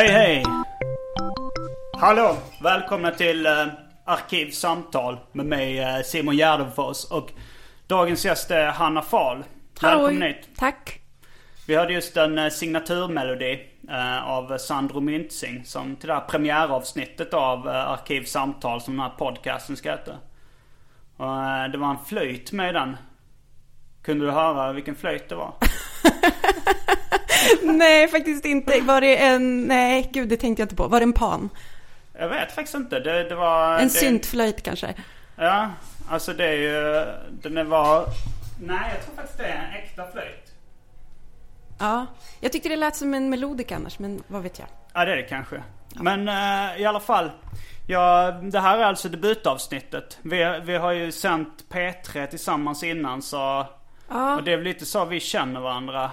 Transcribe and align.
Hej 0.00 0.08
hej! 0.08 0.44
Hallå! 1.92 2.36
Välkomna 2.62 3.10
till 3.10 3.46
uh, 3.46 3.66
Arkivsamtal 4.04 5.18
med 5.32 5.46
mig 5.46 5.80
uh, 5.80 6.02
Simon 6.04 6.36
Gärdenfors 6.36 7.04
och 7.04 7.32
dagens 7.86 8.24
gäst 8.24 8.50
är 8.50 8.66
Hanna 8.66 9.02
Fahl. 9.02 9.44
Välkommen 9.82 10.22
hit. 10.22 10.48
Tack. 10.56 11.00
Vi 11.66 11.76
hörde 11.76 11.92
just 11.92 12.16
en 12.16 12.38
uh, 12.38 12.48
signaturmelodi 12.48 13.60
uh, 13.90 14.28
av 14.28 14.58
Sandro 14.58 15.00
Myntzing 15.00 15.64
som 15.64 15.96
till 15.96 16.08
det 16.08 16.14
här 16.14 16.20
premiäravsnittet 16.20 17.34
av 17.34 17.66
uh, 17.66 17.74
Arkivsamtal 17.74 18.80
som 18.80 18.96
den 18.96 19.02
här 19.02 19.16
podcasten 19.18 19.76
ska 19.76 19.90
heta. 19.90 20.12
Och 21.16 21.70
det 21.70 21.78
var 21.78 21.90
en 21.90 22.04
flöjt 22.06 22.52
med 22.52 22.70
i 22.70 22.72
den. 22.72 22.96
Kunde 24.02 24.26
du 24.26 24.30
höra 24.30 24.72
vilken 24.72 24.94
flöjt 24.94 25.28
det 25.28 25.34
var? 25.34 25.54
nej, 27.62 28.08
faktiskt 28.08 28.44
inte. 28.44 28.80
Var 28.80 29.00
det 29.00 29.16
en... 29.16 29.62
Nej, 29.64 30.10
gud, 30.12 30.28
det 30.28 30.36
tänkte 30.36 30.62
jag 30.62 30.64
inte 30.64 30.76
på. 30.76 30.88
Var 30.88 31.00
det 31.00 31.04
en 31.04 31.12
pan? 31.12 31.48
Jag 32.18 32.28
vet 32.28 32.52
faktiskt 32.52 32.74
inte. 32.74 33.00
Det, 33.00 33.28
det 33.28 33.34
var... 33.34 33.78
En 33.78 33.84
det, 33.84 33.90
syntflöjt 33.90 34.62
kanske? 34.62 34.94
Ja, 35.36 35.70
alltså 36.08 36.32
det 36.32 36.46
är 36.46 36.56
ju... 36.56 37.06
Den 37.50 37.68
var... 37.68 38.06
Nej, 38.60 38.92
jag 38.94 39.04
tror 39.04 39.14
faktiskt 39.16 39.38
det 39.38 39.44
är 39.44 39.68
en 39.68 39.82
äkta 39.82 40.06
flöjt. 40.12 40.52
Ja, 41.78 42.06
jag 42.40 42.52
tyckte 42.52 42.68
det 42.68 42.76
lät 42.76 42.96
som 42.96 43.14
en 43.14 43.30
melodika 43.30 43.76
annars, 43.76 43.98
men 43.98 44.22
vad 44.26 44.42
vet 44.42 44.58
jag? 44.58 44.68
Ja, 44.92 45.04
det 45.04 45.12
är 45.12 45.16
det 45.16 45.22
kanske. 45.22 45.62
Men 45.94 46.28
uh, 46.28 46.80
i 46.80 46.84
alla 46.84 47.00
fall. 47.00 47.30
Ja, 47.86 48.30
det 48.42 48.60
här 48.60 48.78
är 48.78 48.84
alltså 48.84 49.08
debutavsnittet. 49.08 50.18
Vi, 50.22 50.60
vi 50.64 50.76
har 50.76 50.92
ju 50.92 51.12
sänt 51.12 51.64
P3 51.70 52.26
tillsammans 52.26 52.82
innan 52.82 53.22
så... 53.22 53.66
Ja. 54.10 54.36
Och 54.36 54.44
det 54.44 54.52
är 54.52 54.56
väl 54.56 54.64
lite 54.64 54.86
så 54.86 55.04
vi 55.04 55.20
känner 55.20 55.60
varandra. 55.60 56.10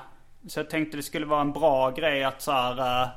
Så 0.47 0.59
jag 0.59 0.69
tänkte 0.69 0.97
det 0.97 1.03
skulle 1.03 1.25
vara 1.25 1.41
en 1.41 1.51
bra 1.51 1.91
grej 1.91 2.23
att 2.23 2.41
så 2.41 2.51
här... 2.51 3.03
Uh, 3.03 3.09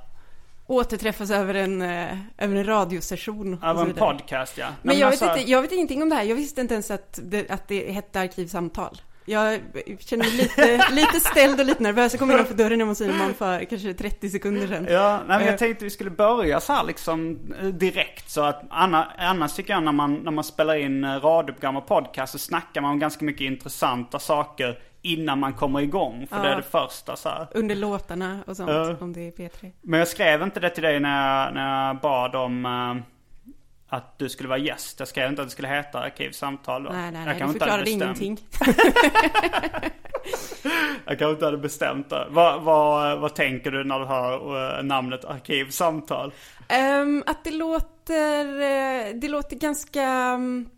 Återträffas 0.67 1.31
över 1.31 1.55
en, 1.55 1.83
uh, 1.83 2.19
över 2.39 2.57
en 2.57 2.67
radiosession. 2.67 3.61
över 3.65 3.83
en 3.83 3.95
podcast 3.95 4.59
ja. 4.59 4.67
Men 4.83 4.99
jag 4.99 5.11
vet, 5.11 5.23
alltså- 5.23 5.39
inte, 5.39 5.51
jag 5.51 5.63
vet 5.63 5.73
ingenting 5.73 6.03
om 6.03 6.09
det 6.09 6.15
här. 6.15 6.23
Jag 6.23 6.37
visste 6.37 6.61
inte 6.61 6.75
ens 6.75 6.91
att 6.91 7.19
det, 7.23 7.51
att 7.51 7.69
det 7.69 7.93
hette 7.93 8.21
arkivsamtal. 8.21 9.01
Jag 9.25 9.61
känner 9.99 10.25
mig 10.25 10.33
lite, 10.37 10.89
lite 10.91 11.21
ställd 11.21 11.61
och 11.61 11.67
lite 11.67 11.83
nervös. 11.83 12.13
Jag 12.13 12.21
kom 12.21 12.31
innanför 12.31 12.55
dörren 12.55 12.81
hemma 12.81 12.91
hos 12.91 12.99
Simon 12.99 13.35
för 13.35 13.65
kanske 13.65 13.95
30 13.95 14.31
sekunder 14.31 14.67
sedan. 14.67 14.87
Ja, 14.91 15.17
nej, 15.17 15.25
men 15.29 15.41
Eh. 15.41 15.47
jag 15.47 15.59
tänkte 15.59 15.85
vi 15.85 15.91
skulle 15.91 16.11
börja 16.11 16.61
så 16.61 16.73
här 16.73 16.85
liksom 16.85 17.39
eh, 17.61 17.67
direkt 17.69 18.31
så 18.31 18.41
att 18.43 18.63
anna, 18.71 19.13
annars 19.19 19.53
tycker 19.55 19.73
jag 19.73 19.83
när 19.83 19.93
man, 19.93 20.15
när 20.15 20.31
man 20.31 20.45
spelar 20.45 20.75
in 20.75 21.05
eh, 21.05 21.11
radioprogram 21.21 21.77
och 21.77 21.87
podcast 21.87 22.33
så 22.33 22.39
snackar 22.39 22.81
man 22.81 22.91
om 22.91 22.99
ganska 22.99 23.25
mycket 23.25 23.41
intressanta 23.41 24.19
saker 24.19 24.79
innan 25.03 25.39
man 25.39 25.53
kommer 25.53 25.81
igång. 25.81 26.27
För 26.31 26.43
det 26.43 26.49
är 26.49 26.57
det 26.57 26.63
första 26.63 27.17
så 27.17 27.29
här. 27.29 27.47
Under 27.55 27.75
låtarna 27.75 28.39
och 28.47 28.57
sånt, 28.57 28.71
Ja. 28.71 28.97
om 29.01 29.13
det 29.13 29.21
är 29.21 29.31
P3. 29.31 29.73
Men 29.83 29.99
jag 29.99 30.09
skrev 30.09 30.43
inte 30.43 30.61
det 30.61 30.71
till 30.71 30.83
dig 30.83 31.01
när 31.01 31.45
jag, 31.45 31.55
när 31.55 31.87
jag 31.87 31.97
bad 32.01 32.35
om 32.37 32.67
eh, 32.67 33.03
att 33.91 34.19
du 34.19 34.29
skulle 34.29 34.49
vara 34.49 34.59
gäst. 34.59 34.99
Jag 34.99 35.09
skrev 35.09 35.31
inte 35.31 35.43
att 35.43 35.49
det 35.49 35.53
skulle 35.53 35.69
heta 35.69 35.99
Arkivsamtal 35.99 36.83
då. 36.83 36.91
Nej, 36.91 37.11
nej, 37.13 37.23
jag 37.27 37.27
nej, 37.27 37.47
du 37.47 37.53
förklarade 37.53 37.91
ingenting. 37.91 38.39
Jag 41.05 41.19
kanske 41.19 41.33
inte 41.33 41.45
hade 41.45 41.59
bestämt 41.59 42.11
det. 42.11 42.27
Vad, 42.31 42.63
vad, 42.63 43.21
vad 43.21 43.35
tänker 43.35 43.71
du 43.71 43.85
när 43.85 44.01
du 44.01 44.07
hör 44.07 44.79
eh, 44.79 44.85
namnet 44.85 45.25
Arkivsamtal? 45.25 46.33
Ehm, 46.69 47.23
att 47.27 47.45
det 47.45 47.51
låter, 47.51 48.61
eh, 48.61 49.15
det 49.15 49.29
låter 49.29 49.57
ganska 49.57 50.03
mm, 50.03 50.69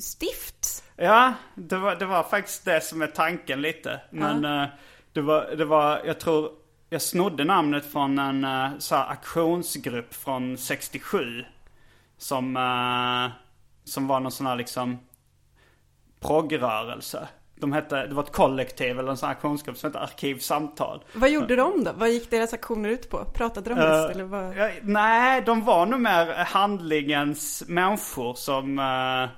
stift. 0.00 0.84
Ja, 0.96 1.34
det 1.54 1.76
var, 1.76 1.96
det 1.96 2.06
var 2.06 2.22
faktiskt 2.22 2.64
det 2.64 2.80
som 2.80 3.02
är 3.02 3.06
tanken 3.06 3.62
lite. 3.62 4.00
Men 4.10 4.44
eh, 4.44 4.68
det, 5.12 5.20
var, 5.20 5.56
det 5.56 5.64
var, 5.64 6.00
jag 6.04 6.20
tror, 6.20 6.50
jag 6.90 7.02
snodde 7.02 7.44
namnet 7.44 7.92
från 7.92 8.18
en 8.18 8.46
så 8.80 8.96
här 8.96 9.10
aktionsgrupp 9.10 10.14
från 10.14 10.58
67. 10.58 11.44
Som, 12.18 12.56
eh, 12.56 13.30
som 13.84 14.06
var 14.06 14.20
någon 14.20 14.32
sån 14.32 14.46
här 14.46 14.56
liksom 14.56 14.98
progrörelse. 16.20 17.28
De 17.60 17.72
hette, 17.72 18.06
det 18.06 18.14
var 18.14 18.22
ett 18.22 18.32
kollektiv 18.32 18.98
eller 18.98 19.10
en 19.10 19.16
sån 19.16 19.26
här 19.26 19.34
aktionsgrupp 19.36 19.76
som 19.76 19.88
hette 19.88 19.98
Arkivsamtal. 20.00 21.04
Vad 21.14 21.30
gjorde 21.30 21.56
de 21.56 21.84
då? 21.84 21.90
Vad 21.96 22.10
gick 22.10 22.30
deras 22.30 22.52
aktioner 22.54 22.88
ut 22.88 23.10
på? 23.10 23.24
Pratade 23.24 23.70
de 23.70 23.74
mest 23.74 24.08
Eh, 24.08 24.10
eller 24.10 24.24
vad? 24.24 24.56
ja, 24.56 24.70
nej, 24.82 25.42
de 25.42 25.64
var 25.64 25.86
nog 25.86 26.00
mer 26.00 26.26
handlingens 26.44 27.64
människor 27.68 28.34
som... 28.34 28.78
eh, 28.78 29.30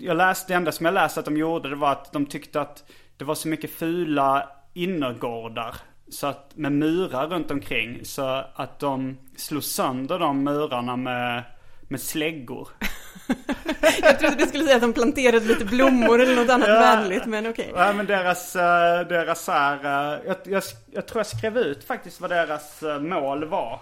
jag 0.00 0.16
läste, 0.16 0.52
det 0.52 0.56
enda 0.56 0.72
som 0.72 0.86
jag 0.86 0.92
läste 0.94 1.20
att 1.20 1.26
de 1.26 1.36
gjorde 1.36 1.68
det 1.68 1.76
var 1.76 1.92
att 1.92 2.12
de 2.12 2.26
tyckte 2.26 2.60
att 2.60 2.84
det 3.16 3.24
var 3.24 3.34
så 3.34 3.48
mycket 3.48 3.70
fula 3.70 4.48
innergårdar. 4.74 5.74
Så 6.10 6.26
att 6.26 6.50
med 6.56 6.72
murar 6.72 7.26
runt 7.28 7.50
omkring. 7.50 8.04
Så 8.04 8.44
att 8.54 8.78
de 8.78 9.18
slog 9.36 9.64
sönder 9.64 10.18
de 10.18 10.44
murarna 10.44 10.96
med, 10.96 11.42
med 11.90 12.00
släggor. 12.00 12.68
Jag 14.02 14.18
trodde 14.18 14.36
du 14.36 14.46
skulle 14.46 14.64
säga 14.64 14.76
att 14.76 14.82
de 14.82 14.92
planterade 14.92 15.46
lite 15.46 15.64
blommor 15.64 16.20
eller 16.20 16.36
något 16.36 16.50
annat 16.50 16.68
Ja. 16.68 16.78
vänligt, 16.80 17.26
men 17.26 17.46
okej. 17.46 17.72
Ja 17.76 17.92
men 17.92 18.06
deras, 18.06 18.56
eh, 18.56 19.00
deras 19.08 19.44
så 19.44 19.52
här, 19.52 19.84
eh, 19.84 20.18
jag, 20.26 20.36
jag, 20.44 20.62
jag 20.90 21.06
tror 21.06 21.18
jag 21.18 21.26
skrev 21.26 21.58
ut 21.58 21.84
faktiskt 21.84 22.20
vad 22.20 22.30
deras 22.30 22.82
eh, 22.82 23.00
mål 23.00 23.44
var. 23.44 23.80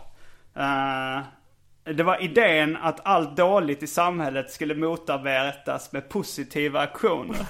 Det 1.94 2.03
var 2.03 2.22
idén 2.22 2.76
att 2.76 3.06
allt 3.06 3.37
dåligt 3.37 3.82
i 3.82 3.87
samhället 3.87 4.50
skulle 4.50 4.75
motarbetas 4.75 5.93
med 5.93 6.09
positiva 6.09 6.81
aktioner. 6.81 7.38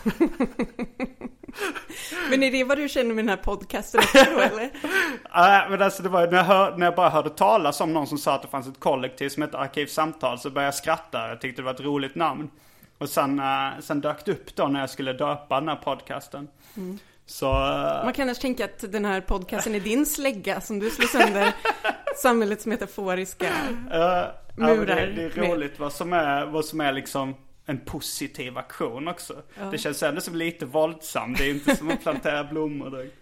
Men 2.30 2.42
är 2.42 2.50
det 2.50 2.64
vad 2.64 2.78
du 2.78 2.88
känner 2.88 3.14
med 3.14 3.24
den 3.24 3.28
här 3.28 3.36
podcasten 3.36 4.00
också 4.00 4.24
då, 4.24 4.40
eller? 4.40 4.70
Nej 5.34 5.66
men 5.70 5.82
alltså 5.82 6.02
det 6.02 6.08
var 6.08 6.26
när 6.26 6.36
jag, 6.36 6.44
hör, 6.44 6.76
när 6.76 6.86
jag 6.86 6.94
bara 6.94 7.08
hörde 7.08 7.30
talas 7.30 7.80
om 7.80 7.92
någon 7.92 8.06
som 8.06 8.18
sa 8.18 8.34
att 8.34 8.42
det 8.42 8.48
fanns 8.48 8.68
ett 8.68 8.80
kollektiv 8.80 9.28
som 9.28 9.42
hette 9.42 9.58
Arkivsamtal 9.58 10.38
så 10.38 10.50
började 10.50 10.66
jag 10.66 10.74
skratta. 10.74 11.28
Jag 11.28 11.40
tyckte 11.40 11.62
det 11.62 11.66
var 11.66 11.74
ett 11.74 11.80
roligt 11.80 12.14
namn. 12.14 12.50
Och 12.98 13.08
sen, 13.08 13.38
eh, 13.38 13.68
sen 13.80 14.00
dök 14.00 14.24
det 14.24 14.32
upp 14.32 14.56
då 14.56 14.66
när 14.66 14.80
jag 14.80 14.90
skulle 14.90 15.12
döpa 15.12 15.60
den 15.60 15.68
här 15.68 15.76
podcasten. 15.76 16.48
Så... 17.30 17.46
eh, 17.46 18.04
Man 18.04 18.12
kan 18.12 18.22
annars 18.28 18.38
tänka 18.38 18.64
att 18.64 18.92
den 18.92 19.04
här 19.04 19.20
podcasten 19.20 19.74
är 19.74 19.80
din 19.80 20.06
slägga 20.06 20.60
som 20.60 20.78
du 20.78 20.90
slår 20.90 21.06
sönder 21.06 21.52
samhällets 22.16 22.66
metaforiska 22.66 23.46
Eh, 23.46 23.98
ja, 24.00 24.32
murar 24.56 24.96
det, 24.96 25.12
det 25.12 25.22
är 25.22 25.40
med. 25.40 25.50
roligt 25.50 25.78
vad 25.78 25.92
som 25.92 26.12
är, 26.12 26.46
vad 26.46 26.64
som 26.64 26.80
är 26.80 26.92
liksom 26.92 27.34
en 27.66 27.78
positiv 27.80 28.58
aktion 28.58 29.08
också. 29.08 29.34
Det 29.70 29.78
känns 29.78 30.02
ändå 30.02 30.20
som 30.20 30.34
lite 30.36 30.66
våldsamt. 30.66 31.38
Det 31.38 31.44
är 31.44 31.50
inte 31.50 31.76
som 31.76 31.90
att 31.90 32.02
plantera 32.02 32.44
blommor 32.44 32.90
direkt. 32.90 33.14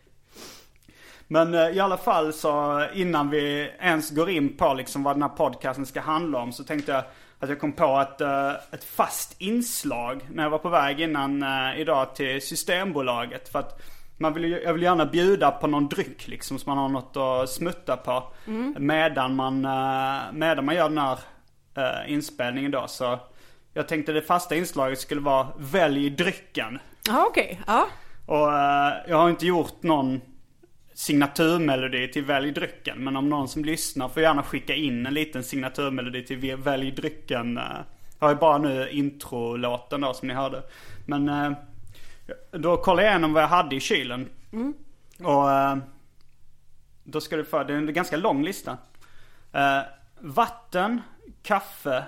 Men 1.29 1.55
eh, 1.55 1.69
i 1.69 1.81
alla 1.81 1.97
fall 1.97 2.33
så 2.33 2.85
innan 2.95 3.31
vi 3.31 3.71
ens 3.81 4.11
går 4.11 4.31
in 4.31 4.57
på 4.57 4.75
liksom 4.75 5.03
vad 5.03 5.15
den 5.17 5.23
här 5.23 5.29
podcasten 5.29 5.87
ska 5.87 6.01
handla 6.01 6.39
om 6.39 6.53
så 6.53 6.65
tänkte 6.65 6.93
jag 6.93 7.05
att 7.39 7.49
jag 7.49 7.61
kom 7.61 7.73
på 7.73 8.01
ett, 8.01 8.21
eh, 8.21 8.51
ett 8.73 8.85
fast 8.85 9.35
inslag 9.41 10.27
när 10.33 10.43
jag 10.43 10.51
var 10.51 10.59
på 10.59 10.69
väg 10.69 11.01
innan 11.01 11.45
idag 11.77 12.15
till 12.15 12.43
Systembolaget. 12.43 13.49
För 13.49 13.59
att 13.59 13.83
man 14.19 14.35
vill, 14.35 14.45
ju- 14.45 14.63
jag 14.65 14.73
vill 14.73 14.83
gärna 14.83 15.07
bjuda 15.07 15.51
på 15.51 15.67
någon 15.67 15.89
dryck 15.89 16.29
liksom 16.29 16.59
så 16.59 16.69
man 16.71 16.79
har 16.79 16.89
något 16.89 17.17
att 17.17 17.51
smutta 17.51 17.97
på. 17.97 18.25
Medan 18.79 19.37
man, 19.37 19.65
eh, 19.65 20.23
medan 20.33 20.65
man 20.65 20.75
gör 20.75 20.89
den 20.89 20.99
här 20.99 21.19
eh, 21.77 22.13
inspelningen 22.13 22.71
då. 22.71 22.85
Så 22.89 23.19
jag 23.75 23.89
tänkte 23.89 24.13
det 24.13 24.23
fasta 24.23 24.57
inslaget 24.57 24.99
skulle 25.01 25.21
vara 25.21 25.47
Välj 25.59 26.11
drycken. 26.11 26.79
Ja, 27.09 27.27
okej. 27.29 27.61
Ja. 27.67 27.87
Och 28.27 28.53
eh, 28.53 28.93
jag 29.09 29.17
har 29.17 29.31
inte 29.31 29.47
gjort 29.47 29.83
någon 29.83 30.21
signaturmelodi 30.95 32.09
till 32.13 32.25
Välj 32.25 32.51
drycken. 32.53 32.99
Men 33.05 33.17
om 33.17 33.29
någon 33.29 33.49
som 33.49 33.65
lyssnar 33.65 34.09
får 34.09 34.23
gärna 34.23 34.43
skicka 34.43 34.75
in 34.75 35.07
en 35.07 35.15
liten 35.15 35.45
signaturmelodi 35.45 36.23
till 36.27 36.57
Välj 36.57 36.91
drycken. 36.91 37.61
Jag 38.19 38.27
har 38.27 38.31
ju 38.35 38.37
bara 38.41 38.59
nu 38.59 38.89
introlåten 38.91 40.01
då 40.01 40.15
som 40.15 40.29
ni 40.29 40.35
hörde. 40.35 40.63
Men 41.07 41.29
då 42.51 42.77
kollade 42.77 43.03
jag 43.03 43.13
igenom 43.13 43.33
vad 43.33 43.43
jag 43.43 43.49
hade 43.49 43.77
i 43.77 43.81
kylen. 43.81 44.29
Och 45.19 45.51
eh, 45.51 45.77
då 47.05 47.21
ska 47.21 47.37
du 47.37 47.45
få, 47.45 47.63
det 47.63 47.73
är 47.73 47.77
en 47.77 47.93
ganska 47.93 48.17
lång 48.17 48.45
lista. 48.45 48.79
Eh, 49.53 49.81
vatten, 50.21 51.03
kaffe, 51.43 52.05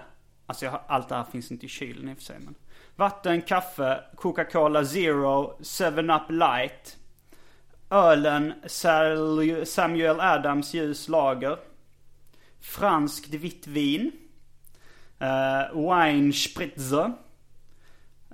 alltså 0.47 0.65
jag 0.65 0.73
har, 0.73 0.83
allt 0.87 1.09
det 1.09 1.15
här 1.15 1.25
finns 1.25 1.51
inte 1.51 1.67
i 1.67 1.69
kylen 1.69 2.09
i 2.09 2.13
och 2.13 2.17
för 2.17 2.25
sig 2.25 2.37
men. 2.41 2.55
Vatten, 2.97 3.43
kaffe, 3.43 4.01
Coca-Cola 4.17 4.85
Zero, 4.85 5.57
7-Up 5.61 6.31
Light. 6.31 6.97
Ölen 7.91 8.55
Samuel 9.65 10.21
Adams 10.21 10.75
ljus 10.75 11.09
lager. 11.09 11.59
Franskt 12.61 13.35
vitt 13.35 13.67
vin. 13.67 14.13
Uh, 15.23 15.93
wine 15.93 16.33
spritzer. 16.33 17.13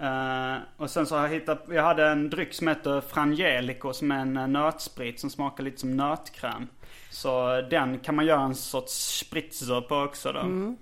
Eh, 0.01 0.57
och 0.77 0.91
sen 0.91 1.07
så 1.07 1.17
har 1.17 1.23
jag 1.23 1.35
hittat, 1.35 1.65
jag 1.69 1.83
hade 1.83 2.09
en 2.09 2.31
dryck 2.31 2.55
som 2.55 2.69
heter 2.69 3.01
Frangelico 3.01 3.93
som 3.93 4.11
är 4.11 4.19
en 4.19 4.37
eh, 4.37 4.49
nötsprit 4.49 5.21
som 5.21 5.31
smakar 5.31 5.65
lite 5.65 5.81
som 5.81 5.97
nötkräm. 5.97 6.69
Så 7.11 7.61
den 7.71 7.99
kan 7.99 8.15
man 8.15 8.27
göra 8.27 8.43
en 8.43 8.55
sorts 8.55 9.19
spritzer 9.19 9.81
på 9.81 9.97
också 9.97 10.33
då. 10.33 10.75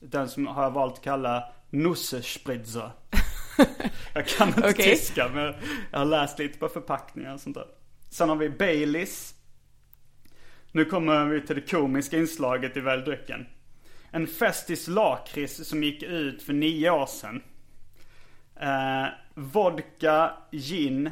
Den 0.00 0.28
som 0.28 0.46
har 0.46 0.62
jag 0.62 0.70
valt 0.70 0.94
att 0.94 1.04
kalla 1.04 1.44
Nussespritzer. 1.70 2.90
jag 4.14 4.26
kan 4.26 4.48
inte 4.48 4.60
Okej. 4.60 4.72
tyska 4.96 5.28
men 5.34 5.54
jag 5.90 5.98
har 5.98 6.06
läst 6.06 6.38
lite 6.38 6.58
på 6.58 6.68
förpackningar 6.68 7.34
och 7.34 7.40
sånt 7.40 7.56
där. 7.56 7.66
Sen 8.10 8.28
har 8.28 8.36
vi 8.36 8.50
Baileys. 8.50 9.34
Nu 10.72 10.84
kommer 10.84 11.24
vi 11.24 11.40
till 11.40 11.56
det 11.56 11.70
komiska 11.70 12.18
inslaget 12.18 12.76
i 12.76 12.80
väldrycken. 12.80 13.46
En 14.10 14.26
Festis 14.26 14.88
lakrits 14.88 15.68
som 15.68 15.82
gick 15.82 16.02
ut 16.02 16.42
för 16.42 16.52
nio 16.52 16.90
år 16.90 17.06
sedan. 17.06 17.42
Eh, 18.60 19.06
vodka, 19.34 20.30
gin, 20.52 21.10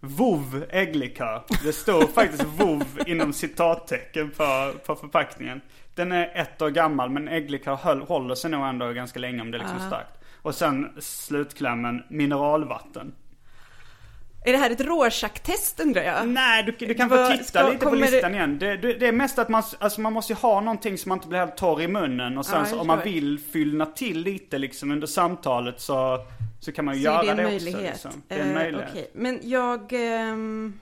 vov 0.00 0.64
ägglikör. 0.70 1.42
Det 1.64 1.72
står 1.72 2.06
faktiskt 2.06 2.44
vov 2.58 2.84
inom 3.06 3.32
citattecken 3.32 4.30
på, 4.30 4.72
på 4.86 4.94
förpackningen. 4.94 5.60
Den 5.94 6.12
är 6.12 6.32
ett 6.34 6.62
år 6.62 6.70
gammal 6.70 7.10
men 7.10 7.28
ägglikör 7.28 7.76
höll, 7.76 8.02
håller 8.02 8.34
sig 8.34 8.50
nog 8.50 8.66
ändå 8.66 8.92
ganska 8.92 9.18
länge 9.18 9.42
om 9.42 9.50
det 9.50 9.56
är 9.56 9.60
liksom 9.60 9.86
starkt. 9.86 10.18
Och 10.42 10.54
sen 10.54 10.92
slutklämmen 10.98 12.02
mineralvatten. 12.08 13.12
Är 14.44 14.52
det 14.52 14.58
här 14.58 14.70
ett 14.70 14.80
Rorschach-test 14.80 15.80
undrar 15.80 16.02
jag? 16.02 16.28
Nej, 16.28 16.62
du, 16.62 16.86
du 16.86 16.94
kan 16.94 17.08
få 17.08 17.26
titta 17.30 17.44
ska- 17.44 17.62
lite 17.68 17.78
på 17.84 17.90
kommer 17.90 18.06
det- 18.06 18.10
listan 18.12 18.34
igen. 18.34 18.58
Det, 18.58 18.76
det, 18.76 19.06
är 19.06 19.12
mest 19.12 19.38
att 19.38 19.48
man, 19.48 19.62
alltså 19.78 20.00
man 20.00 20.12
måste 20.12 20.32
ju 20.32 20.36
ha 20.38 20.60
någonting 20.60 20.98
som 20.98 21.08
man 21.08 21.18
inte 21.18 21.28
blir 21.28 21.38
helt 21.38 21.56
torr 21.56 21.82
i 21.82 21.88
munnen. 21.88 22.38
Och 22.38 22.46
sen 22.46 22.58
Ja, 22.58 22.64
så 22.64 22.80
om 22.80 22.86
man 22.86 23.02
vill 23.02 23.38
fyllna 23.52 23.86
till 23.86 24.20
lite 24.20 24.58
liksom 24.58 24.90
under 24.90 25.06
samtalet 25.06 25.80
så, 25.80 26.18
så 26.60 26.72
kan 26.72 26.84
man 26.84 26.94
ju 26.94 27.00
Så 27.00 27.04
göra 27.04 27.34
det 27.34 27.42
det, 27.42 27.54
också. 27.54 27.80
Liksom. 27.80 28.22
Det 28.28 28.34
är 28.34 28.38
en 28.40 28.48
Eh, 28.48 28.54
möjlighet. 28.54 28.88
Okej, 28.90 29.10
men 29.14 29.40
jag... 29.42 29.92
ehm, 29.92 30.80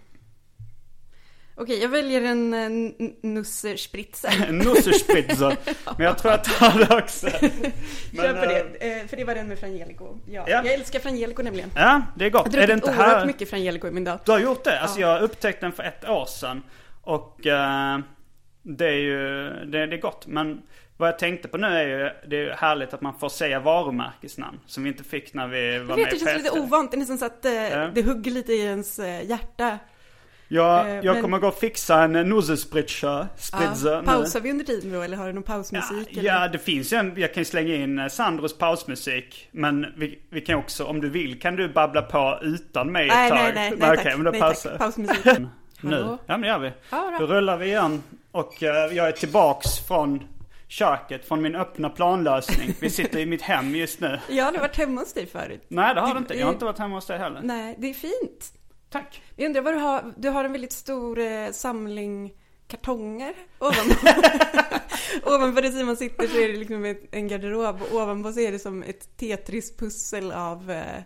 Okej, 1.61 1.83
jag 1.83 1.89
väljer 1.89 2.23
en 2.23 2.55
uh, 2.55 3.11
Nusserspritzer. 3.23 4.47
En 4.49 4.59
Nusserspritzer. 4.65 5.57
Men 5.97 6.07
jag 6.07 6.19
tror 6.19 6.33
att 6.33 6.47
jag 6.47 6.69
har 6.71 6.79
det 6.79 7.03
också. 7.03 7.27
Men, 7.43 8.25
Kör 8.25 8.33
på 8.35 8.51
eh, 8.51 8.65
det, 8.81 9.01
eh, 9.01 9.07
för 9.07 9.17
det 9.17 9.25
var 9.25 9.35
den 9.35 9.49
med 9.49 9.59
Frangelico. 9.59 10.05
Ja. 10.27 10.45
Ja. 10.49 10.63
Jag 10.65 10.75
älskar 10.75 10.99
Frangelico 10.99 11.43
nämligen. 11.43 11.71
Ja, 11.75 12.03
det 12.17 12.25
är 12.25 12.31
Jag 12.31 12.39
har 12.39 12.45
gott. 12.45 12.55
Är 12.55 12.61
det 12.61 12.67
druckit 12.67 12.85
inte 12.85 12.91
oerhört 12.99 13.19
här? 13.19 13.27
mycket 13.27 13.51
Frangelico 13.51 13.89
i 13.89 13.91
min 13.91 14.05
dag. 14.05 14.19
Du 14.25 14.33
har 14.33 14.39
gjort 14.39 14.65
det? 14.65 14.81
Alltså 14.81 15.01
jag 15.01 15.23
upptäckte 15.23 15.67
den 15.67 15.73
för 15.73 15.83
ett 15.83 16.09
år 16.09 16.27
sedan. 16.27 16.63
Och 17.03 17.47
eh, 17.47 17.99
det 18.63 18.87
är 18.87 18.93
ju, 18.99 19.49
det, 19.65 19.87
det 19.87 19.97
är 19.97 20.01
gott. 20.01 20.27
Men 20.27 20.63
vad 21.01 21.09
jag 21.09 21.19
tänkte 21.19 21.49
på 21.49 21.57
nu 21.57 21.67
är 21.67 21.87
ju, 21.89 22.11
det 22.29 22.37
är 22.49 22.55
härligt 22.57 22.95
att 22.95 23.01
man 23.01 23.19
får 23.19 23.29
säga 23.29 23.61
varumärkesnamn. 23.61 24.61
Som 24.67 24.83
vi 24.83 24.89
inte 24.89 25.05
fick 25.05 25.35
när 25.35 25.47
vi 25.49 25.71
var 25.71 25.75
Jag 25.79 25.87
med 25.89 25.97
vet, 25.97 26.11
det 26.11 26.19
känns 26.19 26.43
lite 26.43 26.57
P3. 26.57 26.63
ovant. 26.63 26.91
Det 26.91 26.97
är 26.97 26.99
nästan 26.99 27.19
så 27.19 27.25
att 27.25 27.45
eh, 27.45 27.53
Ja. 27.53 27.91
det 27.95 28.03
hugger 28.03 28.31
lite 28.31 28.53
i 28.53 28.61
ens 28.61 28.99
eh, 28.99 29.25
hjärta. 29.31 29.79
Jag, 30.51 30.87
Eh, 30.89 30.95
jag 30.95 31.05
men- 31.15 31.23
kommer 31.23 31.39
gå 31.39 31.49
och 31.49 31.59
fixa 31.59 32.03
en 32.03 32.13
Nusselspritzer. 32.13 33.27
Spritzer 33.37 33.93
Ja. 33.93 34.01
nu. 34.01 34.07
Pausar 34.07 34.41
vi 34.41 34.51
under 34.51 34.65
tiden 34.65 34.93
då 34.93 35.03
eller 35.03 35.17
har 35.17 35.27
du 35.27 35.33
någon 35.33 35.45
Ja, 35.47 35.53
pausmusik? 35.53 36.13
eller? 36.17 36.23
ja, 36.31 36.49
det 36.49 36.59
finns 36.59 36.93
ju 36.93 36.97
en, 36.97 37.13
jag 37.17 37.35
kan 37.35 37.41
ju 37.41 37.45
slänga 37.45 37.75
in 37.75 38.11
Sandros 38.11 38.59
pausmusik. 38.59 39.49
Men 39.53 39.87
vi, 39.97 40.19
vi 40.31 40.41
kan 40.41 40.59
också, 40.59 40.85
om 40.85 41.01
du 41.01 41.09
vill, 41.11 41.41
kan 41.41 41.57
du 41.57 41.69
babbla 41.69 42.03
på 42.03 42.39
utan 42.43 42.93
mig 42.93 43.09
ett 43.09 43.15
Nej, 43.15 43.31
tag. 43.31 43.39
nej, 43.39 43.53
nej, 43.55 43.71
nej, 43.79 43.91
okej, 43.91 44.05
tack. 44.05 44.17
men 44.17 44.25
då 44.25 44.31
nej, 44.31 44.41
pausar 44.41 44.71
tack. 44.71 44.79
Pausmusik. 44.79 45.25
Nu? 45.81 45.97
Ja 46.07 46.19
men 46.27 46.41
det 46.41 46.47
gör 46.49 46.59
vi. 46.59 46.73
Ja, 46.91 47.09
bra. 47.11 47.19
Då 47.19 47.27
rullar 47.35 47.57
vi 47.57 47.67
igen. 47.67 48.03
Och 48.33 48.55
jag 48.61 48.97
är 49.09 49.13
tillbaks 49.13 49.69
från 49.89 50.23
köket, 50.69 51.25
från 51.29 51.43
min 51.43 51.55
öppna 51.55 51.91
planlösning. 51.91 52.75
Vi 52.81 52.91
sitter 52.91 53.19
i 53.19 53.27
mitt 53.27 53.43
hem 53.43 53.75
just 53.75 54.01
nu. 54.01 54.21
Jag 54.29 54.45
har 54.45 54.47
aldrig 54.47 54.61
varit 54.61 54.77
hemma 54.77 55.01
hos 55.01 55.13
dig 55.13 55.27
förut. 55.27 55.65
Nej 55.69 55.95
det 55.95 56.01
har 56.01 56.15
du 56.15 56.19
inte. 56.19 56.35
Jag 56.35 56.47
har 56.47 56.53
inte 56.53 56.65
varit 56.65 56.79
hemma 56.79 56.95
hos 56.95 57.07
dig 57.07 57.19
heller. 57.19 57.41
Nej, 57.43 57.75
det 57.79 57.91
är 57.91 57.95
fint. 57.95 58.53
Tack. 58.91 59.23
Jag 59.37 59.47
undrar 59.47 59.63
vad 59.63 59.75
du 59.75 59.79
har, 59.79 60.15
du 60.17 60.29
har 60.29 60.45
en 60.45 60.53
väldigt 60.53 60.73
stor 60.73 61.19
eh, 61.19 61.51
samling 61.51 62.33
kartonger 62.67 63.35
ovanpå. 63.59 63.95
ovanpå 65.35 65.61
det 65.61 65.73
Simon 65.73 65.97
sitter 65.97 66.27
så 66.27 66.39
är 66.39 66.49
det 66.49 66.59
liksom 66.59 66.85
ett, 66.85 67.03
en 67.11 67.29
garderob 67.29 67.83
och 67.83 68.03
ovanpå 68.03 68.33
så 68.33 68.41
är 68.41 68.53
det 68.53 68.59
som 68.59 68.83
ett 68.83 69.17
Tetris-pussel 69.17 70.33
av 70.33 70.71
eh, 70.71 71.03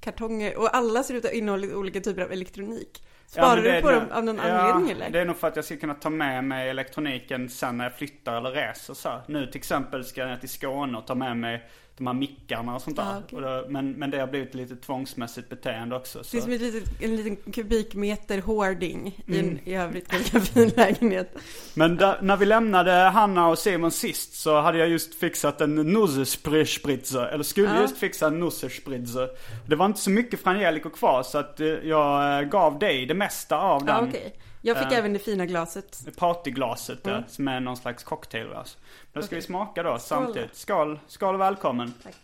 kartonger 0.00 0.56
och 0.58 0.76
alla 0.76 1.02
ser 1.02 1.14
ut 1.14 1.24
att 1.24 1.32
innehålla 1.32 1.76
olika 1.76 2.00
typer 2.00 2.22
av 2.22 2.32
elektronik. 2.32 3.02
Sparar 3.26 3.62
det 3.62 3.76
du 3.76 3.82
på 3.82 3.90
dem 3.90 4.04
av 4.12 4.24
någon 4.24 4.36
ja, 4.36 4.42
anledning 4.42 4.90
eller? 4.90 5.10
Det 5.10 5.20
är 5.20 5.24
nog 5.24 5.36
för 5.36 5.48
att 5.48 5.56
jag 5.56 5.64
ska 5.64 5.76
kunna 5.76 5.94
ta 5.94 6.10
med 6.10 6.44
mig 6.44 6.70
elektroniken 6.70 7.48
sen 7.48 7.76
när 7.76 7.84
jag 7.84 7.94
flyttar 7.94 8.36
eller 8.36 8.50
reser 8.50 8.94
så 8.94 9.08
här. 9.08 9.20
Nu 9.26 9.46
till 9.46 9.58
exempel 9.58 10.04
ska 10.04 10.20
jag 10.20 10.30
ner 10.30 10.36
till 10.36 10.48
Skåne 10.48 10.98
och 10.98 11.06
ta 11.06 11.14
med 11.14 11.36
mig 11.36 11.68
de 11.96 12.06
här 12.06 12.14
mickarna 12.14 12.74
och 12.74 12.82
sånt 12.82 12.96
där. 12.96 13.02
Ah, 13.02 13.18
okej. 13.24 13.36
och 13.36 13.42
då, 13.42 13.64
men, 13.68 13.92
men 13.92 14.10
det 14.10 14.18
har 14.18 14.26
blivit 14.26 14.54
lite 14.54 14.76
tvångsmässigt 14.76 15.48
beteende 15.48 15.96
också. 15.96 16.24
Så. 16.24 16.36
Det 16.36 16.40
är 16.40 16.42
som 16.42 16.52
ett 16.52 16.60
litet, 16.60 17.02
en 17.02 17.16
liten 17.16 17.52
kubikmeter 17.52 18.40
hoarding 18.40 19.22
i 19.26 19.38
Mm. 19.38 19.48
en 19.50 19.68
i 19.68 19.74
övrigt 19.74 20.08
ganska 20.08 20.40
fin 20.40 20.68
lägenhet. 20.76 21.36
Men 21.74 21.96
där, 21.96 22.18
när 22.22 22.36
vi 22.36 22.46
lämnade 22.46 22.90
Hanna 22.92 23.48
och 23.48 23.58
Simon 23.58 23.90
sist 23.90 24.34
så 24.34 24.60
hade 24.60 24.78
jag 24.78 24.88
just 24.88 25.14
fixat 25.14 25.60
en 25.60 25.74
Nusserspritzer. 25.74 27.26
Eller 27.26 27.44
skulle 27.44 27.68
Ja. 27.68 27.80
just 27.80 27.96
fixa 27.98 28.26
en 28.26 28.40
Nusserspritzer. 28.40 29.28
Det 29.66 29.76
var 29.76 29.86
inte 29.86 30.00
så 30.00 30.10
mycket 30.10 30.40
Frangelico 30.40 30.90
kvar 30.90 31.22
så 31.22 31.38
att 31.38 31.60
eh, 31.60 31.66
jag 31.66 32.38
eh, 32.42 32.48
gav 32.48 32.78
dig 32.78 33.06
det 33.06 33.14
mesta 33.14 33.58
av 33.58 33.82
Ja, 33.86 33.94
den. 33.94 34.08
okej. 34.08 34.34
Jag 34.66 34.78
fick 34.78 34.92
Eh. 34.92 34.98
även 34.98 35.12
det 35.12 35.18
fina 35.18 35.46
glaset. 35.46 36.16
Partyglaset 36.16 37.04
där, 37.04 37.16
Mm. 37.16 37.28
som 37.28 37.48
är 37.48 37.60
någon 37.60 37.76
slags 37.76 38.04
cocktailglas. 38.04 38.76
Då 39.12 39.20
ska 39.22 39.28
Okej. 39.28 39.36
vi 39.38 39.42
smaka 39.42 39.82
då 39.82 39.88
Skål. 39.98 40.00
samtidigt. 40.00 40.54
Skål, 40.56 41.00
skål 41.06 41.34
och 41.34 41.40
välkommen. 41.40 41.94
Tack. 42.02 42.14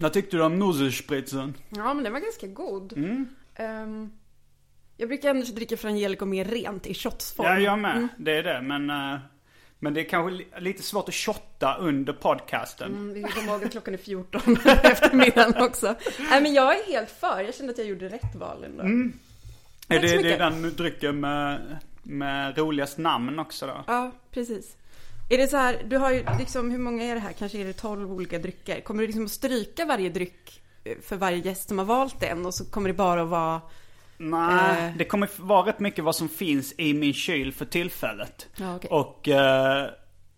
Vad 0.00 0.12
tyckte 0.12 0.36
du 0.36 0.42
om 0.42 0.58
Nusserspritzen? 0.58 1.54
Ja, 1.68 1.94
men 1.94 2.04
den 2.04 2.12
var 2.12 2.20
ganska 2.20 2.46
god. 2.46 2.92
Mm. 2.92 3.28
Ehm, 3.54 4.12
jag 4.96 5.08
brukar 5.08 5.30
annars 5.30 5.48
dricka 5.48 5.76
Frangelico 5.76 6.24
mer 6.24 6.44
rent 6.44 6.86
i 6.86 6.94
shotsform. 6.94 7.46
Ja, 7.46 7.58
jag 7.58 7.78
med. 7.78 8.08
Det 8.18 8.32
är 8.38 8.42
det. 8.42 8.60
Men, 8.62 8.90
eh, 8.90 9.18
men 9.78 9.94
det 9.94 10.00
är 10.00 10.04
kanske 10.04 10.36
li- 10.36 10.46
lite 10.58 10.82
svårt 10.82 11.08
att 11.08 11.14
shotta 11.14 11.76
under 11.80 12.12
podcasten. 12.12 12.92
Mm, 12.92 13.14
vi 13.14 13.22
kommer 13.22 13.52
ihåg 13.52 13.64
att 13.64 13.70
klockan 13.72 13.94
är 13.94 13.98
14 13.98 14.40
på 14.56 14.68
eftermiddagen 14.82 15.62
också. 15.62 15.94
Nej, 16.30 16.42
men 16.42 16.54
jag 16.54 16.78
är 16.78 16.92
helt 16.92 17.10
för. 17.10 17.40
Jag 17.42 17.54
kände 17.54 17.72
att 17.72 17.78
jag 17.78 17.86
gjorde 17.86 18.08
rätt 18.08 18.34
val 18.34 18.64
ändå. 18.64 18.82
Är 18.82 20.00
Tack 20.00 20.02
det, 20.02 20.08
så 20.16 20.22
det 20.22 20.32
är 20.34 20.38
den 20.38 20.74
drycken 20.76 21.20
med, 21.20 21.76
med 22.02 22.58
roligast 22.58 22.98
namn 22.98 23.38
också 23.38 23.66
då? 23.66 23.84
Ja, 23.86 24.10
precis. 24.30 24.76
Är 25.30 25.38
det 25.38 25.48
så 25.48 25.56
här, 25.56 25.82
du 25.86 25.96
har 25.96 26.10
ju 26.10 26.24
liksom, 26.38 26.70
hur 26.70 26.78
många 26.78 27.04
är 27.04 27.14
det 27.14 27.20
här? 27.20 27.32
Kanske 27.32 27.58
är 27.58 27.64
det 27.64 27.72
12 27.72 28.12
olika 28.12 28.38
drycker. 28.38 28.80
Kommer 28.80 29.00
du 29.00 29.06
liksom 29.06 29.24
att 29.24 29.30
stryka 29.30 29.84
varje 29.84 30.08
dryck 30.08 30.62
eh, 30.84 30.96
för 31.02 31.16
varje 31.16 31.38
gäst 31.38 31.68
som 31.68 31.78
har 31.78 31.84
valt 31.84 32.22
en 32.22 32.46
och 32.46 32.54
så 32.54 32.64
kommer 32.70 32.88
det 32.88 32.94
bara 32.94 33.22
att 33.22 33.28
vara... 33.28 33.60
Nej, 34.18 34.86
Eh. 34.86 34.96
det 34.96 35.04
kommer 35.04 35.28
vara 35.36 35.66
rätt 35.68 35.80
mycket 35.80 36.04
vad 36.04 36.16
som 36.16 36.28
finns 36.28 36.74
i 36.78 36.94
min 36.94 37.12
kyl 37.14 37.52
för 37.52 37.64
tillfället. 37.64 38.46
Ja, 38.56 38.76
okej. 38.76 38.90
Och 38.90 39.28
eh, 39.28 39.86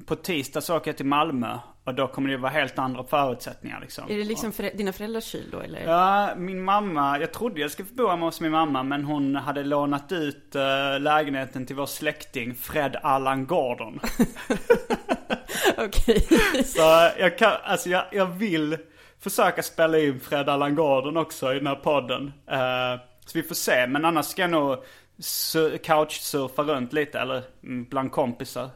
på 0.07 0.17
tisdag 0.17 0.61
så 0.61 0.77
åker 0.77 0.89
jag 0.91 0.97
till 0.97 1.07
Malmö. 1.07 1.59
Och 1.85 1.95
då 1.95 2.07
kommer 2.09 2.29
det 2.31 2.37
vara 2.37 2.53
helt 2.53 2.79
andra 2.79 3.05
förutsättningar 3.05 3.81
liksom. 3.81 4.05
Är 4.11 4.17
det 4.17 4.25
liksom 4.25 4.53
för, 4.53 4.63
dina 4.77 4.93
föräldrars 4.93 5.25
kyl 5.25 5.49
då 5.53 5.61
eller? 5.61 5.81
Ja, 5.85 6.35
min 6.37 6.63
mamma, 6.65 7.19
jag 7.19 7.33
trodde 7.33 7.61
jag 7.61 7.71
skulle 7.71 7.89
bo 7.93 8.09
hemma 8.09 8.27
hos 8.27 8.41
min 8.41 8.51
mamma 8.51 8.83
men 8.83 9.05
hon 9.05 9.37
hade 9.37 9.63
lånat 9.65 10.13
ut 10.13 10.55
eh, 10.55 11.01
lägenheten 11.01 11.67
till 11.67 11.77
vår 11.77 11.87
släkting 11.87 12.55
Fred 12.55 12.97
Allan 13.03 13.47
Gordon. 13.47 14.01
Okej. 15.79 16.27
Så 16.65 17.11
jag 17.19 17.39
kan, 17.39 17.53
alltså 17.65 17.89
jag, 17.89 18.05
jag 18.13 18.27
vill 18.27 18.77
försöka 19.21 19.63
spela 19.63 19.99
in 19.99 20.21
Fred 20.21 20.49
Allan 20.49 20.75
Gordon 20.75 21.17
också 21.17 21.53
i 21.53 21.55
den 21.59 21.67
här 21.67 21.75
podden. 21.75 22.33
Eh, 22.51 23.01
så 23.31 23.39
vi 23.39 23.43
får 23.43 23.55
se, 23.55 23.87
men 23.87 24.05
annars 24.05 24.27
ska 24.27 24.43
jag 24.43 24.51
nog 24.51 24.77
su- 25.19 25.79
couchsurfa 25.79 26.63
runt 26.63 26.93
lite, 26.93 27.19
eller 27.21 27.43
mm, 27.63 27.85
bland 27.85 28.13
kompisar. 28.13 28.71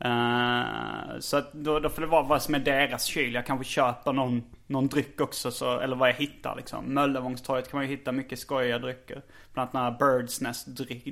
Eh, 0.00 1.18
så 1.20 1.36
att 1.36 1.52
då, 1.52 1.80
då 1.80 1.88
får 1.88 2.02
det 2.02 2.08
vara 2.08 2.22
vad 2.22 2.42
som 2.42 2.54
är 2.54 2.58
deras 2.58 3.04
kyl. 3.04 3.34
Jag 3.34 3.46
kanske 3.46 3.64
köper 3.64 4.12
någon, 4.12 4.42
någon 4.66 4.86
dryck 4.88 5.20
också, 5.20 5.50
så, 5.50 5.78
eller 5.80 5.96
vad 5.96 6.08
jag 6.08 6.14
hittar 6.14 6.56
liksom. 6.56 6.84
Möllevångstorget 6.94 7.70
kan 7.70 7.78
man 7.78 7.88
ju 7.90 7.96
hitta 7.96 8.12
mycket 8.12 8.38
skojiga 8.38 8.78
drycker. 8.78 9.22
Bland 9.54 9.68
annat 9.76 9.98
den 9.98 10.08
här 10.08 10.18
Birds 10.18 10.40
Nest 10.40 10.66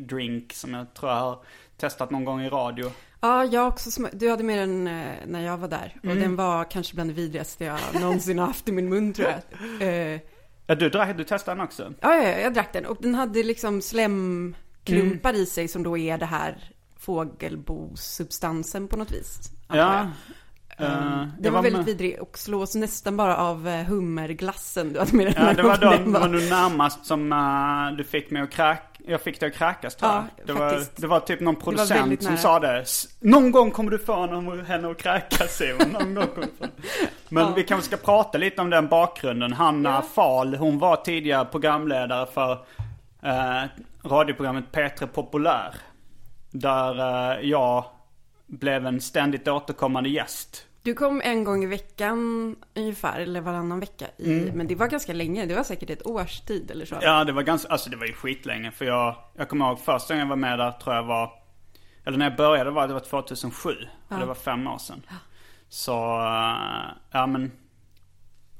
drink, 0.08 0.52
som 0.52 0.74
jag 0.74 0.94
tror 0.94 1.12
jag 1.12 1.18
har 1.20 1.38
testat 1.76 2.10
någon 2.10 2.24
gång 2.24 2.40
i 2.42 2.48
radio. 2.48 2.90
Ja, 3.20 3.44
jag 3.44 3.68
också 3.68 3.90
sma- 3.90 4.10
Du 4.12 4.30
hade 4.30 4.42
med 4.44 4.58
den 4.58 4.86
eh, 4.86 5.12
när 5.26 5.40
jag 5.40 5.56
var 5.58 5.68
där. 5.68 5.96
Och 6.02 6.16
den 6.16 6.36
var 6.36 6.70
kanske 6.70 6.94
bland 6.94 7.10
det 7.10 7.14
vidrigaste 7.14 7.64
jag 7.64 7.78
någonsin 8.00 8.38
har 8.38 8.46
haft 8.46 8.68
i 8.68 8.72
min 8.72 8.88
mun 8.88 9.12
tror 9.12 9.28
jag. 9.28 9.40
Eh, 10.14 10.20
Ja, 10.66 10.74
du, 10.74 10.88
drack- 10.90 11.16
du 11.16 11.24
testade 11.24 11.56
den 11.56 11.64
också? 11.64 11.92
ja, 12.00 12.14
ja, 12.14 12.22
jag 12.38 12.54
drack 12.54 12.72
den. 12.72 12.86
Och 12.86 12.96
den 13.00 13.14
hade 13.14 13.42
liksom 13.42 13.82
slemklumpar 13.82 15.34
i 15.34 15.46
sig 15.46 15.68
som 15.68 15.82
då 15.82 15.98
är 15.98 16.18
det 16.18 16.26
här 16.26 16.70
fågelbosubstansen 16.96 18.88
på 18.88 18.96
något 18.96 19.12
vis. 19.12 19.38
Ja. 19.68 20.00
Eh, 20.78 20.88
Den 20.88 21.32
jag 21.42 21.52
var 21.52 21.62
väldigt 21.62 21.78
med- 21.78 21.86
vidrig 21.86 22.22
och 22.22 22.38
slås 22.38 22.74
nästan 22.74 23.16
bara 23.16 23.36
av 23.36 23.68
eh, 23.68 23.84
hummerglassen 23.84 24.92
du 24.92 24.98
hade 24.98 25.16
med 25.16 25.26
den. 25.26 25.46
Ja, 25.46 25.52
det 25.54 25.62
var, 25.62 25.76
då, 25.78 25.90
det 25.90 26.18
var 26.18 26.28
nog 26.28 26.42
närmast 26.42 27.06
som 27.06 27.32
uh, 27.32 27.96
du 27.96 28.04
fick 28.04 28.30
mig 28.30 28.42
att 28.42 28.50
kräk... 28.50 28.93
Jag 29.06 29.20
fick 29.20 29.40
dig 29.40 29.48
att 29.48 29.54
kräkas 29.54 29.96
tror 29.96 30.12
jag. 30.12 30.24
Ja, 30.36 30.42
det, 30.46 30.52
var, 30.52 30.82
det 30.96 31.06
var 31.06 31.20
typ 31.20 31.40
någon 31.40 31.56
producent 31.56 32.22
som 32.22 32.36
sa 32.36 32.58
det. 32.60 32.80
"S- 32.80 33.08
Någon 33.20 33.50
gång 33.52 33.70
kommer 33.70 33.90
du 33.90 33.98
få 33.98 34.26
någon, 34.26 34.64
henne 34.66 34.90
att 34.90 34.98
kräkas 34.98 35.56
Simon. 35.56 35.88
Någon 35.92 36.14
gång 36.14 36.26
kommer 36.26 36.46
du 36.46 36.66
få. 36.66 36.72
Men 37.28 37.42
Ja. 37.46 37.52
vi 37.56 37.64
kanske 37.64 37.86
ska 37.86 37.96
prata 37.96 38.38
lite 38.38 38.60
om 38.60 38.70
den 38.70 38.88
bakgrunden. 38.88 39.52
Hanna 39.52 39.90
Ja. 39.90 40.02
Fahl, 40.14 40.54
hon 40.54 40.78
var 40.78 40.96
tidigare 40.96 41.44
programledare 41.44 42.26
för 42.34 42.52
uh, 42.52 43.64
radioprogrammet 44.10 44.64
P3 44.72 45.06
Populär. 45.06 45.74
Där 46.50 46.98
eh, 47.38 47.40
jag 47.50 47.84
blev 48.46 48.86
en 48.86 49.00
ständigt 49.00 49.48
återkommande 49.48 50.08
gäst. 50.08 50.66
Du 50.84 50.94
kom 50.94 51.20
en 51.24 51.44
gång 51.44 51.64
i 51.64 51.66
veckan 51.66 52.56
ungefär, 52.74 53.20
eller 53.20 53.40
varannan 53.40 53.80
vecka. 53.80 54.06
I, 54.16 54.50
Men 54.54 54.66
det 54.66 54.74
var 54.74 54.86
ganska 54.86 55.12
länge, 55.12 55.46
det 55.46 55.54
var 55.54 55.64
säkert 55.64 55.90
ett 55.90 56.06
års 56.06 56.40
tid 56.40 56.70
eller 56.70 56.86
så. 56.86 56.94
Mm. 56.94 57.06
Ja, 57.06 57.24
det 57.24 57.32
var 57.32 57.42
ganska, 57.42 57.68
alltså 57.68 57.90
det 57.90 57.96
var 57.96 58.06
ju 58.06 58.12
skitlänge. 58.12 58.70
För 58.70 58.84
jag, 58.84 59.16
jag 59.34 59.48
kommer 59.48 59.68
ihåg 59.68 59.80
första 59.80 60.14
gången 60.14 60.26
jag 60.26 60.28
var 60.28 60.36
med 60.36 60.58
där 60.58 60.72
tror 60.72 60.94
jag 60.94 61.02
var, 61.02 61.30
eller 62.04 62.18
när 62.18 62.30
jag 62.30 62.36
började 62.36 62.70
var 62.70 62.88
det 62.88 62.94
var 62.94 63.00
2007. 63.00 63.70
Och 64.08 64.18
det 64.18 64.26
var 64.26 64.34
fem 64.34 64.66
år 64.66 64.78
sedan. 64.78 65.02
Så, 65.68 65.92
eh, 66.20 66.96
ja 67.10 67.26
men. 67.26 67.52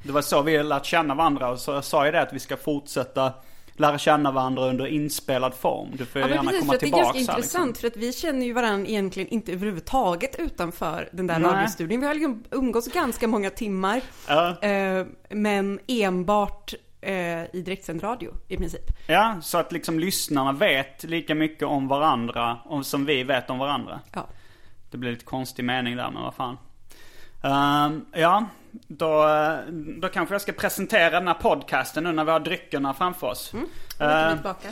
Det 0.03 0.13
var 0.13 0.23
så 0.23 0.43
vi 0.43 0.63
lärt 0.63 0.85
känna 0.85 1.15
varandra. 1.15 1.51
Och 1.51 1.59
så 1.59 1.73
jag 1.73 1.85
sa 1.85 2.07
ju 2.07 2.13
det 2.13 2.23
att 2.23 2.33
vi 2.33 2.41
ska 2.41 2.57
fortsätta 2.57 3.33
lära 3.77 3.99
känna 3.99 4.31
varandra 4.31 4.63
under 4.63 4.87
inspelad 4.87 5.55
form. 5.55 5.89
Du 5.99 6.07
får 6.07 6.21
Ja, 6.23 6.29
gärna 6.29 6.43
precis, 6.43 6.61
komma 6.61 6.75
att 6.75 6.81
det 6.81 6.87
är 6.87 6.89
tillbaka. 6.89 7.05
ganska 7.05 7.33
här, 7.33 7.39
intressant 7.39 7.67
liksom. 7.69 7.81
för 7.81 7.87
att 7.89 7.97
vi 7.97 8.13
känner 8.13 8.47
ju 8.47 8.53
varandra 8.53 8.89
egentligen 8.89 9.29
inte 9.29 9.53
överhuvudtaget 9.53 10.37
utanför 10.39 11.09
den 11.13 11.27
där 11.27 11.41
radiostudion. 11.41 12.01
Vi 12.01 12.07
har 12.07 12.15
liksom 12.15 12.45
umgås 12.51 12.89
ganska 12.89 13.29
många 13.29 13.51
timmar, 13.51 14.01
Ja. 14.29 14.63
eh, 14.63 15.07
men 15.31 15.81
enbart 15.87 16.75
eh, 17.01 17.13
i 17.57 17.63
direktsänd 17.65 18.03
radio 18.03 18.33
i 18.49 18.57
princip. 18.57 18.91
Ja, 19.07 19.37
så 19.43 19.59
att 19.59 19.73
liksom 19.73 19.99
lyssnarna 19.99 20.53
vet 20.53 21.05
lika 21.05 21.35
mycket 21.35 21.63
om 21.69 21.89
varandra 21.89 22.59
om, 22.65 22.85
som 22.85 23.05
vi 23.05 23.23
vet 23.25 23.51
om 23.51 23.59
varandra. 23.59 24.01
Ja. 24.13 24.27
Det 24.91 24.99
blir 24.99 25.11
lite 25.11 25.25
konstig 25.25 25.65
mening 25.65 25.97
där, 25.97 26.11
men 26.11 26.23
vad 26.23 26.35
fan. 26.35 26.57
Ehm, 27.45 28.07
ja, 28.13 28.47
då, 28.71 29.27
då 30.01 30.09
kanske 30.09 30.35
jag 30.35 30.43
ska 30.43 30.53
presentera 30.53 31.11
den 31.11 31.27
här 31.27 31.35
podcasten 31.35 32.05
nu 32.05 32.13
när 32.13 32.25
vi 32.25 32.31
har 32.31 32.41
dryckerna 32.41 32.95
framför 32.95 33.27
oss. 33.27 33.51
Kommer 33.51 33.67
vi 33.99 34.33
Ehm, 34.33 34.37
tillbaka 34.37 34.69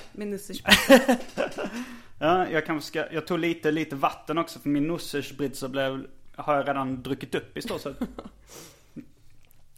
ja, 2.18 2.48
jag 2.48 2.66
kanske 2.66 2.88
ska, 2.88 3.12
jag 3.12 3.26
tog 3.26 3.38
lite, 3.38 3.70
lite 3.70 3.96
vatten 3.96 4.38
också 4.38 4.58
för 4.58 4.68
min 4.68 4.88
Nussersbritzer 4.88 5.68
blev, 5.68 6.06
har 6.36 6.56
jag 6.56 6.68
redan 6.68 7.02
druckit 7.02 7.34
upp 7.34 7.56
i 7.56 7.62
stort 7.62 7.80
sett. 7.80 7.96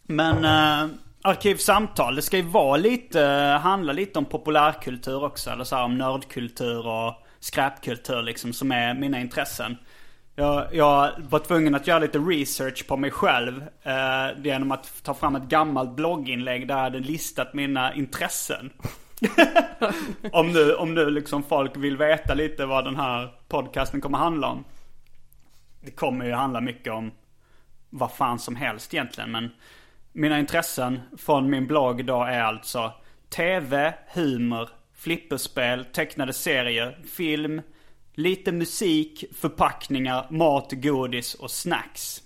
Men 0.03 0.45
uh, 0.45 0.95
Arkivsamtal, 1.21 2.15
det 2.15 2.21
ska 2.21 2.37
ju 2.37 2.43
vara 2.43 2.77
lite, 2.77 3.21
handla 3.63 3.93
lite 3.93 4.19
om 4.19 4.25
populärkultur 4.25 5.23
också. 5.23 5.49
Eller 5.49 5.63
så 5.63 5.75
här 5.75 5.83
om 5.83 5.97
nördkultur 5.97 6.87
och 6.87 7.13
skräpkultur 7.39 8.21
liksom 8.21 8.53
som 8.53 8.71
är 8.71 8.93
mina 8.93 9.19
intressen. 9.19 9.77
Jag, 10.37 10.75
jag 10.75 11.11
var 11.29 11.39
tvungen 11.39 11.75
att 11.75 11.87
göra 11.87 11.99
lite 11.99 12.19
research 12.19 12.87
på 12.87 12.97
mig 12.97 13.11
själv. 13.11 13.63
eh, 13.83 14.41
genom 14.43 14.71
att 14.71 15.03
ta 15.03 15.13
fram 15.13 15.35
ett 15.35 15.43
gammalt 15.43 15.95
blogginlägg 15.95 16.67
där 16.67 16.75
jag 16.75 16.83
hade 16.83 16.99
listat 16.99 17.53
mina 17.53 17.93
intressen. 17.93 18.69
om 20.31 20.51
nu, 20.51 20.73
om 20.73 20.93
nu 20.93 21.09
liksom 21.09 21.43
folk 21.43 21.77
vill 21.77 21.97
veta 21.97 22.33
lite 22.33 22.65
vad 22.65 22.85
den 22.85 22.95
här 22.95 23.33
podcasten 23.47 24.01
kommer 24.01 24.17
handla 24.17 24.47
om. 24.47 24.63
Det 25.81 25.91
kommer 25.91 26.25
ju 26.25 26.31
handla 26.31 26.61
mycket 26.61 26.93
om 26.93 27.11
vad 27.89 28.11
fan 28.11 28.39
som 28.39 28.55
helst 28.55 28.93
egentligen. 28.93 29.31
Men 29.31 29.49
mina 30.11 30.39
intressen 30.39 30.99
från 31.17 31.49
min 31.49 31.67
blogg 31.67 32.05
då 32.05 32.23
är 32.23 32.41
alltså 32.41 32.93
TV, 33.29 33.93
humor, 34.13 34.69
flipperspel, 34.93 35.85
tecknade 35.85 36.33
serier, 36.33 36.97
film, 37.11 37.61
lite 38.15 38.51
musik, 38.51 39.23
förpackningar, 39.35 40.27
mat, 40.29 40.71
godis 40.71 41.33
och 41.33 41.51
snacks. 41.51 42.21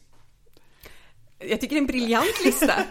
Jag 1.40 1.62
tycker 1.62 1.76
det 1.76 1.80
är 1.80 1.82
en 1.82 1.88
briljant 1.88 2.46
lista. 2.46 2.74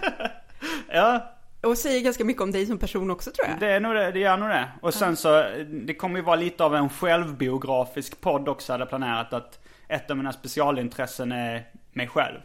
Ja, 0.88 1.35
Och 1.61 1.78
säger 1.78 2.00
ganska 2.00 2.25
mycket 2.25 2.43
om 2.43 2.52
dig 2.52 2.67
som 2.67 2.78
person 2.78 3.11
också 3.11 3.31
tror 3.31 3.49
jag. 3.49 3.61
det 3.61 3.67
är 3.73 3.81
nog 3.81 3.95
det, 3.95 4.11
det 4.12 4.19
gör 4.19 4.37
nog 4.37 4.49
det. 4.49 4.69
Och 4.83 4.95
sen 4.95 5.17
så, 5.17 5.45
det 5.87 5.95
kommer 5.95 6.19
ju 6.19 6.25
vara 6.25 6.37
lite 6.37 6.64
av 6.64 6.75
en 6.76 6.88
självbiografisk 6.88 8.21
podd 8.21 8.49
också 8.49 8.73
hade 8.73 8.83
jag 8.83 8.88
planerat 8.88 9.33
att 9.33 9.59
ett 9.88 10.11
av 10.11 10.17
mina 10.17 10.33
specialintressen 10.33 11.33
är 11.33 11.69
mig 11.93 12.09
själv. 12.09 12.38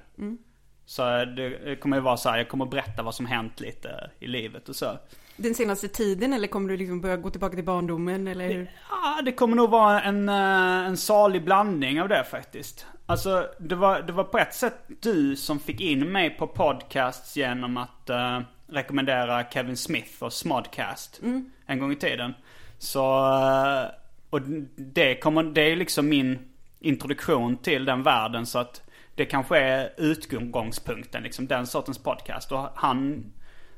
Så 0.86 1.25
det 1.25 1.75
kommer 1.81 1.98
ju 1.98 2.01
vara 2.03 2.17
så 2.17 2.29
här, 2.29 2.38
jag 2.38 2.50
kommer 2.50 2.65
berätta 2.65 3.03
vad 3.03 3.15
som 3.15 3.25
hänt 3.25 3.60
lite 3.60 4.10
i 4.19 4.27
livet 4.27 4.69
och 4.69 4.75
så. 4.75 4.98
Den 5.36 5.56
senaste 5.56 5.88
tiden 5.88 6.34
eller 6.34 6.48
kommer 6.48 6.70
du 6.70 6.78
liksom 6.78 7.02
börja 7.02 7.18
gå 7.18 7.30
tillbaka 7.30 7.56
till 7.56 7.66
barndomen 7.66 8.28
eller 8.28 8.48
hur? 8.48 8.72
Ja, 8.90 9.22
det 9.25 9.32
kommer 9.32 9.56
nog 9.56 9.70
vara 9.70 10.02
en, 10.02 10.30
eh, 10.30 10.86
en 10.88 10.98
salig 10.98 11.44
blandning 11.44 12.02
av 12.02 12.10
det 12.10 12.24
faktiskt. 12.24 12.86
Alltså, 13.06 13.48
det 13.60 13.75
var, 13.75 14.02
det 14.02 14.13
var 14.13 14.24
på 14.24 14.38
ett 14.38 14.54
sätt 14.54 14.75
du 14.88 15.36
som 15.36 15.60
fick 15.60 15.82
in 15.82 16.12
mig 16.12 16.30
på 16.30 16.48
podcasts 16.48 17.38
genom 17.38 17.78
att 17.78 18.10
eh, 18.10 18.40
rekommendera 18.68 19.44
Kevin 19.52 19.78
Smith 19.78 20.24
och 20.24 20.34
Smodcast 20.34 21.22
en 21.66 21.80
gång 21.80 21.92
i 21.92 21.96
tiden. 21.96 22.34
Så, 22.78 23.25
eh, 23.25 23.86
och 24.30 24.42
det 24.75 25.16
kommer, 25.16 25.44
det 25.44 25.62
är 25.62 25.75
liksom 25.75 26.10
min 26.10 26.40
introduktion 26.80 27.58
till 27.58 27.86
den 27.86 28.04
världen 28.04 28.46
så 28.46 28.60
att 28.60 28.82
det 29.16 29.25
kanske 29.25 29.58
är 29.58 29.94
utgångspunkten 29.98 31.24
liksom, 31.24 31.48
den 31.48 31.68
sortens 31.68 31.98
podcast. 31.98 32.52
Och 32.52 32.70
han, 32.75 33.32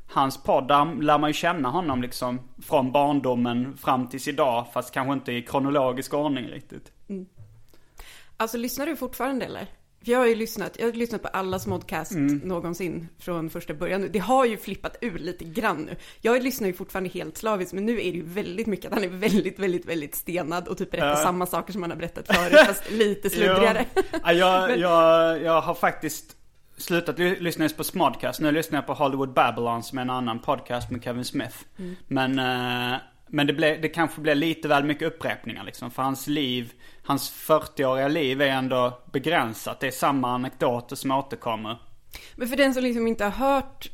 hans 0.08 0.44
podd, 0.44 0.68
där 0.68 1.02
lär 1.02 1.18
man 1.18 1.30
ju 1.30 1.34
känna 1.34 1.70
honom 1.70 2.02
liksom 2.02 2.40
från 2.64 2.92
barndomen 2.92 3.78
fram 3.78 4.08
tills 4.10 4.28
idag. 4.28 4.66
Fast 4.74 4.94
kanske 4.94 5.14
inte 5.14 5.32
i 5.32 5.42
kronologisk 5.42 6.14
ordning 6.14 6.46
riktigt. 6.46 6.92
Alltså 8.38 8.58
lyssnar 8.58 8.86
du 8.86 8.96
fortfarande 8.96 9.46
eller? 9.46 9.68
För 10.04 10.12
jag 10.12 10.20
har 10.20 10.26
ju 10.28 10.36
lyssnat, 10.36 10.76
jag 10.80 10.86
har 10.88 10.94
lyssnat 10.94 11.22
på 11.22 11.28
alla 11.28 11.60
smodcast 11.60 12.12
någonsin 12.44 13.08
från 13.20 13.50
första 13.50 13.74
början. 13.74 14.10
Det 14.12 14.20
har 14.20 14.46
ju 14.46 14.58
flippat 14.58 14.98
ur 15.02 15.18
lite 15.20 15.46
grann 15.46 15.78
nu. 15.78 15.96
Jag 16.22 16.44
lyssnar 16.44 16.68
ju 16.68 16.74
fortfarande 16.74 17.10
helt 17.10 17.38
slaviskt, 17.38 17.74
men 17.74 17.86
nu 17.86 17.92
är 17.94 18.12
det 18.12 18.18
ju 18.18 18.24
väldigt 18.26 18.68
mycket 18.68 18.86
att 18.86 18.94
han 18.94 19.04
är 19.04 19.08
väldigt, 19.08 19.60
väldigt, 19.60 19.86
väldigt 19.86 20.16
stenad 20.16 20.68
och 20.68 20.78
typ 20.78 20.92
berättar 20.92 21.10
Ja. 21.10 21.16
samma 21.16 21.46
saker 21.46 21.74
som 21.74 21.82
han 21.82 21.92
har 21.92 21.98
berättat 21.98 22.36
förut, 22.36 22.60
fast 22.68 22.92
lite 22.92 23.30
sluddrigare. 23.36 23.86
Ja, 24.24 24.34
jag, 24.34 24.78
jag, 24.80 25.42
jag 25.44 25.62
har 25.62 25.74
faktiskt 25.74 26.35
slutat 26.78 27.20
ly- 27.20 27.40
lyssna 27.40 27.70
på 27.78 27.84
Smodcast. 27.84 28.40
Nu 28.42 28.52
lyssnar 28.52 28.78
jag 28.78 28.86
på 28.88 28.94
Hollywood 28.94 29.34
Babylon 29.34 29.84
som 29.84 29.98
är 29.98 30.02
en 30.02 30.10
annan 30.10 30.40
podcast 30.40 30.92
med 30.92 31.04
Kevin 31.04 31.26
Smith. 31.26 31.58
Men, 32.08 32.40
eh, 32.40 33.00
men 33.28 33.48
det, 33.48 33.54
ble, 33.54 33.78
det 33.78 33.90
kanske 33.90 34.22
blir 34.22 34.36
lite 34.36 34.68
väl 34.68 34.84
mycket 34.84 35.08
upprepningar 35.08 35.64
liksom. 35.64 35.92
För 35.92 36.04
hans 36.04 36.28
liv, 36.28 36.74
hans 37.04 37.32
40-åriga 37.32 38.08
liv 38.08 38.42
är 38.42 38.48
ändå 38.48 39.00
begränsat. 39.12 39.80
Det 39.80 39.88
är 39.88 39.92
samma 39.92 40.32
anekdoter 40.36 40.96
som 40.96 41.12
återkommer. 41.12 41.78
Men 42.36 42.48
för 42.48 42.58
den 42.58 42.74
som 42.74 42.84
liksom 42.84 43.08
inte 43.08 43.24
har 43.24 43.32
hört 43.32 43.90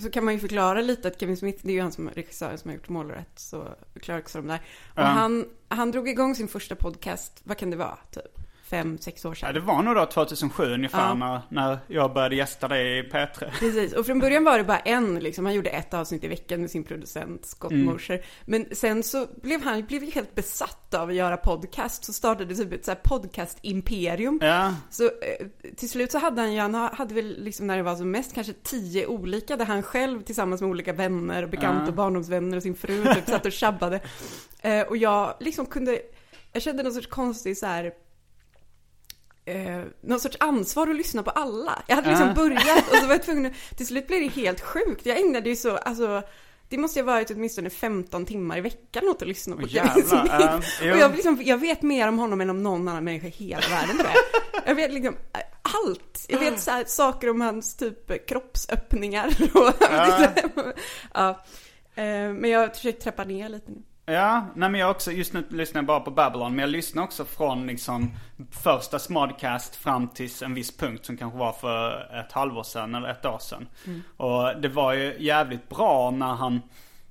så 0.00 0.10
kan 0.10 0.24
man 0.24 0.34
ju 0.34 0.40
förklara 0.40 0.80
lite 0.80 1.08
att 1.08 1.20
Kevin 1.20 1.36
Smith, 1.36 1.58
det 1.62 1.68
är 1.70 1.74
ju 1.74 1.80
han 1.80 1.92
som 1.92 2.08
regissören 2.10 2.58
som 2.58 2.68
har 2.70 2.76
gjort 2.76 2.88
Mål 2.88 3.10
och 3.10 3.16
rätt, 3.16 3.38
så 3.38 3.68
Clerks 4.02 4.34
och 4.34 4.42
de 4.42 4.48
där. 4.48 4.60
Och 4.88 4.98
Ja. 5.02 5.02
han, 5.02 5.44
han 5.68 5.90
drog 5.90 6.08
igång 6.08 6.34
sin 6.34 6.48
första 6.48 6.74
podcast, 6.74 7.40
vad 7.44 7.56
kan 7.58 7.70
det 7.70 7.76
vara, 7.76 7.98
typ? 8.10 8.38
Fem, 8.76 8.98
sex 8.98 9.24
år 9.24 9.34
sedan. 9.34 9.46
Ja, 9.46 9.52
det 9.52 9.60
var 9.60 9.82
nog 9.82 9.94
då 9.96 10.06
2007 10.06 10.64
ungefär 10.64 11.08
Ja. 11.08 11.14
när, 11.14 11.40
när 11.48 11.78
jag 11.88 12.12
började 12.14 12.36
gästa 12.36 12.68
dig 12.68 12.98
i 12.98 13.02
P3. 13.02 13.50
Precis, 13.58 13.92
och 13.92 14.06
från 14.06 14.18
början 14.18 14.44
var 14.44 14.58
det 14.58 14.64
bara 14.64 14.78
en, 14.78 15.18
liksom, 15.18 15.44
han 15.44 15.54
gjorde 15.54 15.70
ett 15.70 15.94
avsnitt 15.94 16.24
i 16.24 16.28
veckan 16.28 16.60
med 16.60 16.70
sin 16.70 16.84
producent 16.84 17.46
Scott 17.46 17.72
Mm. 17.72 17.84
Mosher. 17.86 18.24
Men 18.44 18.66
sen 18.72 19.02
så 19.02 19.26
blev 19.42 19.62
han 19.62 19.84
blev 19.86 20.02
helt 20.14 20.34
besatt 20.34 20.94
av 20.94 21.08
att 21.08 21.14
göra 21.14 21.36
podcast, 21.36 22.04
så 22.04 22.12
startade 22.12 22.54
typ 22.54 22.72
ett 22.72 22.84
så 22.84 22.94
podcast-imperium. 22.94 24.38
Ja, 24.42 24.74
Så 24.90 25.04
eh, 25.04 25.46
till 25.76 25.90
slut 25.90 26.12
så 26.12 26.18
hade 26.18 26.40
han 26.40 26.52
ju, 26.52 26.60
han 26.60 26.74
ha- 26.74 26.94
hade 26.94 27.14
väl 27.14 27.36
liksom 27.44 27.66
när 27.66 27.76
det 27.76 27.82
var 27.82 27.96
som 27.96 28.10
mest 28.10 28.34
kanske 28.34 28.52
tio 28.52 29.06
olika 29.06 29.56
där 29.56 29.64
han 29.64 29.82
själv 29.82 30.22
tillsammans 30.22 30.60
med 30.60 30.70
olika 30.70 30.92
vänner 30.92 31.42
och 31.42 31.48
bekanta 31.50 31.86
och 31.86 31.94
barndomsvänner 31.94 32.56
och 32.56 32.62
sin 32.62 32.74
fru 32.74 33.04
typ 33.14 33.28
satt 33.28 33.46
och 33.46 33.52
tjabbade. 33.52 34.00
Eh, 34.64 34.82
och 34.82 34.96
jag 34.96 35.34
liksom 35.40 35.66
kunde, 35.66 35.98
jag 36.52 36.62
kände 36.62 36.82
någon 36.82 36.92
sorts 36.92 37.06
konstig 37.06 37.56
så 37.58 37.66
här 37.66 37.92
Eh, 39.44 39.82
någon 40.00 40.20
sorts 40.20 40.36
ansvar 40.40 40.88
att 40.88 40.96
lyssna 40.96 41.22
på 41.22 41.30
alla. 41.30 41.82
Jag 41.86 41.96
hade 41.96 42.08
liksom 42.08 42.28
Ja. 42.28 42.34
börjat 42.34 42.90
och 42.90 42.96
så 42.96 43.06
var 43.06 43.14
jag 43.14 43.22
tvungen 43.24 43.46
att, 43.46 43.76
till 43.76 43.86
slut 43.86 44.06
blev 44.06 44.20
det 44.20 44.28
helt 44.28 44.60
sjukt. 44.60 45.06
Jag 45.06 45.18
ägnade 45.20 45.48
ju 45.48 45.56
så, 45.56 45.76
alltså, 45.76 46.22
det 46.68 46.78
måste 46.78 46.98
ju 46.98 47.04
ha 47.04 47.12
varit 47.12 47.30
åtminstone 47.30 47.70
15 47.70 48.26
timmar 48.26 48.58
i 48.58 48.60
veckan 48.60 49.08
åt 49.08 49.22
att 49.22 49.28
lyssna 49.28 49.56
på 49.56 49.68
Kevin 49.68 49.90
Smith. 50.06 50.34
jo. 50.82 50.92
och 50.92 50.98
jag, 50.98 51.12
liksom, 51.14 51.38
jag 51.44 51.58
vet 51.58 51.82
mer 51.82 52.08
om 52.08 52.18
honom 52.18 52.40
än 52.40 52.50
om 52.50 52.62
någon 52.62 52.88
annan 52.88 53.04
människa 53.04 53.26
i 53.26 53.30
hela 53.30 53.68
världen 53.70 53.96
tror 53.98 54.10
jag. 54.10 54.22
Jag 54.66 54.74
vet 54.74 54.92
liksom 54.92 55.14
eh, 55.32 55.40
allt. 55.62 56.26
Jag 56.28 56.38
vet 56.38 56.60
så 56.60 56.70
här, 56.70 56.84
saker 56.84 57.30
om 57.30 57.40
hans 57.40 57.76
typ 57.76 58.26
kroppsöppningar 58.28 59.26
och 59.54 59.72
Ja. 59.80 60.28
ja. 61.14 61.28
Eh, 61.94 62.04
Men 62.32 62.44
jag 62.50 62.60
har 62.60 62.68
försökt 62.68 63.02
trappa 63.02 63.24
ner 63.24 63.48
lite 63.48 63.70
nu. 63.70 63.82
Ja, 64.12 64.46
nej 64.54 64.68
men 64.68 64.80
jag 64.80 64.90
också, 64.90 65.12
just 65.12 65.32
nu 65.32 65.44
lyssnar 65.48 65.78
jag 65.78 65.86
bara 65.86 66.00
på 66.00 66.10
Babylon. 66.10 66.50
Men 66.54 66.58
jag 66.62 66.70
lyssnar 66.70 67.02
också 67.02 67.24
från 67.24 67.66
liksom 67.66 68.10
första 68.50 68.98
Smodcast 68.98 69.76
fram 69.76 70.08
tills 70.08 70.42
en 70.42 70.54
viss 70.54 70.76
punkt 70.76 71.06
som 71.06 71.16
kanske 71.16 71.38
var 71.38 71.52
för 71.52 72.14
ett 72.20 72.32
halvår 72.32 72.62
sedan 72.62 72.94
eller 72.94 73.08
ett 73.08 73.26
år 73.26 73.38
sedan. 73.38 73.68
Och 74.16 74.60
det 74.60 74.68
var 74.68 74.92
ju 74.92 75.16
jävligt 75.18 75.68
bra 75.68 76.10
när 76.10 76.34
han, 76.34 76.60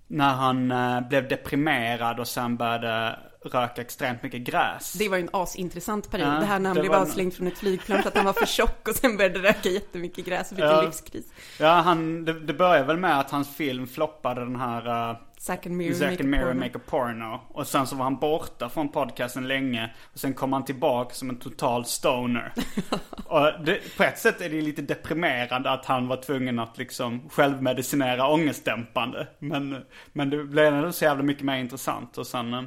när 0.07 0.33
han 0.33 0.71
eh, 0.71 1.01
blev 1.01 1.27
deprimerad 1.27 2.19
och 2.19 2.27
sen 2.27 2.57
började 2.57 3.19
röka 3.45 3.81
extremt 3.81 4.23
mycket 4.23 4.41
gräs. 4.41 4.93
Det 4.93 5.09
var 5.09 5.17
ju 5.17 5.23
en 5.23 5.29
asintressant 5.33 6.11
period. 6.11 6.27
Ja, 6.33 6.39
det 6.39 6.45
här 6.45 6.59
när 6.59 6.69
han 6.69 6.79
blev 6.79 6.93
avslängd 6.93 7.33
från 7.33 7.47
ett 7.47 7.57
flygplan 7.57 8.01
för 8.01 8.09
att 8.09 8.15
han 8.15 8.25
var 8.25 8.33
för 8.33 8.45
tjock 8.45 8.87
och 8.87 8.95
sen 8.95 9.17
började 9.17 9.39
röka 9.39 9.69
jättemycket 9.69 10.25
gräs 10.25 10.51
och 10.51 10.55
fick 10.57 10.65
Ja. 10.65 10.79
en 10.79 10.85
livskris. 10.85 11.25
Ja, 11.59 11.69
han, 11.71 12.25
det, 12.25 12.39
det 12.39 12.53
började 12.53 12.85
väl 12.85 12.97
med 12.97 13.19
att 13.19 13.31
hans 13.31 13.55
film 13.55 13.87
floppade 13.87 14.41
den 14.41 14.55
här 14.55 15.09
uh, 15.11 15.17
Zack 15.41 15.65
and 15.65 15.77
Miri 15.77 15.93
Zack 15.93 16.09
make 16.09 16.19
and 16.19 16.31
Miri 16.31 16.43
porno. 16.43 16.59
Make 16.59 16.77
a 16.77 16.81
Porno. 16.87 17.39
Och 17.47 17.67
sen 17.67 17.87
så 17.87 17.95
var 17.95 18.03
han 18.03 18.19
borta 18.19 18.69
från 18.69 18.89
podcasten 18.89 19.47
länge. 19.47 19.93
Och 20.13 20.19
sen 20.19 20.33
kom 20.33 20.53
han 20.53 20.65
tillbaka 20.65 21.15
som 21.15 21.29
en 21.29 21.39
total 21.39 21.85
stoner. 21.85 22.53
och 23.25 23.65
det, 23.65 23.97
på 23.97 24.03
ett 24.03 24.19
sätt 24.19 24.41
är 24.41 24.49
det 24.49 24.61
lite 24.61 24.81
deprimerande 24.81 25.71
att 25.71 25.85
han 25.85 26.07
var 26.07 26.17
tvungen 26.17 26.59
att 26.59 26.77
liksom 26.77 27.29
självmedicinera 27.29 28.27
ångestdämpande. 28.27 29.27
Men, 29.39 29.83
men 30.13 30.29
det 30.29 30.43
blev 30.43 30.73
ändå 30.73 30.91
så 30.91 31.05
jävla 31.05 31.23
mycket 31.23 31.43
mer 31.43 31.57
intressant. 31.57 32.17
Och 32.17 32.27
sen, 32.27 32.53
eh, 32.53 32.63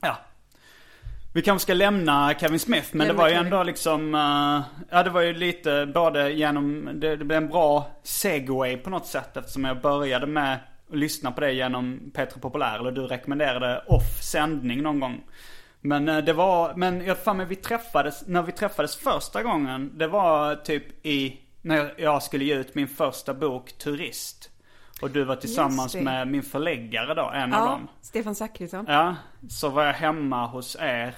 ja. 0.00 0.18
Vi 1.34 1.42
kanske 1.42 1.62
ska 1.62 1.74
lämna 1.74 2.34
Kevin 2.34 2.58
Smith, 2.58 2.88
men 2.92 3.06
Lämna 3.06 3.12
det 3.12 3.18
var 3.18 3.28
ju 3.28 3.34
Kevin. 3.34 3.52
ändå 3.52 3.62
liksom, 3.62 4.14
eh, 4.14 4.82
ja 4.90 5.02
det 5.02 5.10
var 5.10 5.20
ju 5.20 5.32
lite 5.32 5.90
både 5.94 6.32
genom, 6.32 6.90
det, 6.94 7.16
det 7.16 7.24
blev 7.24 7.42
en 7.42 7.48
bra 7.48 7.90
segway 8.02 8.76
på 8.76 8.90
något 8.90 9.06
sätt 9.06 9.36
eftersom 9.36 9.64
jag 9.64 9.80
började 9.80 10.26
med 10.26 10.58
att 10.90 10.98
lyssna 10.98 11.32
på 11.32 11.40
det 11.40 11.52
genom 11.52 12.10
Petra 12.14 12.40
Populär, 12.40 12.78
eller 12.78 12.90
du 12.92 13.02
rekommenderade 13.02 13.84
off 13.86 14.22
sändning 14.22 14.82
någon 14.82 15.00
gång. 15.00 15.24
Men 15.80 16.08
eh, 16.08 16.18
det 16.18 16.32
var, 16.32 16.74
men 16.74 17.04
jag 17.04 17.18
fan 17.18 17.36
men 17.36 17.48
vi 17.48 17.56
träffades, 17.56 18.26
när 18.26 18.42
vi 18.42 18.52
träffades 18.52 18.96
första 18.96 19.42
gången, 19.42 19.98
det 19.98 20.06
var 20.06 20.54
typ 20.54 21.06
i, 21.06 21.36
när 21.62 21.94
jag 21.96 22.22
skulle 22.22 22.44
ge 22.44 22.54
ut 22.54 22.74
min 22.74 22.88
första 22.88 23.34
bok, 23.34 23.72
Turist. 23.78 24.50
Och 25.02 25.10
du 25.10 25.24
var 25.24 25.36
tillsammans 25.36 25.94
med 25.96 26.28
min 26.28 26.42
förläggare 26.42 27.14
då, 27.14 27.30
en 27.34 27.52
av 27.54 27.60
Ja, 27.66 27.70
dem. 27.70 27.88
Stefan 28.02 28.34
Zackrisson. 28.34 28.84
Ja, 28.88 29.16
så 29.48 29.68
var 29.68 29.84
jag 29.84 29.92
hemma 29.92 30.46
hos 30.46 30.76
er 30.80 31.14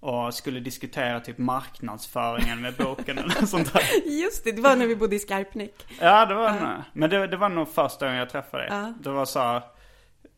och 0.00 0.34
skulle 0.34 0.60
diskutera 0.60 1.20
typ 1.20 1.38
marknadsföringen 1.38 2.60
med 2.60 2.74
boken 2.74 3.18
eller 3.18 3.46
sånt 3.46 3.72
där. 3.72 3.82
Just 4.22 4.44
det, 4.44 4.52
det 4.52 4.62
var 4.62 4.76
när 4.76 4.86
vi 4.86 4.96
bodde 4.96 5.16
i 5.16 5.18
Skarpnäck. 5.18 5.86
Ja, 6.00 6.26
det 6.26 6.34
var 6.34 6.50
nog. 6.50 6.82
Men 6.92 7.10
det, 7.10 7.26
det 7.26 7.36
var 7.36 7.48
nog 7.48 7.68
första 7.68 8.06
gången 8.06 8.18
jag 8.18 8.30
träffade 8.30 8.62
dig. 8.62 8.72
Ja. 8.72 8.94
Det 9.00 9.10
var 9.10 9.24
så 9.24 9.38
här, 9.38 9.62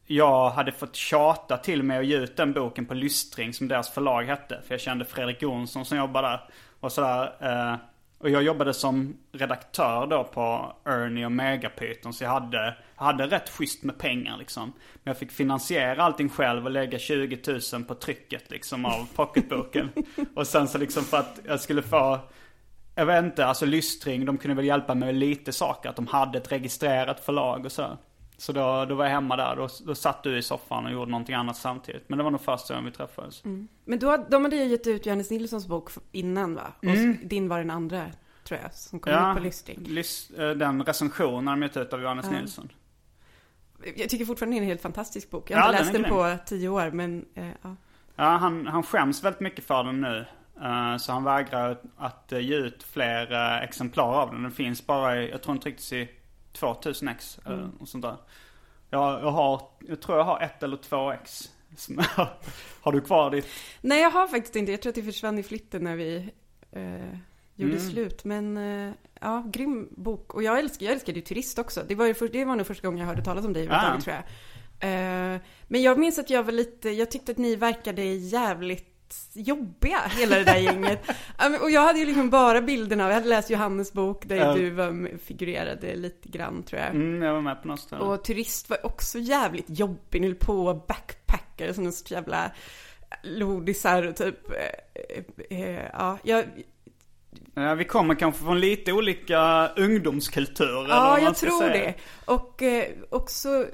jag 0.07 0.51
hade 0.51 0.73
fått 0.73 0.96
tjata 0.96 1.57
till 1.57 1.83
mig 1.83 1.99
att 1.99 2.07
ge 2.07 2.16
ut 2.16 2.37
den 2.37 2.53
boken 2.53 2.87
på 2.87 2.94
Lystring 2.94 3.53
som 3.53 3.68
deras 3.68 3.90
förlag 3.90 4.23
hette. 4.23 4.61
För 4.66 4.75
jag 4.75 4.81
kände 4.81 5.05
Fredrik 5.05 5.42
Jonsson 5.42 5.85
som 5.85 5.99
jobbade 5.99 6.29
där. 6.29 6.49
Och 6.81 6.92
sådär. 6.92 7.33
Eh, 7.40 7.77
och 8.20 8.30
jag 8.30 8.42
jobbade 8.42 8.74
som 8.74 9.16
redaktör 9.33 10.06
då 10.06 10.24
på 10.24 10.76
Ernie 10.85 11.24
och 11.24 11.33
Megapython. 11.33 12.12
Så 12.12 12.24
jag 12.24 12.30
hade, 12.30 12.76
jag 12.96 13.04
hade 13.04 13.26
rätt 13.26 13.48
schysst 13.48 13.83
med 13.83 13.98
pengar 13.98 14.37
liksom. 14.38 14.72
Men 15.02 15.11
jag 15.11 15.18
fick 15.18 15.30
finansiera 15.30 16.02
allting 16.02 16.28
själv 16.28 16.64
och 16.64 16.70
lägga 16.70 16.98
20 16.98 17.61
000 17.72 17.85
på 17.85 17.94
trycket 17.94 18.50
liksom 18.50 18.85
av 18.85 19.09
pocketboken. 19.14 19.90
och 20.35 20.46
sen 20.46 20.68
så 20.68 20.78
liksom 20.78 21.04
för 21.04 21.16
att 21.16 21.40
jag 21.46 21.61
skulle 21.61 21.83
få 21.83 22.18
jag 22.94 23.06
vet 23.06 23.24
inte, 23.24 23.46
alltså 23.46 23.66
Lystring, 23.66 24.24
de 24.24 24.38
kunde 24.38 24.54
väl 24.54 24.64
hjälpa 24.64 24.94
mig 24.94 25.06
med 25.06 25.14
lite 25.14 25.52
saker. 25.52 25.88
Att 25.88 25.96
de 25.96 26.06
hade 26.06 26.38
ett 26.38 26.52
registrerat 26.52 27.20
förlag 27.20 27.64
och 27.64 27.72
så. 27.72 27.98
Så 28.40 28.53
då, 28.53 28.85
då 28.85 28.94
var 28.94 29.05
jag 29.05 29.12
hemma 29.12 29.37
där. 29.37 29.57
Då, 29.57 29.68
då 29.87 29.94
satt 29.94 30.22
du 30.22 30.38
i 30.38 30.42
soffan 30.42 30.87
och 30.87 30.92
gjorde 30.92 31.11
någonting 31.11 31.35
annat 31.35 31.57
samtidigt. 31.57 32.09
Men 32.09 32.18
det 32.18 32.24
var 32.24 32.31
nog 32.31 32.40
första 32.40 32.74
gången 32.74 32.85
vi 32.90 32.96
träffades. 32.96 33.42
Men 33.85 33.98
då, 33.98 34.24
de 34.31 34.44
hade 34.44 34.57
ju 34.57 34.64
gett 34.64 34.87
ut 34.87 35.07
Johannes 35.07 35.31
Nilssons 35.31 35.66
bok 35.66 35.90
innan 36.12 36.55
va? 36.55 36.72
Och 36.79 36.85
Mm. 36.85 37.18
din 37.29 37.48
var 37.48 37.59
den 37.59 37.70
andra, 37.70 38.07
tror 38.44 38.61
jag, 38.62 38.74
som 38.74 39.00
kom 39.00 39.12
ut 39.12 39.37
på 39.37 39.42
Lystring. 39.42 39.79
lys- 39.87 40.40
eh, 40.50 40.57
den 40.57 40.83
recensionen 40.83 41.44
de 41.61 41.62
gett 41.62 41.76
ut 41.76 41.92
av 41.92 42.03
Johannes 42.03 42.26
Ja. 42.26 42.33
Nilsson. 42.33 42.72
Jag 43.96 44.09
tycker 44.11 44.24
fortfarande 44.24 44.57
det 44.57 44.59
är 44.59 44.62
en 44.62 44.68
helt 44.68 44.83
fantastisk 44.83 45.31
bok. 45.31 45.50
Jag 45.50 45.59
har 45.59 45.64
Ja, 45.64 45.68
inte 45.68 45.92
den 45.92 46.03
läst 46.03 46.11
den 46.11 46.18
grym. 46.26 46.38
på 46.38 46.44
tio 46.46 46.68
år, 46.68 46.90
men 46.90 47.24
eh, 47.35 47.48
ja. 47.62 47.76
Ja, 48.16 48.24
han, 48.24 48.66
han 48.66 48.83
skäms 48.83 49.24
väldigt 49.24 49.40
mycket 49.40 49.64
för 49.64 49.85
den 49.85 50.00
nu. 50.00 50.26
Eh, 50.62 50.96
så 50.96 51.12
han 51.12 51.24
vägrar 51.24 51.79
att, 51.96 52.33
ge 52.33 52.55
ut 52.57 52.83
fler 52.83 53.33
eh, 53.33 53.62
exemplar 53.62 54.05
av 54.22 54.31
den. 54.33 54.42
Den 54.42 54.53
finns 54.53 54.87
bara 54.87 55.22
i, 55.22 55.31
jag 55.31 55.42
tror 55.42 55.55
den 55.55 55.62
trycktes 55.62 55.92
i 55.92 56.09
2000 56.61 57.09
ex. 57.09 57.38
eh, 57.46 57.53
Mm. 57.53 57.70
och 57.81 57.88
sånt 57.88 58.03
där. 58.03 58.16
Jag, 58.90 59.23
jag 59.23 59.31
har, 59.31 59.62
jag 59.88 60.03
tror 60.03 60.18
jag 60.18 60.25
har 60.25 60.40
ett 60.40 60.62
eller 60.62 60.77
två 60.77 61.12
ex. 61.12 61.51
Har 62.81 62.92
du 62.92 63.01
kvar 63.01 63.31
ditt? 63.31 63.46
Nej, 63.81 64.03
jag 64.03 64.11
har 64.11 64.27
faktiskt 64.29 64.57
inte. 64.57 64.73
Jag 64.73 64.83
tror 64.83 64.90
att 64.90 64.94
det 64.94 65.03
försvann 65.03 65.38
i 65.38 65.42
flytten 65.42 65.85
när 65.85 65.96
vi 65.96 66.16
eh, 66.73 66.83
gjorde 67.55 67.73
Mm. 67.77 67.90
slut. 67.90 68.25
Men 68.25 68.57
eh, 68.57 68.92
ja, 69.20 69.44
grym 69.53 69.88
bok. 69.96 70.35
Och 70.35 70.42
jag 70.42 70.59
älskar, 70.59 70.87
jag 70.87 70.92
älskade 70.92 71.18
ju 71.18 71.25
Turist 71.25 71.59
också. 71.59 71.83
Det 71.88 71.94
var, 71.94 72.07
ju 72.07 72.14
för, 72.14 72.29
det 72.29 72.44
var 72.44 72.57
nog 72.57 72.66
första 72.66 72.87
gången 72.88 72.99
jag 73.01 73.07
hörde 73.07 73.25
talas 73.25 73.44
om 73.44 73.53
dig 73.53 73.62
överhuvudtaget, 73.62 74.05
tror 74.05 74.16
jag. 74.16 74.25
Eh, 75.35 75.40
men 75.68 75.83
jag 75.83 75.99
minns 75.99 76.18
att 76.18 76.31
jag 76.31 76.42
var 76.42 76.53
lite, 76.53 76.90
jag 76.90 77.11
tyckte 77.11 77.33
att 77.33 77.38
ni 77.38 77.57
verkade 77.57 78.03
jävligt 78.05 78.89
jobbiga, 79.33 79.99
hela 80.18 80.37
det 80.37 80.44
där 80.44 80.57
gänget. 80.59 81.03
Och 81.62 81.70
jag 81.70 81.81
hade 81.81 81.99
ju 81.99 82.07
liksom 82.07 82.31
bara 82.31 82.61
bilderna 82.62 83.07
jag 83.09 83.14
hade 83.14 83.29
läst 83.29 83.51
Johannes 83.51 83.92
bok 83.92 84.23
där 84.27 84.37
Ja. 84.37 84.55
du 84.55 84.70
var, 84.70 85.18
figurerade 85.18 85.96
lite 85.96 86.29
grann, 86.29 86.62
tror 86.62 86.81
jag. 86.81 86.90
Mm, 86.90 87.23
jag 87.23 87.33
var 87.35 87.40
med 87.40 87.62
på 87.62 87.68
något 87.68 87.81
ställe. 87.81 88.03
Och 88.03 88.25
turist 88.25 88.70
var 88.70 88.87
också 88.87 89.18
jävligt 89.18 89.66
jobbig, 89.68 90.20
ni 90.20 90.27
höll 90.27 90.37
på 90.37 90.66
och 90.66 90.87
backpackade 90.87 91.75
som 91.75 91.87
en 91.87 91.92
jävla 92.07 92.51
lodisar 93.23 94.07
och 94.07 94.16
typ, 94.16 94.51
eh, 95.51 95.59
eh, 95.59 95.85
ja, 95.92 96.18
jag, 96.23 96.44
Ja, 97.55 97.75
vi 97.75 97.85
kommer 97.85 98.14
kanske 98.14 98.44
från 98.44 98.61
lite 98.61 98.92
olika 98.92 99.68
ungdomskulturer. 99.77 100.88
ja 100.88 101.18
jag 101.20 101.37
tror 101.37 101.59
säga. 101.61 101.73
det. 101.73 101.94
Och 102.25 102.62
eh, 102.62 102.87
också, 103.11 103.66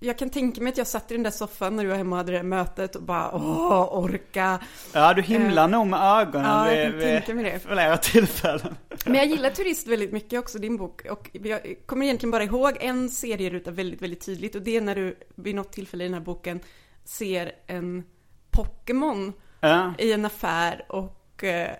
jag 0.00 0.18
kan 0.18 0.30
tänka 0.30 0.60
mig 0.60 0.70
att 0.70 0.78
jag 0.78 0.86
satt 0.86 1.10
i 1.10 1.14
den 1.14 1.22
där 1.22 1.30
soffan 1.30 1.76
när 1.76 1.84
du 1.84 1.90
var 1.90 1.96
hemma 1.96 2.16
och 2.16 2.18
hade 2.18 2.32
det 2.32 2.42
mötet 2.42 2.96
och 2.96 3.02
bara, 3.02 3.34
åh, 3.34 3.98
orka. 3.98 4.60
Ja, 4.92 5.14
du 5.14 5.22
himlar 5.22 5.68
nog 5.68 5.86
med 5.86 6.00
ögonen 6.00 6.46
ja, 6.50 6.72
jag 6.74 6.90
vid, 6.90 7.02
kan 7.02 7.10
tänka 7.10 7.34
mig 7.34 7.44
det. 7.44 7.52
vid 7.52 7.60
flera 7.62 7.96
tillfällen. 7.96 8.74
Men 9.04 9.14
jag 9.14 9.26
gillar 9.26 9.50
Turist 9.50 9.86
väldigt 9.86 10.12
mycket 10.12 10.38
också, 10.40 10.58
din 10.58 10.76
bok. 10.76 11.04
Och 11.10 11.30
jag 11.32 11.74
kommer 11.86 12.06
egentligen 12.06 12.30
bara 12.30 12.44
ihåg 12.44 12.76
en 12.80 13.10
serieruta 13.10 13.70
väldigt, 13.70 14.02
väldigt 14.02 14.20
tydligt. 14.26 14.54
Och 14.54 14.62
det 14.62 14.76
är 14.76 14.80
när 14.80 14.94
du 14.94 15.18
vid 15.34 15.54
något 15.54 15.72
tillfälle 15.72 16.04
i 16.04 16.06
den 16.06 16.14
här 16.14 16.20
boken 16.20 16.60
ser 17.04 17.52
en 17.66 18.04
Pokémon 18.50 19.32
Ja. 19.60 19.94
i 19.98 20.12
en 20.12 20.24
affär 20.24 20.84
och 20.88 21.44
eh, 21.44 21.70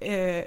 eh, 0.00 0.44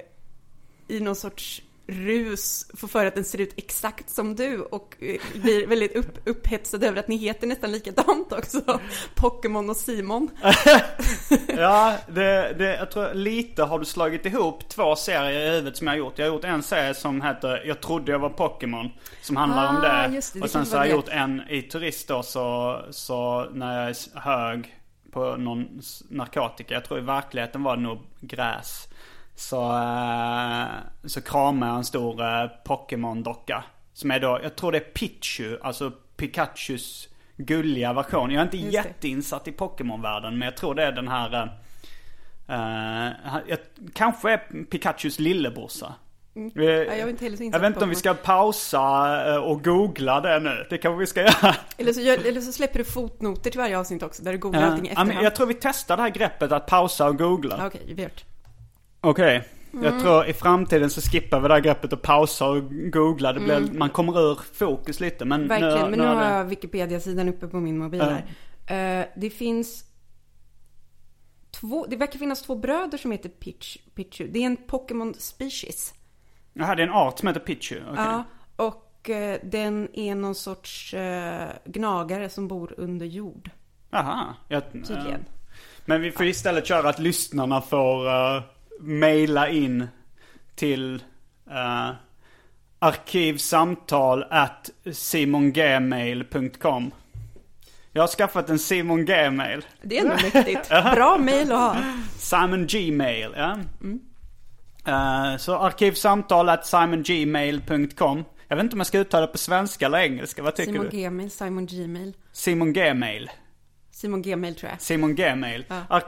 i 0.88 1.00
någon 1.00 1.16
sorts 1.16 1.62
rus 1.88 2.66
får 2.76 2.88
för 2.88 3.06
att 3.06 3.14
den 3.14 3.24
ser 3.24 3.40
ut 3.40 3.54
exakt 3.56 4.10
som 4.10 4.34
du 4.36 4.60
och 4.60 4.96
eh, 5.00 5.20
blir 5.40 5.66
väldigt 5.66 5.96
upp, 5.96 6.18
upphetsad 6.28 6.84
över 6.84 6.98
att 7.00 7.08
ni 7.08 7.16
heter 7.16 7.46
nästan 7.46 7.72
likadant 7.72 8.32
också. 8.32 8.80
Pokémon 9.14 9.70
och 9.70 9.76
Simon. 9.76 10.30
Ja, 11.56 11.96
det, 12.08 12.54
det, 12.58 12.76
jag 12.76 12.90
tror 12.90 13.14
lite 13.14 13.62
har 13.62 13.78
du 13.78 13.84
slagit 13.84 14.26
ihop 14.26 14.68
två 14.68 14.96
serier 14.96 15.40
i 15.46 15.50
huvudet 15.50 15.76
som 15.76 15.86
jag 15.86 15.94
har 15.94 15.98
gjort. 15.98 16.18
Jag 16.18 16.26
har 16.26 16.34
gjort 16.34 16.44
en 16.44 16.62
serie 16.62 16.94
som 16.94 17.22
heter 17.22 17.62
Jag 17.66 17.80
trodde 17.80 18.12
jag 18.12 18.18
var 18.18 18.30
Pokémon. 18.30 18.90
Som 19.22 19.36
handlar 19.36 19.68
om 19.68 19.76
Ah, 19.76 19.80
det. 20.08 20.14
just 20.14 20.32
det, 20.32 20.38
det 20.38 20.44
och 20.44 20.50
sen 20.50 20.66
så 20.66 20.76
har 20.76 20.84
jag 20.84 20.94
gjort 20.94 21.08
en 21.08 21.42
i 21.48 21.62
Turist 21.62 22.08
då 22.08 22.22
så, 22.22 22.78
så 22.90 23.46
när 23.52 23.80
jag 23.80 23.90
är 23.90 24.18
hög 24.20 24.74
på 25.12 25.36
någon 25.36 25.80
narkotika. 26.08 26.74
Jag 26.74 26.84
tror 26.84 26.98
i 26.98 27.02
verkligheten 27.02 27.62
var 27.62 27.76
det 27.76 27.82
nog 27.82 27.98
gräs. 28.20 28.88
Så, 29.38 29.72
eh, 29.76 30.66
så 31.04 31.20
kramade 31.20 31.70
jag 31.72 31.78
en 31.78 31.84
stor 31.84 32.20
eh, 32.22 32.50
Pokémon-docka. 32.64 33.64
Som 33.92 34.10
är 34.10 34.20
då, 34.20 34.40
jag 34.42 34.56
tror 34.56 34.72
det 34.72 34.78
är 34.78 34.80
Pichu, 34.92 35.58
alltså 35.62 35.92
Pikachus 36.16 37.08
gulliga 37.36 37.92
version. 37.92 38.30
Jag 38.30 38.40
är 38.40 38.44
inte 38.44 38.56
Just 38.56 38.72
det. 38.72 38.76
jätteinsatt 38.78 39.48
i 39.48 39.52
Pokémon-världen 39.52 40.38
men 40.38 40.46
jag 40.46 40.56
tror 40.56 40.74
det 40.74 40.84
är 40.84 40.92
den 40.92 41.08
här... 41.08 41.58
han- 43.24 43.42
jag, 43.46 43.58
kanske 43.94 44.32
är 44.32 44.64
Pikachus 44.70 45.18
lillebrorsa. 45.18 45.94
Eh, 46.36 46.64
Ja, 46.64 46.94
jag 46.94 47.10
inte 47.10 47.24
jag 47.26 47.60
vet 47.60 47.66
inte 47.66 47.84
om 47.84 47.88
vi 47.90 47.94
ska 47.94 48.14
pausa 48.14 49.40
och 49.40 49.64
googla 49.64 50.20
det 50.20 50.40
nu. 50.40 50.66
Det 50.70 50.78
kanske 50.78 50.98
vi 51.00 51.06
ska 51.06 51.20
göra. 51.20 51.54
Eller 51.76 51.92
så, 51.92 52.00
eller 52.00 52.40
så 52.40 52.52
släpper 52.52 52.78
du 52.78 52.84
fotnoter 52.84 53.50
till 53.50 53.60
varje 53.60 53.78
avsnitt 53.78 54.02
också, 54.02 54.22
där 54.22 54.32
du 54.32 54.38
googlar 54.38 54.62
allting 54.62 54.86
i 54.86 54.90
efterhand. 54.90 55.24
jag 55.24 55.34
tror 55.34 55.46
vi 55.46 55.54
testar 55.54 55.96
det 55.96 56.02
här 56.02 56.10
greppet 56.10 56.52
att 56.52 56.66
pausa 56.66 57.06
och 57.08 57.18
googla. 57.18 57.66
Okej, 57.66 57.82
vi 57.86 58.02
gör 58.02 58.10
det. 58.16 58.22
Okej. 59.00 59.48
Mm. 59.72 59.84
Jag 59.84 60.00
tror 60.00 60.26
i 60.26 60.32
framtiden 60.32 60.90
så 60.90 61.00
skippar 61.00 61.40
vi 61.40 61.48
det 61.48 61.54
här 61.54 61.60
greppet 61.60 61.92
och 61.92 62.02
pausar 62.02 62.48
och 62.48 62.62
googlar. 62.92 63.32
Det 63.34 63.40
blir, 63.40 63.78
Man 63.78 63.90
kommer 63.90 64.20
ur 64.20 64.38
fokus 64.52 65.00
lite. 65.00 65.24
Men 65.24 65.44
Mm. 65.44 65.48
Verkligen, 65.48 65.90
men 65.90 65.98
nu 65.98 66.04
är 66.04 66.14
har 66.14 66.24
det- 66.24 66.30
jag 66.30 66.44
Wikipedia-sidan 66.44 67.28
uppe 67.28 67.48
på 67.48 67.56
min 67.60 67.78
mobil 67.78 68.00
här. 68.02 69.00
Eh, 69.00 69.06
det 69.16 69.30
finns 69.30 69.84
två, 71.50 71.86
det 71.86 71.96
verkar 71.96 72.18
finnas 72.18 72.42
två 72.42 72.54
bröder 72.56 72.98
som 72.98 73.12
heter 73.12 73.28
Pitch, 73.28 73.76
Pichu. 73.94 74.28
Det 74.28 74.38
är 74.38 74.46
en 74.46 74.56
Pokémon 74.56 75.14
species. 75.18 75.94
Jaha, 76.52 76.74
det 76.74 76.82
är 76.82 76.86
en 76.86 76.92
art 76.92 77.18
som 77.18 77.28
heter 77.28 77.40
Pichu. 77.40 77.80
Okej. 77.90 78.04
Ja, 78.04 78.24
och 78.56 79.10
eh, 79.10 79.38
den 79.42 79.88
är 79.92 80.14
någon 80.14 80.34
sorts 80.34 80.94
eh, 80.94 81.48
gnagare 81.64 82.28
som 82.28 82.48
bor 82.48 82.74
under 82.76 83.06
jord. 83.06 83.50
Jaha. 83.90 84.34
Tydligen. 84.72 85.24
Men 85.84 86.00
vi 86.00 86.10
får 86.10 86.26
istället 86.26 86.66
köra 86.66 86.88
att 86.88 86.98
lyssnarna 86.98 87.60
får 87.60 88.06
uh, 88.06 88.42
mejla 88.80 89.48
in 89.48 89.88
till 90.54 91.02
uh, 91.50 91.90
arkivsamtal 92.78 94.24
at 94.30 94.70
simongmail.com 94.92 96.90
Jag 97.92 98.02
har 98.02 98.08
skaffat 98.08 98.50
en 98.50 98.58
Simon 98.58 99.04
Gmail. 99.04 99.64
Det 99.82 99.98
är 99.98 100.02
ändå 100.02 100.14
mäktigt. 100.14 100.68
Bra 100.94 101.18
mail 101.18 101.52
att 101.52 101.58
ha. 101.58 101.76
Simon 102.18 102.66
Gmail, 102.66 103.34
ja. 103.36 103.58
Eh, 104.86 105.36
så 105.36 105.58
arkivsamtal 105.58 106.48
at 106.48 106.66
simongmail.com 106.66 108.24
Jag 108.48 108.56
vet 108.56 108.64
inte 108.64 108.74
om 108.74 108.80
jag 108.80 108.86
ska 108.86 108.98
uttala 108.98 109.26
det 109.26 109.32
på 109.32 109.38
svenska 109.38 109.86
eller 109.86 109.98
engelska, 109.98 110.42
vad 110.42 110.54
tycker 110.54 110.72
Simon 110.72 110.88
du? 110.90 110.96
Gmail, 110.96 111.30
Simon 111.30 111.66
Gmail. 111.66 112.16
Simon 112.32 112.72
Gmail. 112.72 113.30
Simon 113.98 114.22
Gmail 114.22 114.54
tror 114.54 114.70
jag. 114.70 114.80
Simon 114.80 115.14
Gmail. 115.14 115.64
Ja. 115.68 116.00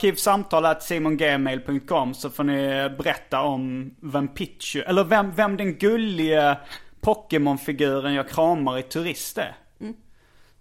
Simongmail.com 0.80 2.14
så 2.14 2.30
får 2.30 2.44
ni 2.44 2.88
berätta 2.98 3.40
om 3.42 3.94
vem 4.00 4.28
Pichu, 4.28 4.80
eller 4.80 5.04
vem, 5.04 5.32
vem 5.34 5.56
den 5.56 5.74
gulliga 5.74 6.56
Pokémon-figuren 7.00 8.14
jag 8.14 8.28
kramar 8.28 8.78
i 8.78 8.82
Turist 8.82 9.38
är. 9.38 9.56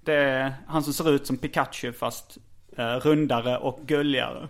Det 0.02 0.14
är 0.14 0.54
han 0.68 0.84
som 0.84 0.94
ser 0.94 1.12
ut 1.12 1.28
som 1.28 1.38
Pikachu 1.38 1.94
fast 1.94 2.38
eh, 2.78 2.96
rundare 2.96 3.58
och 3.58 3.80
gulligare. 3.86 4.48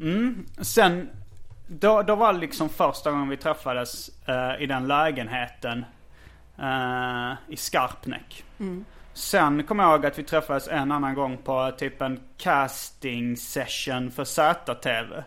Mm. 0.00 0.46
Sen, 0.60 1.08
då, 1.66 2.02
då 2.02 2.14
var 2.14 2.32
det 2.32 2.38
liksom 2.38 2.68
första 2.68 3.10
gången 3.10 3.28
vi 3.28 3.36
träffades 3.36 4.10
eh, 4.28 4.62
i 4.62 4.66
den 4.66 4.88
lägenheten 4.88 5.84
eh, 6.58 7.32
i 7.48 7.56
Skarpnäck. 7.56 8.44
Sen 9.14 9.62
kommer 9.64 9.84
jag 9.84 9.92
ihåg 9.92 10.06
att 10.06 10.18
vi 10.18 10.22
träffades 10.22 10.68
en 10.68 10.92
annan 10.92 11.14
gång 11.14 11.36
på 11.38 11.72
typ 11.78 12.02
en 12.02 12.20
casting 12.38 13.36
session 13.36 14.10
för 14.10 14.24
ZTV. 14.24 15.22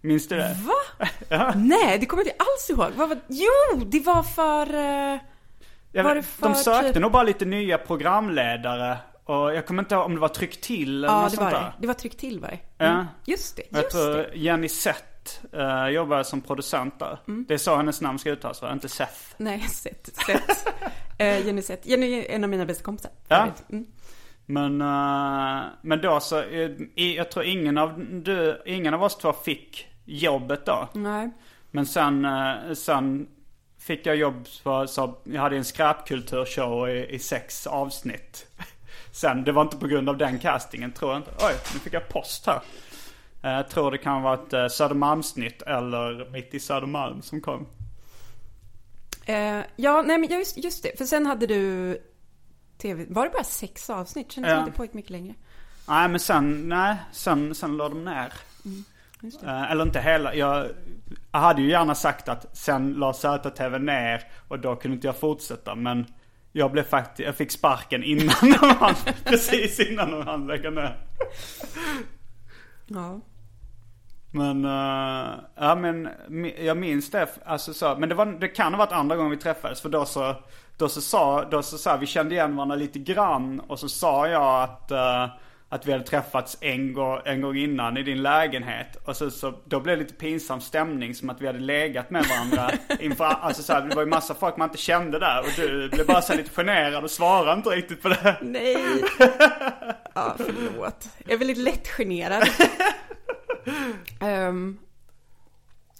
Minns 0.00 0.28
du 0.28 0.36
det? 0.36 0.56
Va? 0.64 1.06
Nej, 1.56 1.98
det 1.98 2.06
kommer 2.06 2.22
jag 2.24 2.32
inte 2.32 2.44
alls 2.44 2.70
ihåg. 2.70 2.92
Vad 2.96 3.08
var... 3.08 3.18
Jo, 3.28 3.84
det 3.86 4.00
var 4.00 4.22
för... 4.22 4.74
eh, 4.74 5.18
Jag 5.92 6.04
Var 6.04 6.14
det 6.14 6.22
för 6.22 6.48
de 6.48 6.54
sökte 6.54 6.92
typ- 6.92 7.02
nog 7.02 7.12
bara 7.12 7.22
lite 7.22 7.44
nya 7.44 7.78
programledare. 7.78 8.96
Och 9.24 9.54
jag 9.54 9.66
kommer 9.66 9.82
inte 9.82 9.94
ihåg 9.94 10.04
om 10.06 10.14
det 10.14 10.20
var 10.20 10.28
tryck 10.28 10.60
till 10.60 11.04
eller 11.04 11.08
Ja, 11.08 11.20
något 11.20 11.30
det 11.30 11.36
sånt 11.36 11.52
var 11.52 11.60
där. 11.60 11.66
det. 11.66 11.72
Det 11.80 11.86
var 11.86 11.94
tryck 11.94 12.16
till 12.16 12.40
var 12.40 12.48
det. 12.48 12.58
Ja. 12.78 12.84
Mm. 12.86 13.06
Just 13.24 13.56
det, 13.56 13.62
Jag 13.70 13.82
just 13.82 13.90
tror 13.96 14.14
det. 14.16 14.30
Jenny 14.34 14.68
Seth 15.28 15.54
uh, 15.56 15.88
jobbar 15.88 16.22
som 16.22 16.40
producent 16.40 16.98
där. 16.98 17.18
Mm. 17.28 17.44
Det 17.48 17.54
är 17.54 17.58
så 17.58 17.76
hennes 17.76 18.00
namn 18.00 18.18
ska 18.18 18.30
uttalas 18.30 18.62
va? 18.62 18.72
Inte 18.72 18.88
Seth. 18.88 19.18
Nej, 19.36 19.60
Seth. 19.60 20.10
Seth. 20.26 20.68
Eh, 21.18 21.46
Jenny 21.46 21.62
Seth. 21.62 21.88
Jenny 21.88 22.12
är 22.12 22.30
en 22.30 22.44
av 22.44 22.50
mina 22.50 22.66
bästa 22.66 22.84
kompisar. 22.84 23.10
Ja. 23.28 23.48
Mm. 23.72 23.86
Men, 24.46 24.80
eh, 24.80 25.62
men 25.82 26.00
då 26.00 26.20
så, 26.20 26.42
i- 26.44 27.14
jag 27.16 27.30
tror 27.30 27.44
ingen 27.44 27.78
av, 27.78 28.04
du, 28.10 28.62
ingen 28.66 28.94
av 28.94 29.02
oss 29.02 29.16
två 29.18 29.32
fick 29.32 29.86
jobbet 30.04 30.66
då. 30.66 30.88
Nej. 30.92 31.30
Men 31.70 31.86
sen, 31.86 32.26
sen 32.76 33.26
fick 33.78 34.06
jag 34.06 34.16
jobb 34.16 34.46
på, 34.62 34.86
så 34.86 35.14
jag 35.24 35.40
hade 35.42 35.56
en 35.56 35.64
skräpkulturshow 35.64 36.88
i, 36.88 37.06
i 37.14 37.18
sex 37.18 37.66
avsnitt. 37.66 38.46
Sen, 39.12 39.44
det 39.44 39.52
var 39.52 39.62
inte 39.62 39.76
på 39.76 39.86
grund 39.86 40.08
av 40.08 40.16
den 40.16 40.38
castingen 40.38 40.92
tror 40.92 41.10
jag 41.12 41.18
inte. 41.20 41.30
Oj, 41.40 41.54
nu 41.74 41.80
fick 41.80 41.92
jag 41.94 42.08
post 42.08 42.46
här. 42.46 42.60
Eh, 43.44 43.50
Jag 43.52 43.68
tror 43.70 43.90
det 43.90 43.98
kan 43.98 44.22
vara 44.22 44.34
ett 44.34 44.52
eh, 44.52 44.68
Södermalmsnytt 44.68 45.62
eller 45.62 46.30
Mitt 46.30 46.54
i 46.54 46.60
Södermalm 46.60 47.22
som 47.22 47.40
kom. 47.40 47.66
Eh, 49.26 49.60
ja, 49.76 50.02
nej 50.06 50.18
men 50.18 50.28
just, 50.30 50.56
just 50.56 50.82
det. 50.82 50.98
För 50.98 51.04
sen 51.04 51.26
hade 51.26 51.46
du 51.46 51.98
tv... 52.78 53.06
Var 53.08 53.24
det 53.24 53.30
bara 53.30 53.44
sex 53.44 53.90
avsnitt? 53.90 54.32
Kändes 54.32 54.50
Ja. 54.50 54.56
som 54.56 54.64
att 54.64 54.70
det 54.70 54.76
pågick 54.76 54.94
mycket 54.94 55.10
längre. 55.10 55.34
Nej 55.88 56.08
men 56.08 56.20
sen, 56.20 56.68
nej, 56.68 56.96
sen, 57.12 57.54
sen 57.54 57.76
la 57.76 57.88
de 57.88 58.04
ner. 58.04 58.32
Eh, 59.44 59.70
eller 59.70 59.82
inte 59.84 60.00
hela, 60.00 60.34
jag, 60.34 60.66
jag 61.32 61.38
hade 61.40 61.62
ju 61.62 61.70
gärna 61.70 61.94
sagt 61.94 62.28
att 62.28 62.56
sen 62.56 62.92
la 62.92 63.12
ZTV 63.12 63.78
ner 63.78 64.22
och 64.48 64.58
då 64.58 64.76
kunde 64.76 64.94
inte 64.94 65.06
jag 65.06 65.16
fortsätta. 65.16 65.74
Men 65.74 66.06
jag 66.52 66.72
blev 66.72 66.82
faktiskt, 66.82 67.26
jag 67.26 67.34
fick 67.34 67.50
sparken 67.50 68.02
innan 68.04 68.34
de 68.40 68.56
hann, 68.80 68.94
precis 69.24 69.80
innan 69.80 70.10
de 70.10 70.26
hann 70.26 70.46
lägga 70.46 70.70
ner. 70.70 70.96
Ja. 72.86 73.20
Men, 74.34 74.64
eh, 74.64 75.34
ja 75.54 75.74
men 75.74 76.08
jag 76.64 76.76
minns 76.76 77.10
det, 77.10 77.28
alltså 77.44 77.74
så, 77.74 77.96
men 77.98 78.08
det, 78.08 78.14
var, 78.14 78.26
det 78.26 78.48
kan 78.48 78.72
ha 78.72 78.78
varit 78.78 78.92
andra 78.92 79.16
gången 79.16 79.30
vi 79.30 79.36
träffades 79.36 79.80
för 79.80 79.88
då 79.88 80.04
så, 80.04 80.34
då 80.76 80.88
så 80.88 81.00
sa, 81.00 81.44
då 81.50 81.62
så 81.62 81.78
sa 81.78 81.96
vi 81.96 82.06
kände 82.06 82.34
igen 82.34 82.56
varandra 82.56 82.76
lite 82.76 82.98
grann 82.98 83.60
och 83.60 83.78
så 83.78 83.88
sa 83.88 84.28
jag 84.28 84.62
att, 84.62 84.90
eh, 84.90 85.28
att 85.68 85.86
vi 85.86 85.92
hade 85.92 86.04
träffats 86.04 86.58
en 86.60 86.92
gång, 86.92 87.18
en 87.24 87.40
gång 87.40 87.56
innan 87.56 87.96
i 87.96 88.02
din 88.02 88.22
lägenhet 88.22 88.96
och 89.04 89.16
så, 89.16 89.30
så 89.30 89.54
då 89.64 89.80
blev 89.80 89.96
det 89.96 90.02
lite 90.02 90.14
pinsam 90.14 90.60
stämning 90.60 91.14
som 91.14 91.30
att 91.30 91.40
vi 91.40 91.46
hade 91.46 91.58
legat 91.58 92.10
med 92.10 92.24
varandra 92.24 92.70
inför, 93.00 93.24
alltså 93.24 93.62
så 93.62 93.72
här, 93.72 93.82
det 93.82 93.94
var 93.94 94.02
ju 94.02 94.08
massa 94.08 94.34
folk 94.34 94.56
man 94.56 94.68
inte 94.68 94.82
kände 94.82 95.18
där 95.18 95.40
och 95.40 95.52
du 95.56 95.88
blev 95.88 96.06
bara 96.06 96.22
så 96.22 96.32
här 96.32 96.38
lite 96.38 96.50
generad 96.54 97.04
och 97.04 97.10
svarade 97.10 97.52
inte 97.52 97.70
riktigt 97.70 98.02
på 98.02 98.08
det. 98.08 98.36
Nej. 98.42 98.76
Ja, 100.16 100.34
förlåt. 100.36 101.08
Jag 101.24 101.32
är 101.32 101.38
väldigt 101.38 101.58
lätt 101.58 101.88
generad. 101.88 102.48
Ehm, 104.20 104.78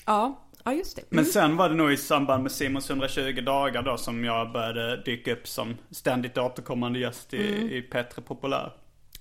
ja, 0.07 0.40
ja 0.64 0.72
just 0.72 0.96
det. 0.96 1.03
Men 1.09 1.18
Mm. 1.18 1.33
sen 1.33 1.57
var 1.57 1.68
det 1.68 1.74
nog 1.74 1.92
i 1.92 1.96
samband 1.96 2.42
med 2.42 2.53
Simons 2.53 2.90
120 2.90 3.40
dagar 3.40 3.83
då 3.83 3.96
som 3.96 4.24
jag 4.24 4.53
började 4.53 5.03
dyka 5.03 5.33
upp 5.33 5.48
som 5.48 5.77
ständigt 5.90 6.38
återkommande 6.38 6.98
gäst 6.98 7.35
i, 7.35 7.55
Mm. 7.55 7.68
i 7.68 7.83
Petre 7.83 8.22
Populär. 8.22 8.72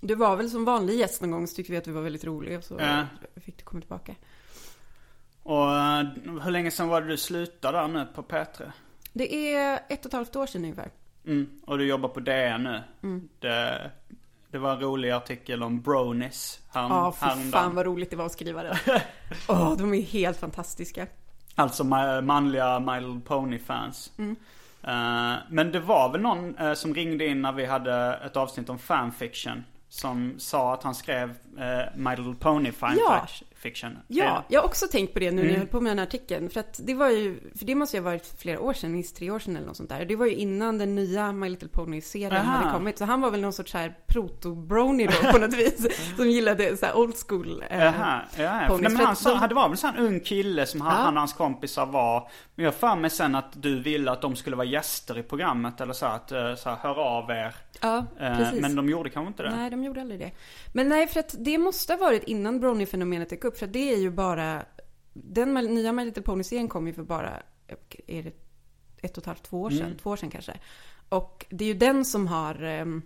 Du 0.02 0.16
var 0.16 0.36
väl 0.36 0.50
som 0.50 0.66
vanlig 0.66 0.96
gäst 1.00 1.22
någon 1.22 1.32
gång 1.32 1.48
så 1.48 1.56
tyckte 1.56 1.72
vi 1.72 1.78
att 1.78 1.84
du 1.84 1.92
var 1.92 2.02
väldigt 2.02 2.24
rolig 2.26 2.58
och 2.58 2.64
så 2.64 2.78
Ja. 2.80 3.06
fick 3.46 3.58
du 3.58 3.64
komma 3.64 3.82
tillbaka. 3.82 4.16
Och 5.44 5.76
eh, 5.76 6.06
hur 6.44 6.52
länge 6.52 6.72
sedan 6.72 6.88
var 6.88 7.02
det 7.02 7.08
du 7.08 7.18
slutade 7.18 7.78
där 7.78 7.88
nu 7.88 8.06
på 8.16 8.24
Petre? 8.24 8.74
Det 9.14 9.56
är 9.56 9.80
ett 9.90 10.00
och 10.00 10.06
ett 10.06 10.14
halvt 10.14 10.36
år 10.36 10.46
sedan 10.46 10.62
ungefär. 10.64 10.90
Mm. 11.26 11.50
Och 11.66 11.78
du 11.78 11.86
jobbar 11.88 12.10
på 12.10 12.20
DN 12.20 12.64
nu. 12.64 12.84
Mm. 13.04 13.30
Det, 13.40 13.92
det 14.54 14.60
var 14.60 14.72
en 14.74 14.80
rolig 14.80 15.12
artikel 15.12 15.64
om 15.64 15.82
bronies 15.82 16.60
här, 16.74 16.82
Ja, 16.82 17.12
för 17.12 17.26
häromdagen. 17.26 17.52
fan 17.52 17.76
vad 17.76 17.86
roligt 17.86 18.10
det 18.10 18.16
var 18.16 18.26
att 18.26 18.32
skriva 18.32 18.64
den. 18.64 18.76
Åh, 19.48 19.78
de 19.78 19.94
är 19.94 20.02
helt 20.02 20.40
fantastiska. 20.40 21.08
Alltså 21.56 21.84
ma- 21.84 22.22
manliga 22.22 22.80
My 22.80 23.00
Little 23.00 23.22
Pony-fans. 23.26 24.12
Mm. 24.18 24.36
Eh, 24.84 25.40
men 25.50 25.72
det 25.72 25.80
var 25.80 26.12
väl 26.12 26.22
någon 26.22 26.58
eh, 26.58 26.74
som 26.74 26.94
ringde 26.96 27.26
in 27.28 27.42
när 27.42 27.52
vi 27.52 27.66
hade 27.66 28.14
ett 28.26 28.38
avsnitt 28.38 28.70
om 28.70 28.80
fanfiction. 28.80 29.64
Som 29.96 30.34
sa 30.38 30.74
att 30.74 30.84
han 30.84 30.96
skrev 30.96 31.30
uh, 31.30 31.36
My 31.96 32.10
Little 32.16 32.36
Pony 32.40 32.72
fanfiction. 32.72 33.98
Ja, 34.08 34.44
jag 34.48 34.62
har 34.62 34.66
också 34.68 34.88
tänkt 34.88 35.14
på 35.14 35.20
det 35.20 35.32
nu 35.32 35.36
när 35.36 35.44
jag 35.44 35.50
Mm. 35.50 35.60
höll 35.60 35.68
på 35.68 35.82
med 35.82 35.92
den 35.92 36.00
här 36.00 36.06
artikeln. 36.08 36.50
För 36.50 36.60
att 36.60 36.80
det 36.84 36.94
var 36.94 37.10
ju, 37.10 37.40
för 37.58 37.66
det 37.66 37.76
måste 37.76 37.98
ju 37.98 38.04
ha 38.04 38.10
varit 38.10 38.36
flera 38.42 38.60
år 38.60 38.74
sedan, 38.74 38.92
minst 38.92 39.16
tre 39.16 39.32
år 39.32 39.40
sedan 39.40 39.56
eller 39.58 39.68
något 39.68 39.78
sånt 39.78 39.90
där. 39.90 40.06
Det 40.06 40.16
var 40.16 40.26
ju 40.26 40.36
innan 40.36 40.78
den 40.78 40.96
nya 40.96 41.32
My 41.32 41.50
Little 41.50 41.68
Pony-serien 41.70 42.32
Aha. 42.34 42.52
hade 42.58 42.74
kommit. 42.74 42.98
Så 42.98 43.06
han 43.06 43.22
var 43.22 43.32
väl 43.32 43.42
någon 43.42 43.54
sorts 43.54 43.74
här 43.74 43.96
proto-brony 44.08 45.06
då 45.08 45.32
på 45.32 45.38
något 45.38 45.54
vis. 45.54 45.88
Som 46.18 46.30
gillade 46.30 46.78
så 46.78 46.86
här 46.86 46.98
old 46.98 47.16
school. 47.28 47.64
eh, 47.70 47.84
ja, 47.84 47.94
ja. 48.38 48.68
Nej, 48.70 48.80
men 48.82 48.96
han, 48.96 49.16
sa, 49.16 49.40
de- 49.40 49.48
det 49.48 49.56
var 49.56 49.70
väl 49.70 49.78
så 49.78 49.88
en 49.88 49.98
ung 49.98 50.20
kille 50.20 50.66
som 50.66 50.82
han, 50.82 50.92
Ja. 50.98 51.04
han 51.04 51.14
och 51.14 51.20
hans 51.22 51.34
kompisar 51.34 51.86
var. 51.86 52.30
Men 52.56 52.66
jag 52.66 52.72
har 52.72 52.78
för 52.78 52.96
mig 52.96 53.10
sen 53.10 53.36
att 53.36 53.62
du 53.64 53.80
ville 53.80 54.12
att 54.12 54.22
de 54.22 54.36
skulle 54.36 54.56
vara 54.56 54.68
gäster 54.68 55.18
i 55.18 55.24
programmet 55.24 55.82
eller 55.82 55.94
så 55.94 56.06
att, 56.06 56.32
eh, 56.32 56.56
så 56.56 56.70
här, 56.70 56.78
hör 56.82 57.00
av 57.00 57.30
er. 57.32 57.56
Ja, 57.84 58.06
Eh, 58.20 58.38
precis. 58.38 58.62
Men 58.62 58.76
de 58.76 58.90
gjorde 58.90 59.10
kanske 59.10 59.28
inte 59.28 59.44
det. 59.44 59.56
Nej, 59.56 59.70
de 59.70 59.84
gjorde 59.84 60.02
aldrig 60.02 60.20
det. 60.20 60.32
Men 60.74 60.90
nej, 60.90 61.08
för 61.08 61.20
att 61.20 61.36
det 61.40 61.58
måste 61.58 61.94
ha 61.94 61.98
varit 61.98 62.24
innan 62.24 62.60
Brony-fenomenet 62.60 63.30
dök 63.30 63.44
upp. 63.44 63.58
För 63.58 63.66
att 63.66 63.74
det 63.74 63.94
är 63.94 63.98
ju 63.98 64.12
bara... 64.12 64.66
Den 65.14 65.54
nya 65.54 65.92
My 65.92 66.06
Little 66.06 66.24
Pony-serien 66.24 66.68
kom 66.68 66.88
ju 66.88 66.94
för 66.94 67.04
bara... 67.04 67.44
Är 68.08 68.24
det 68.24 68.34
ett 69.02 69.18
och 69.18 69.24
ett 69.24 69.26
halvt, 69.26 69.44
två 69.44 69.62
år 69.62 69.70
sedan? 69.70 69.98
Två 70.02 70.10
år 70.10 70.16
sedan 70.16 70.30
kanske. 70.30 70.54
Och 71.10 71.46
det 71.50 71.66
är 71.66 71.68
ju 71.68 71.74
den 71.74 72.06
som 72.06 72.28
har... 72.28 72.64
ehm, 72.64 73.02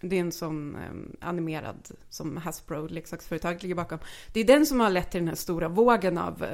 det 0.00 0.16
är 0.16 0.20
en 0.20 0.32
sån 0.32 0.76
ehm, 0.76 1.16
animerad 1.20 1.90
som 2.08 2.36
Hasbro, 2.36 2.86
leksaksföretaget, 2.86 3.62
ligger 3.62 3.74
bakom. 3.74 3.98
Det 4.32 4.40
är 4.40 4.44
den 4.44 4.66
som 4.66 4.80
har 4.80 4.90
lett 4.90 5.10
till 5.10 5.20
den 5.20 5.28
här 5.28 5.34
stora 5.34 5.68
vågen 5.68 6.18
av 6.18 6.44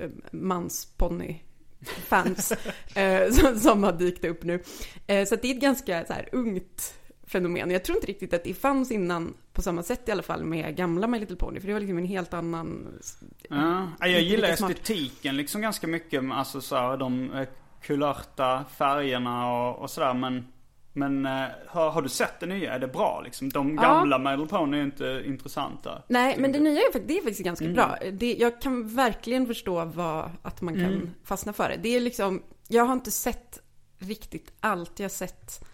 uh, 0.00 0.08
mansponny 0.30 1.40
fans 1.84 2.52
eh, 2.94 3.30
som, 3.30 3.60
som 3.60 3.82
har 3.82 3.92
dykt 3.92 4.24
upp 4.24 4.44
nu. 4.44 4.62
Eh, 5.06 5.26
så 5.26 5.36
det 5.36 5.50
är 5.50 5.54
ett 5.54 5.60
ganska 5.60 6.04
så 6.04 6.12
här, 6.12 6.28
ungt 6.32 6.97
fenomen. 7.28 7.70
Jag 7.70 7.84
tror 7.84 7.96
inte 7.96 8.06
riktigt 8.06 8.34
att 8.34 8.44
det 8.44 8.54
fanns 8.54 8.90
innan 8.90 9.34
på 9.52 9.62
samma 9.62 9.82
sätt 9.82 10.08
i 10.08 10.12
alla 10.12 10.22
fall 10.22 10.44
med 10.44 10.76
gamla 10.76 11.06
My 11.06 11.18
Little 11.18 11.36
Pony. 11.36 11.60
För 11.60 11.66
det 11.66 11.72
var 11.72 11.80
liksom 11.80 11.98
en 11.98 12.06
helt 12.06 12.34
annan... 12.34 12.98
Ja, 13.48 13.88
jag 14.00 14.20
gillar 14.22 14.48
estetiken 14.48 15.36
liksom 15.36 15.60
ganska 15.60 15.86
mycket. 15.86 16.22
Alltså 16.32 16.60
så 16.60 16.76
här, 16.76 16.96
de 16.96 17.32
eh, 17.32 17.48
kulörta 17.82 18.64
färgerna 18.78 19.52
och, 19.52 19.78
och 19.82 19.90
sådär. 19.90 20.14
Men, 20.14 20.46
men 20.92 21.26
eh, 21.26 21.46
har, 21.66 21.90
har 21.90 22.02
du 22.02 22.08
sett 22.08 22.40
det 22.40 22.46
nya? 22.46 22.74
Är 22.74 22.78
det 22.78 22.88
bra 22.88 23.20
liksom? 23.24 23.48
De 23.48 23.74
Ja. 23.74 23.82
gamla 23.82 24.18
My 24.18 24.30
Little 24.30 24.58
Pony 24.58 24.78
är 24.78 24.82
inte 24.82 25.22
intressanta. 25.26 26.02
Nej, 26.08 26.36
men 26.38 26.52
det 26.52 26.58
Tycker 26.58 26.70
nya 26.70 26.80
är, 26.80 27.00
det 27.06 27.18
är 27.18 27.22
faktiskt 27.22 27.44
ganska 27.44 27.68
bra. 27.68 27.98
Det, 28.12 28.34
jag 28.34 28.60
kan 28.60 28.88
verkligen 28.94 29.46
förstå 29.46 29.84
vad, 29.84 30.30
att 30.42 30.60
man 30.60 30.74
kan 30.74 31.10
fastna 31.24 31.52
för 31.52 31.68
det. 31.68 31.76
Det 31.82 31.96
är 31.96 32.00
liksom, 32.00 32.42
jag 32.68 32.84
har 32.84 32.92
inte 32.92 33.10
sett 33.10 33.58
riktigt 33.98 34.52
allt. 34.60 34.98
Jag 34.98 35.04
har 35.04 35.08
sett 35.08 35.64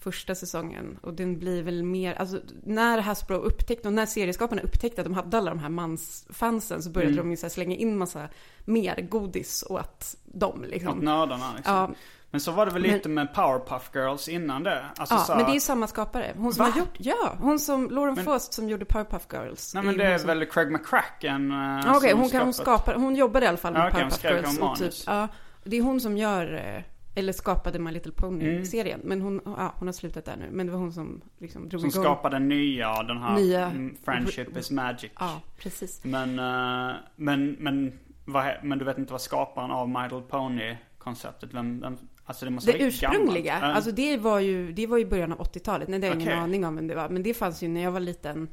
första 0.00 0.34
säsongen 0.34 0.98
och 1.02 1.14
den 1.14 1.38
blir 1.38 1.62
väl 1.62 1.82
mer, 1.82 2.14
alltså 2.14 2.40
när 2.62 2.98
Hasbro 2.98 3.36
upptäckte 3.36 3.88
och 3.88 3.94
när 3.94 4.06
serieskaparna 4.06 4.62
upptäckte 4.62 5.00
att 5.00 5.04
de 5.06 5.14
hade 5.14 5.38
alla 5.38 5.50
de 5.50 5.58
här 5.58 5.68
mansfansen 5.68 6.82
så 6.82 6.90
började 6.90 7.14
de 7.16 7.30
ju 7.30 7.36
så 7.36 7.48
slänga 7.50 7.76
in 7.76 7.98
massa 7.98 8.28
mer 8.64 9.00
godis 9.10 9.64
åt 9.70 10.14
dem 10.24 10.60
Åt 10.62 10.68
liksom. 10.68 10.98
nördarna 10.98 11.52
liksom. 11.56 11.74
Ja, 11.74 11.90
Men 12.30 12.40
så 12.40 12.52
var 12.52 12.66
det 12.66 12.72
väl 12.72 12.82
Men- 12.82 12.90
lite 12.90 13.08
med 13.08 13.34
Powerpuff 13.34 13.90
Girls 13.94 14.28
innan 14.28 14.62
det. 14.62 14.84
Alltså, 14.96 15.14
ja 15.14 15.20
så 15.20 15.34
men 15.34 15.44
det 15.44 15.50
är 15.50 15.54
ju 15.54 15.60
samma 15.60 15.86
skapare. 15.86 16.32
Hon 16.36 16.54
som 16.54 16.64
Va? 16.64 16.70
har 16.70 16.78
gjort, 16.78 16.94
ja, 16.98 17.34
hon 17.40 17.58
som, 17.58 17.90
Lauren 17.90 18.14
Men- 18.14 18.24
Faust 18.24 18.52
som 18.52 18.68
gjorde 18.68 18.84
Powerpuff 18.84 19.26
Girls. 19.32 19.74
Nej 19.74 19.82
men 19.82 19.96
det 19.98 20.04
är 20.06 20.18
som- 20.18 20.26
väl 20.26 20.46
Craig 20.46 20.72
McCracken 20.72 21.50
Ja, 21.50 21.96
Okej, 21.96 22.10
som 22.10 22.20
hon, 22.20 22.30
hon, 22.40 22.54
skapar, 22.54 22.94
hon 22.94 23.16
jobbade 23.16 23.46
i 23.46 23.48
alla 23.48 23.58
fall 23.58 23.72
med 23.72 23.80
Ja, 23.80 23.84
hon 23.84 23.92
Powerpuff 24.10 24.24
Girls. 24.24 24.58
Och 24.58 24.78
typ, 24.78 24.94
ja, 25.06 25.28
det 25.64 25.76
är 25.76 25.82
hon 25.82 26.00
som 26.00 26.16
gör, 26.16 26.54
eh, 26.76 26.82
eller 27.18 27.32
skapade 27.32 27.78
My 27.78 27.90
Little 27.90 28.12
Mm. 28.22 28.38
Pony-serien. 28.40 29.00
Men 29.04 29.20
hon, 29.20 29.40
ja, 29.44 29.74
hon 29.78 29.88
har 29.88 29.92
slutat 29.92 30.24
där 30.24 30.36
nu. 30.36 30.48
Men 30.52 30.66
det 30.66 30.72
var 30.72 30.78
hon 30.78 30.92
som 30.92 31.20
liksom 31.38 31.68
drog 31.68 31.80
Som 31.80 31.90
igång. 31.90 32.02
skapade 32.04 32.38
nya, 32.38 33.02
den 33.02 33.18
här 33.18 33.36
Nya- 33.38 33.70
mm, 33.70 33.96
Friendship 34.04 34.56
is 34.56 34.70
Magic. 34.70 35.10
Ja, 35.18 35.40
precis. 35.58 36.04
Men, 36.04 36.38
eh, 36.38 36.94
men, 37.16 37.56
men, 37.58 37.92
vad, 38.24 38.44
men 38.62 38.78
du 38.78 38.84
vet 38.84 38.98
inte 38.98 39.12
vad 39.12 39.20
skaparen 39.20 39.70
av 39.70 39.88
My 39.88 40.02
Little 40.02 40.20
Pony-konceptet, 40.20 41.54
vem, 41.54 41.80
vem, 41.80 41.96
alltså 42.24 42.44
det 42.46 42.72
Det 42.72 42.82
ursprungliga, 42.82 43.54
gammalt. 43.54 43.76
Alltså 43.76 43.92
det 43.92 44.16
var 44.16 44.40
ju, 44.40 44.72
det 44.72 44.86
var 44.86 44.98
ju 44.98 45.06
början 45.06 45.32
av 45.32 45.38
80-talet. 45.38 45.88
Nej, 45.88 45.98
det 45.98 46.06
har 46.06 46.14
jag 46.14 46.20
ingen 46.22 46.32
Okej. 46.32 46.42
aning 46.44 46.64
om 46.66 46.76
vem 46.76 46.86
det 46.86 46.94
var. 46.94 47.08
Men 47.08 47.22
det 47.22 47.34
fanns 47.34 47.62
ju 47.62 47.68
när 47.68 47.80
jag 47.82 47.90
var 47.92 48.00
liten. 48.00 48.48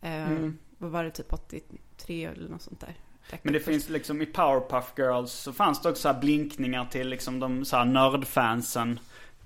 Eh, 0.00 0.30
Mm. 0.30 0.58
Vad 0.80 0.90
var 0.90 1.04
det, 1.04 1.10
typ 1.10 1.32
83 1.32 2.24
eller 2.24 2.48
något 2.48 2.62
sånt 2.62 2.80
där. 2.80 2.94
Men 3.42 3.52
det 3.52 3.60
finns 3.60 3.88
liksom 3.88 4.22
i 4.22 4.26
Powerpuff 4.26 4.92
Girls 4.96 5.32
så 5.32 5.52
fanns 5.52 5.82
det 5.82 5.88
också 5.88 6.02
så 6.02 6.14
blinkningar 6.20 6.84
till 6.84 7.08
liksom 7.08 7.40
de 7.40 7.64
så 7.64 7.76
här 7.76 7.84
nördfansen. 7.84 9.00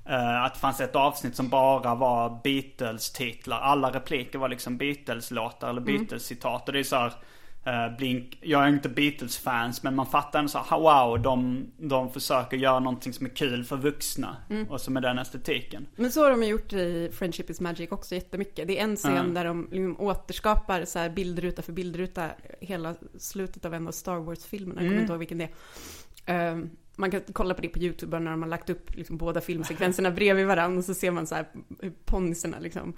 Eh, 0.08 0.42
att 0.42 0.54
det 0.54 0.60
fanns 0.60 0.80
ett 0.80 0.96
avsnitt 0.96 1.36
som 1.36 1.48
bara 1.48 1.94
var 1.94 2.40
Beatles-titlar. 2.44 3.60
Alla 3.60 3.90
repliker 3.90 4.38
var 4.38 4.48
liksom 4.48 4.78
Beatles-låtar 4.78 5.68
eller 5.68 5.80
Mm. 5.80 5.96
Beatles-citat. 5.96 6.66
Och 6.66 6.72
det 6.72 6.78
är 6.78 6.84
så 6.84 6.96
här, 6.96 7.12
eh, 7.64 7.96
blink, 7.96 8.38
jag 8.40 8.64
är 8.64 8.68
inte 8.68 8.88
Beatles-fans 8.88 9.82
men 9.82 9.94
man 9.94 10.06
fattar 10.06 10.38
ändå 10.38 10.48
så 10.48 10.64
wow, 10.70 11.22
de, 11.22 11.66
de 11.78 12.12
försöker 12.12 12.56
göra 12.56 12.80
någonting 12.80 13.12
som 13.12 13.26
är 13.26 13.30
kul 13.30 13.64
för 13.64 13.76
vuxna. 13.76 14.36
Mm. 14.50 14.70
Och 14.70 14.80
som 14.80 14.96
är 14.96 15.00
den 15.00 15.18
estetiken. 15.18 15.86
Men 15.96 16.12
så 16.12 16.22
har 16.22 16.30
de 16.30 16.42
gjort 16.42 16.72
i 16.72 17.10
Friendship 17.12 17.50
is 17.50 17.60
Magic 17.60 17.90
också 17.92 18.14
jättemycket. 18.14 18.66
Det 18.68 18.78
är 18.78 18.84
en 18.84 18.96
scen 18.96 19.16
Mm. 19.16 19.34
där 19.34 19.44
de 19.44 19.68
liksom 19.70 20.00
återskapar 20.00 20.84
så 20.84 20.98
här 20.98 21.10
bildruta 21.10 21.62
för 21.62 21.72
bildruta 21.72 22.30
hela 22.60 22.94
slutet 23.18 23.64
av 23.64 23.74
en 23.74 23.88
av 23.88 23.92
Star 23.92 24.16
Wars-filmerna. 24.16 24.80
Jag 24.82 24.90
kommer 24.90 25.00
inte 25.00 25.12
ihåg 25.12 25.18
vilken 25.18 25.38
det 25.38 25.44
är. 25.44 25.50
Ehm, 26.52 26.70
man 26.96 27.10
kan 27.10 27.20
kolla 27.32 27.54
på 27.54 27.60
det 27.62 27.68
på 27.68 27.78
YouTube 27.78 28.18
när 28.18 28.30
de 28.30 28.42
har 28.42 28.48
lagt 28.48 28.70
upp 28.70 28.94
liksom 28.94 29.16
båda 29.16 29.40
filmsekvenserna 29.40 30.10
bredvid 30.10 30.46
varandra 30.46 30.78
och 30.78 30.84
så 30.84 30.94
ser 30.94 31.10
man 31.10 31.26
så 31.26 31.34
här 31.34 31.46
hur 31.80 31.92
ponnyerna 32.04 32.58
liksom. 32.58 32.94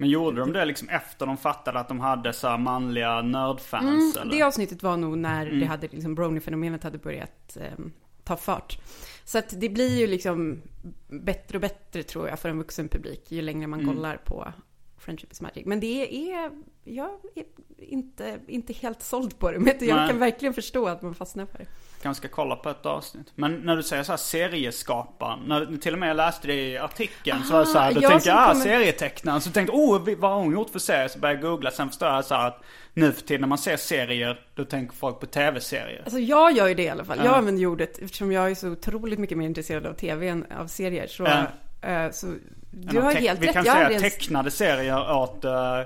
Men 0.00 0.08
gjorde 0.08 0.40
de 0.40 0.52
det 0.52 0.64
liksom 0.64 0.88
efter 0.88 1.26
de 1.26 1.36
fattade 1.36 1.78
att 1.80 1.88
de 1.88 2.00
hade 2.00 2.32
så 2.32 2.48
här 2.48 2.58
manliga 2.58 3.22
nördfans? 3.22 4.16
Mm, 4.16 4.28
Det 4.28 4.42
avsnittet 4.42 4.82
var 4.82 4.96
nog 4.96 5.18
när 5.18 5.46
det 5.46 5.66
hade 5.66 5.88
liksom 5.88 6.14
Brony-fenomenet 6.14 6.82
hade 6.82 6.98
börjat 6.98 7.56
ehm, 7.60 7.92
ta 8.24 8.36
fart. 8.36 8.78
Så 9.24 9.38
att 9.38 9.60
det 9.60 9.68
blir 9.68 9.98
ju 9.98 10.06
liksom 10.06 10.62
bättre 11.08 11.56
och 11.56 11.62
bättre 11.62 12.02
tror 12.02 12.28
jag 12.28 12.38
för 12.38 12.48
en 12.48 12.58
vuxen 12.58 12.88
publik 12.88 13.32
ju 13.32 13.42
längre 13.42 13.66
man 13.66 13.86
kollar 13.86 14.16
på 14.16 14.52
Friendship 15.00 15.32
is 15.32 15.40
Magic. 15.40 15.66
Men 15.66 15.80
det 15.80 16.30
är, 16.32 16.50
jag 16.84 17.08
är 17.34 17.44
inte, 17.78 18.38
inte 18.46 18.72
helt 18.72 19.02
såld 19.02 19.38
på 19.38 19.50
det. 19.52 19.58
Men 19.58 19.74
jag 19.80 19.96
Nej. 19.96 20.08
kan 20.08 20.18
verkligen 20.18 20.54
förstå 20.54 20.88
att 20.88 21.02
man 21.02 21.14
fastnar 21.14 21.46
för 21.46 21.58
det. 21.58 21.66
Kanske 22.02 22.26
ska 22.28 22.34
kolla 22.34 22.56
på 22.56 22.70
ett 22.70 22.86
avsnitt. 22.86 23.26
Men 23.34 23.54
när 23.54 23.76
du 23.76 23.82
säger 23.82 24.02
så 24.02 24.12
här 24.12 24.16
serieskaparen. 24.16 25.38
När 25.46 25.76
till 25.76 25.92
och 25.92 25.98
med 25.98 26.08
jag 26.08 26.16
läste 26.16 26.46
det 26.46 26.54
i 26.54 26.78
artikeln 26.78 27.42
så 27.44 27.52
var 27.52 27.60
det 27.60 27.66
så 27.66 27.78
här, 27.78 27.94
då 27.94 28.00
jag 28.02 28.10
tänkte 28.10 28.28
jag, 28.28 28.38
ah, 28.38 28.52
kommer- 28.52 28.64
serietecknaren. 28.64 29.40
Så 29.40 29.50
tänkte 29.50 29.76
jag, 29.76 29.80
oh, 29.80 30.14
vad 30.18 30.30
har 30.30 30.38
hon 30.40 30.52
gjort 30.52 30.70
för 30.70 30.78
serie? 30.78 31.08
Så 31.08 31.18
började 31.18 31.40
jag 31.40 31.50
googla. 31.50 31.70
Sen 31.70 31.88
förstår 31.88 32.08
jag 32.08 32.24
så 32.24 32.34
här 32.34 32.48
att 32.48 32.62
nu 32.94 33.12
för 33.12 33.22
tiden 33.22 33.40
när 33.40 33.48
man 33.48 33.58
ser 33.58 33.76
serier, 33.76 34.46
då 34.54 34.64
tänker 34.64 34.96
folk 34.96 35.20
på 35.20 35.26
tv-serier. 35.26 36.00
Alltså 36.04 36.18
jag 36.18 36.52
gör 36.56 36.66
ju 36.68 36.74
det 36.74 36.82
i 36.82 36.88
alla 36.88 37.04
fall. 37.04 37.18
Jag 37.18 37.26
Ja. 37.26 37.36
använder 37.36 37.66
ordet, 37.66 37.98
eftersom 37.98 38.32
jag 38.32 38.50
är 38.50 38.54
så 38.54 38.68
otroligt 38.68 39.18
mycket 39.18 39.38
mer 39.38 39.46
intresserad 39.46 39.86
av 39.86 39.92
tv 39.94 40.28
än 40.28 40.46
av 40.58 40.66
serier. 40.66 41.06
Så, 41.06 41.22
Ja. 41.22 41.46
Eh, 41.82 42.10
så 42.10 42.34
du 42.70 43.00
har 43.00 43.12
helt 43.12 43.40
Vi 43.40 43.46
rätt. 43.46 43.52
kan 43.52 43.64
Jag 43.64 43.74
säga 43.74 43.86
aldrig 43.86 44.12
tecknade 44.12 44.50
serier 44.50 45.12
åt 45.12 45.44
uh, 45.44 45.82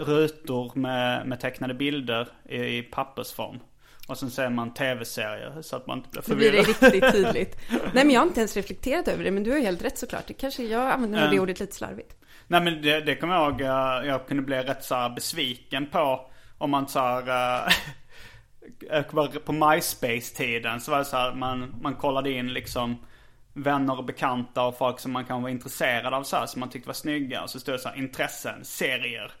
rutor 0.00 0.72
med, 0.78 1.26
med 1.26 1.40
tecknade 1.40 1.74
bilder 1.74 2.28
i, 2.48 2.56
i 2.78 2.82
pappersform. 2.82 3.58
Och 4.08 4.18
sen 4.18 4.30
säger 4.30 4.50
man 4.50 4.74
tv-serier 4.74 5.62
så 5.62 5.76
att 5.76 5.86
man 5.86 5.98
inte 5.98 6.10
blir 6.10 6.22
Då 6.26 6.34
blir 6.34 6.52
det 6.52 6.64
förvirrad. 6.64 6.92
riktigt 6.92 7.12
tydligt. 7.12 7.56
Nej 7.94 8.04
men 8.04 8.10
jag 8.10 8.20
har 8.20 8.26
inte 8.26 8.40
ens 8.40 8.56
reflekterat 8.56 9.08
över 9.08 9.24
det, 9.24 9.30
men 9.30 9.42
du 9.42 9.50
har 9.50 9.58
helt 9.58 9.84
rätt 9.84 9.98
såklart. 9.98 10.26
Det 10.26 10.34
kanske 10.34 10.64
jag 10.64 10.90
använder 10.90 11.20
nog 11.20 11.30
det 11.30 11.40
ordet 11.40 11.60
lite 11.60 11.76
slarvigt. 11.76 12.16
Nej 12.46 12.60
men 12.60 12.82
det, 12.82 13.00
det 13.00 13.16
kommer 13.16 13.34
jag 13.34 13.50
ihåg, 13.50 13.60
jag 14.06 14.26
kunde 14.26 14.42
bli 14.42 14.56
rätt 14.56 14.84
så 14.84 15.12
besviken 15.16 15.86
på 15.86 16.30
om 16.58 16.70
man 16.70 16.88
så 16.88 16.98
här, 16.98 17.22
var 19.10 19.26
på 19.44 19.52
MySpace-tiden 19.52 20.80
så 20.80 20.90
var 20.90 20.98
det 20.98 21.04
så 21.04 21.16
här, 21.16 21.34
man, 21.34 21.74
man 21.82 21.94
kollade 21.94 22.30
in 22.30 22.52
liksom 22.52 22.98
vänner 23.54 23.98
och 23.98 24.04
bekanta 24.04 24.62
och 24.62 24.78
folk 24.78 25.00
som 25.00 25.12
man 25.12 25.24
kan 25.24 25.42
vara 25.42 25.50
intresserad 25.52 26.14
av 26.14 26.22
så 26.22 26.36
här, 26.36 26.46
som 26.46 26.60
man 26.60 26.68
tyckte 26.70 26.88
var 26.88 26.94
snygga. 26.94 27.42
Och 27.42 27.50
så 27.50 27.60
stod 27.60 27.74
det 27.74 27.78
så 27.78 27.88
här, 27.88 27.96
intressen, 27.96 28.64
serier. 28.64 29.32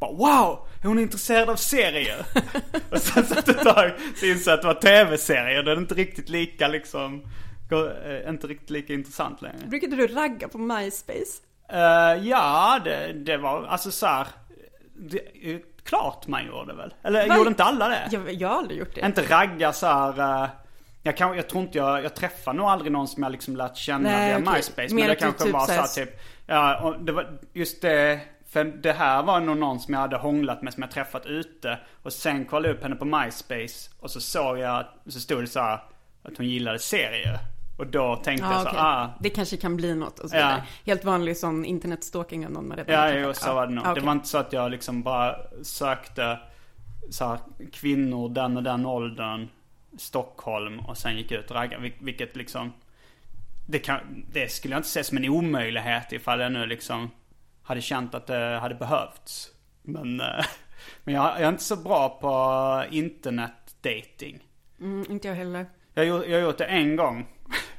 Bara 0.00 0.12
wow, 0.12 0.66
är 0.82 0.88
hon 0.88 0.98
intresserad 0.98 1.50
av 1.50 1.56
serier? 1.56 2.26
och 2.90 2.98
sen 2.98 3.26
så 3.26 3.38
ett 3.38 3.62
tag 3.62 3.92
så 4.16 4.26
insåg 4.26 4.52
jag 4.52 4.54
att 4.54 4.62
det 4.62 4.66
var 4.66 4.74
tv-serier. 4.74 5.62
Det 5.62 5.72
är 5.72 5.76
inte 5.76 5.94
riktigt 5.94 6.28
lika 6.28 6.68
liksom, 6.68 7.22
eh, 7.70 8.28
inte 8.28 8.46
riktigt 8.46 8.70
lika 8.70 8.92
intressant 8.92 9.42
längre. 9.42 9.66
Brukade 9.66 9.96
du 9.96 10.06
ragga 10.06 10.48
på 10.48 10.58
MySpace? 10.58 11.42
Eh, 11.68 12.28
ja, 12.28 12.80
det, 12.84 13.12
det 13.12 13.36
var 13.36 13.64
alltså 13.66 13.90
så 13.90 14.06
här. 14.06 14.26
Det 14.96 15.18
är 15.18 15.48
ju 15.48 15.62
klart 15.84 16.26
man 16.26 16.46
gjorde 16.46 16.74
väl? 16.74 16.94
Eller 17.02 17.28
Va? 17.28 17.36
gjorde 17.36 17.48
inte 17.48 17.64
alla 17.64 17.88
det? 17.88 18.08
Jag, 18.10 18.32
jag 18.32 18.48
har 18.48 18.56
aldrig 18.56 18.78
gjort 18.78 18.94
det. 18.94 19.00
Inte 19.06 19.22
ragga 19.22 19.72
så 19.72 19.86
här. 19.86 20.42
eh, 20.42 20.48
jag, 21.08 21.16
kan, 21.16 21.36
jag 21.36 21.48
tror 21.48 21.62
inte 21.62 21.78
jag, 21.78 22.04
jag 22.04 22.14
träffar 22.14 22.52
nog 22.52 22.66
aldrig 22.66 22.92
någon 22.92 23.08
som 23.08 23.22
jag 23.22 23.32
liksom 23.32 23.56
lärt 23.56 23.76
känna 23.76 24.08
Nej, 24.10 24.28
via 24.28 24.38
okej. 24.38 24.52
MySpace. 24.56 24.94
Men 24.94 25.08
det 25.08 25.14
kanske 25.14 25.44
typ 25.44 25.52
var 25.52 25.66
så 25.66 25.72
här 25.72 25.86
typ, 25.86 26.20
ja, 26.46 26.96
det 27.00 27.12
var 27.12 27.38
just 27.52 27.82
det. 27.82 28.20
För 28.50 28.64
det 28.64 28.92
här 28.92 29.22
var 29.22 29.40
nog 29.40 29.56
någon 29.56 29.80
som 29.80 29.94
jag 29.94 30.00
hade 30.00 30.16
hånglat 30.16 30.62
med 30.62 30.74
som 30.74 30.82
jag 30.82 30.90
träffat 30.90 31.26
ute. 31.26 31.78
Och 32.02 32.12
sen 32.12 32.44
kollade 32.44 32.68
jag 32.68 32.76
upp 32.76 32.82
henne 32.82 32.96
på 32.96 33.04
MySpace. 33.04 33.90
Och 34.00 34.10
så 34.10 34.20
såg 34.20 34.58
jag, 34.58 34.84
så 35.06 35.20
stod 35.20 35.42
det 35.42 35.46
så 35.46 35.60
här 35.60 35.74
att 36.22 36.36
hon 36.36 36.46
gillade 36.46 36.78
serier. 36.78 37.38
Och 37.78 37.86
då 37.86 38.16
tänkte 38.16 38.46
jag 38.46 38.54
Ja, 38.54 38.62
så 38.62 38.68
här, 38.68 39.04
ah, 39.04 39.10
Det 39.20 39.30
kanske 39.30 39.56
kan 39.56 39.76
bli 39.76 39.94
något 39.94 40.18
och 40.18 40.30
så 40.30 40.36
Ja. 40.36 40.56
Helt 40.86 41.04
vanlig 41.04 41.36
sån 41.36 41.64
internetstalking 41.64 42.46
av 42.46 42.52
någon 42.52 42.68
man 42.68 42.76
redan 42.76 42.94
Ja, 42.94 43.14
jo, 43.14 43.34
så 43.34 43.54
var 43.54 43.66
det 43.66 43.72
nog. 43.74 43.84
Ja, 43.84 43.88
Det 43.88 43.92
okej. 43.92 44.04
var 44.04 44.12
inte 44.12 44.28
så 44.28 44.38
att 44.38 44.52
jag 44.52 44.70
liksom 44.70 45.02
bara 45.02 45.36
sökte 45.62 46.38
så 47.10 47.24
här, 47.26 47.38
kvinnor 47.72 48.28
den 48.28 48.56
och 48.56 48.62
den 48.62 48.86
åldern, 48.86 49.48
Stockholm 49.98 50.78
och 50.80 50.96
sen 50.98 51.16
gick 51.16 51.32
ut 51.32 51.50
och 51.50 51.56
raggade. 51.56 51.82
Vil- 51.88 51.98
Vilket 52.04 52.36
liksom, 52.36 52.72
det, 53.66 53.78
kan, 53.78 54.24
det 54.32 54.52
skulle 54.52 54.74
jag 54.74 54.78
inte 54.78 54.88
se 54.88 55.04
som 55.04 55.16
en 55.18 55.28
omöjlighet 55.28 56.12
ifall 56.12 56.40
jag 56.40 56.52
nu 56.52 56.66
liksom 56.66 57.10
hade 57.62 57.80
känt 57.80 58.14
att 58.14 58.26
det 58.26 58.58
hade 58.60 58.74
behövts. 58.74 59.50
Men, 59.82 60.20
eh, 60.20 60.26
men 61.04 61.14
jag, 61.14 61.24
jag 61.24 61.40
är 61.40 61.48
inte 61.48 61.64
så 61.64 61.76
bra 61.76 62.08
på 62.20 62.84
internetdating. 62.94 64.38
Mm, 64.80 65.06
inte 65.10 65.28
jag 65.28 65.34
heller. 65.34 65.66
Jag, 65.94 66.06
jag 66.06 66.38
har 66.38 66.46
gjort 66.46 66.58
det 66.58 66.64
en 66.64 66.96
gång. 66.96 67.26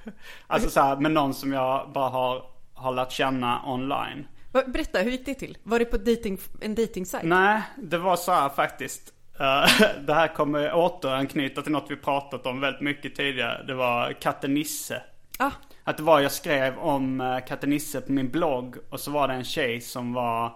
alltså 0.48 0.70
så 0.70 0.82
här, 0.82 0.96
med 0.98 1.12
någon 1.12 1.34
som 1.34 1.54
jag 1.54 1.92
bara 1.92 2.10
har, 2.10 2.44
har 2.74 2.94
lärt 2.94 3.12
känna 3.12 3.62
online. 3.66 4.28
Berätta, 4.52 5.00
hur 5.00 5.12
gick 5.12 5.26
det 5.26 5.34
till? 5.34 5.58
Var 5.64 5.80
det 5.80 5.86
på 5.86 5.98
dating, 5.98 6.38
en 6.62 6.76
dejtingsajt? 6.76 7.24
Nej, 7.24 7.62
det 7.78 7.98
var 7.98 8.16
så 8.16 8.32
här 8.32 8.50
faktiskt. 8.50 9.14
Eh, 9.40 9.70
det 10.06 10.14
här 10.14 10.28
kommer 10.28 10.74
återanknyta 10.74 11.62
till 11.62 11.72
något 11.72 11.86
vi 11.92 11.96
pratat 11.96 12.46
om 12.46 12.62
väldigt 12.62 12.82
mycket 12.82 13.16
tidigare. 13.16 13.64
Det 13.68 13.74
var 13.74 14.14
katten 14.22 14.54
Nisse. 14.54 15.02
Ah, 15.40 15.52
Att 15.84 15.98
det 15.98 16.04
var, 16.04 16.20
jag 16.20 16.32
skrev 16.32 16.78
om 16.78 17.22
uh, 17.22 17.40
katten 17.48 17.70
Nisse 17.70 18.02
på 18.02 18.12
min 18.12 18.30
blogg 18.32 18.76
och 18.90 19.00
så 19.00 19.12
var 19.12 19.28
det 19.28 19.34
en 19.34 19.44
tjej 19.44 19.82
som 19.82 20.14
var 20.14 20.54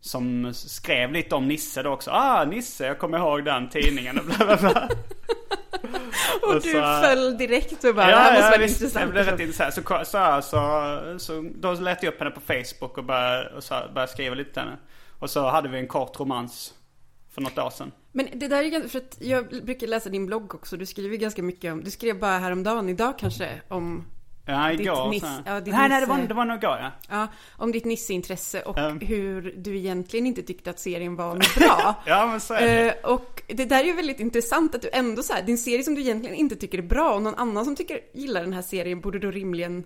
som 0.00 0.54
skrev 0.54 1.12
lite 1.12 1.34
om 1.34 1.48
Nisse 1.48 1.82
då 1.82 1.90
också. 1.90 2.10
Ah, 2.10 2.44
Nisse, 2.44 2.86
jag 2.86 2.98
kommer 2.98 3.18
ihåg 3.18 3.44
den 3.44 3.68
tidningen 3.68 4.18
och 4.18 4.24
bla 4.24 4.36
bla 4.46 4.56
bla. 4.56 4.88
och 6.42 6.48
Och 6.48 6.54
du 6.54 6.72
så- 6.72 7.00
föll 7.02 7.38
direkt 7.38 7.84
och 7.84 7.94
bara, 7.94 8.06
det 8.06 8.12
här 8.16 8.32
måste 8.32 8.48
vara 8.50 8.58
visst. 8.58 8.80
intressant. 8.80 9.06
Det 9.06 9.12
blev 9.12 9.24
rätt 9.26 9.40
intressant. 9.40 9.74
Så, 9.74 9.82
så, 10.04 10.42
så, 10.42 11.18
så, 11.18 11.50
då 11.54 11.72
lät 11.72 12.02
jag 12.02 12.12
upp 12.14 12.18
henne 12.18 12.30
på 12.30 12.40
Facebook 12.40 12.98
och 12.98 13.04
började, 13.04 13.48
och 13.56 13.64
så, 13.64 13.74
började 13.94 14.12
skriva 14.12 14.34
lite 14.34 14.52
till 14.52 14.62
henne. 14.62 14.76
Och 15.18 15.30
så 15.30 15.48
hade 15.48 15.68
vi 15.68 15.78
en 15.78 15.86
kort 15.86 16.20
romans 16.20 16.74
för 17.34 17.40
något 17.40 17.58
år 17.58 17.70
sedan. 17.70 17.92
Men 18.12 18.28
det 18.34 18.48
där 18.48 18.62
är 18.62 18.68
ganska, 18.68 18.88
för 18.88 18.98
att 18.98 19.16
jag 19.20 19.48
brukar 19.64 19.86
läsa 19.86 20.08
din 20.08 20.26
blogg 20.26 20.54
också. 20.54 20.76
Du 20.76 20.86
skriver 20.86 21.16
ganska 21.16 21.42
mycket 21.42 21.72
om, 21.72 21.84
du 21.84 21.90
skrev 21.90 22.18
bara 22.18 22.38
häromdagen, 22.38 22.88
idag 22.88 23.18
kanske, 23.18 23.48
om, 23.68 24.04
Ja, 24.46 24.68
Ditt 24.68 24.80
igår. 24.80 25.12
Niss- 25.12 25.42
ja, 25.46 25.60
ditt 25.60 25.74
nej, 25.74 25.88
nej, 25.88 26.00
det 26.00 26.06
var, 26.06 26.18
det 26.18 26.34
var 26.34 26.44
nog 26.44 26.56
igår 26.56 26.78
ja. 26.80 26.90
ja, 27.08 27.28
om 27.58 27.72
ditt 27.72 27.84
Nisse-intresse 27.84 28.62
och 28.62 28.78
Mm. 28.78 29.00
hur 29.00 29.54
du 29.56 29.76
egentligen 29.78 30.26
inte 30.26 30.42
tyckte 30.42 30.70
att 30.70 30.78
serien 30.78 31.16
var 31.16 31.34
något 31.34 31.54
bra. 31.54 31.94
Ja, 32.06 32.26
men 32.26 32.40
så 32.40 32.54
är 32.54 32.60
det. 32.66 32.90
Eh, 32.90 33.10
och 33.10 33.42
det 33.46 33.64
där 33.64 33.80
är 33.80 33.84
ju 33.84 33.92
väldigt 33.92 34.20
intressant 34.20 34.74
att 34.74 34.82
du 34.82 34.90
ändå 34.92 35.22
så 35.22 35.32
här, 35.32 35.42
din 35.42 35.58
serie 35.58 35.82
som 35.84 35.94
du 35.94 36.00
egentligen 36.00 36.36
inte 36.36 36.56
tycker 36.56 36.78
är 36.78 36.82
bra 36.82 37.14
och 37.14 37.22
någon 37.22 37.34
annan 37.34 37.64
som 37.64 37.76
tycker, 37.76 38.00
gillar 38.14 38.40
den 38.42 38.52
här 38.52 38.62
serien 38.62 39.00
borde 39.00 39.18
då 39.18 39.30
rimligen 39.30 39.84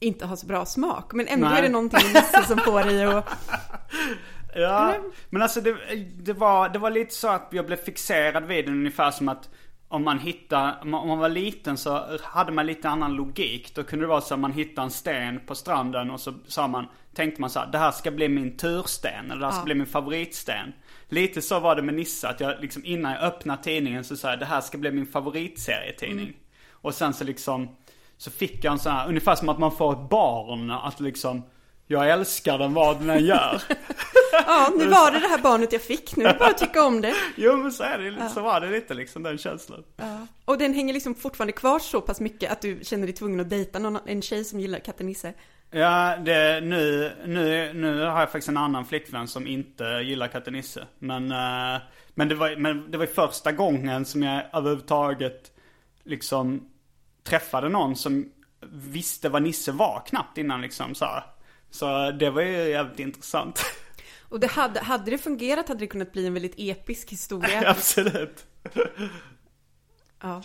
inte 0.00 0.26
ha 0.26 0.36
så 0.36 0.46
bra 0.46 0.66
smak. 0.66 1.12
Men 1.12 1.26
ändå 1.28 1.48
Nej. 1.48 1.58
är 1.58 1.62
det 1.62 1.68
någonting 1.68 2.12
med 2.12 2.22
Nisse 2.22 2.44
som 2.48 2.58
får 2.58 2.84
dig 2.84 3.04
att... 3.04 3.28
Ja, 4.54 4.94
men 5.30 5.42
alltså 5.42 5.60
det, 5.60 5.76
det, 6.18 6.32
var, 6.32 6.68
det 6.68 6.78
var 6.78 6.90
lite 6.90 7.14
så 7.14 7.28
att 7.28 7.48
jag 7.50 7.66
blev 7.66 7.76
fixerad 7.76 8.44
vid 8.44 8.64
den 8.66 8.74
ungefär 8.74 9.10
som 9.10 9.28
att 9.28 9.48
om 9.88 10.04
man 10.04 10.18
hittar, 10.18 10.78
om 10.82 10.90
man 10.90 11.18
var 11.18 11.28
liten 11.28 11.76
så 11.76 12.18
hade 12.22 12.52
man 12.52 12.66
lite 12.66 12.88
annan 12.88 13.12
logik. 13.14 13.74
Då 13.74 13.82
kunde 13.84 14.04
det 14.04 14.08
vara 14.08 14.20
så 14.20 14.34
att 14.34 14.40
man 14.40 14.52
hittade 14.52 14.84
en 14.84 14.90
sten 14.90 15.40
på 15.46 15.54
stranden 15.54 16.10
och 16.10 16.20
så 16.20 16.34
sa 16.46 16.68
man, 16.68 16.86
tänkte 17.14 17.40
man 17.40 17.50
så 17.50 17.58
här, 17.60 17.66
det 17.66 17.78
här 17.78 17.90
ska 17.90 18.10
bli 18.10 18.28
min 18.28 18.56
tursten 18.56 19.24
eller 19.30 19.40
det 19.40 19.44
här 19.46 19.52
ska 19.52 19.60
Ja. 19.60 19.64
bli 19.64 19.74
min 19.74 19.86
favoritsten. 19.86 20.72
Lite 21.08 21.42
så 21.42 21.60
var 21.60 21.76
det 21.76 21.82
med 21.82 21.94
Nissa, 21.94 22.28
att 22.28 22.40
jag 22.40 22.60
liksom 22.60 22.82
innan 22.84 23.12
jag 23.12 23.22
öppnade 23.22 23.62
tidningen 23.62 24.04
så 24.04 24.16
sa 24.16 24.30
jag, 24.30 24.38
det 24.38 24.44
här 24.46 24.60
ska 24.60 24.78
bli 24.78 24.90
min 24.90 25.06
favoritserietidning. 25.06 26.32
Och 26.70 26.94
sen 26.94 27.14
så 27.14 27.24
liksom, 27.24 27.76
så 28.16 28.30
fick 28.30 28.64
jag 28.64 28.72
en 28.72 28.78
sån 28.78 28.92
här, 28.92 29.08
ungefär 29.08 29.34
som 29.34 29.48
att 29.48 29.58
man 29.58 29.72
får 29.76 29.92
ett 29.92 30.10
barn, 30.10 30.70
att 30.70 31.00
liksom, 31.00 31.42
jag 31.90 32.10
älskar 32.10 32.58
den 32.58 32.74
vad 32.74 32.98
den 33.00 33.10
än 33.10 33.24
gör. 33.24 33.62
Ja, 34.46 34.72
nu 34.78 34.86
var 34.86 35.10
det 35.10 35.20
det 35.20 35.28
här 35.28 35.38
barnet 35.38 35.72
jag 35.72 35.82
fick, 35.82 36.16
nu 36.16 36.24
bara 36.38 36.52
tycka 36.52 36.82
om 36.82 37.00
det. 37.00 37.14
Jo 37.36 37.56
men 37.56 37.72
så 37.72 37.82
är 37.82 37.98
det 37.98 38.10
lite, 38.10 38.28
så 38.28 38.40
var 38.40 38.60
det 38.60 38.70
lite 38.70 38.94
liksom 38.94 39.22
den 39.22 39.38
känslan. 39.38 39.84
Och 40.44 40.58
den 40.58 40.74
hänger 40.74 40.94
liksom 40.94 41.14
fortfarande 41.14 41.52
kvar 41.52 41.78
så 41.78 42.00
pass 42.00 42.20
mycket 42.20 42.52
att 42.52 42.62
du 42.62 42.78
känner 42.82 43.06
dig 43.06 43.14
tvungen 43.14 43.40
att 43.40 43.50
dejta 43.50 43.78
någon, 43.78 43.98
en 44.06 44.22
tjej 44.22 44.44
som 44.44 44.60
gillar 44.60 44.78
katten 44.78 45.06
Nisse. 45.06 45.34
Ja, 45.70 46.16
det, 46.16 46.60
nu, 46.60 47.12
nu, 47.26 47.72
nu 47.72 48.00
har 48.00 48.20
jag 48.20 48.30
faktiskt 48.30 48.48
en 48.48 48.56
annan 48.56 48.86
flickvän 48.86 49.28
som 49.28 49.46
inte 49.46 49.84
gillar 49.84 50.28
katten 50.28 50.52
Nisse. 50.52 50.86
Men, 50.98 51.30
eh, 51.32 51.80
men, 52.14 52.28
det 52.28 52.34
var, 52.34 52.56
men 52.56 52.90
det 52.90 52.98
var 52.98 53.06
första 53.06 53.52
gången 53.52 54.04
som 54.04 54.22
jag 54.22 54.42
överhuvudtaget 54.52 55.52
liksom 56.04 56.68
träffade 57.24 57.68
någon 57.68 57.96
som 57.96 58.30
visste 58.72 59.28
vad 59.28 59.42
Nisse 59.42 59.72
var 59.72 60.02
knappt 60.06 60.38
innan 60.38 60.60
liksom 60.60 60.94
så 60.94 61.04
här. 61.04 61.22
Så 61.70 62.10
det 62.10 62.30
var 62.30 62.42
ju 62.42 62.68
jävligt 62.68 62.98
intressant. 62.98 63.64
Och 64.28 64.40
det 64.40 64.46
hade, 64.46 64.80
hade 64.80 65.10
det 65.10 65.18
fungerat 65.18 65.68
hade 65.68 65.80
det 65.80 65.86
kunnat 65.86 66.12
bli 66.12 66.26
en 66.26 66.34
väldigt 66.34 66.54
episk 66.56 67.10
historia. 67.10 67.62
Absolut. 67.70 68.46
Ja. 70.22 70.42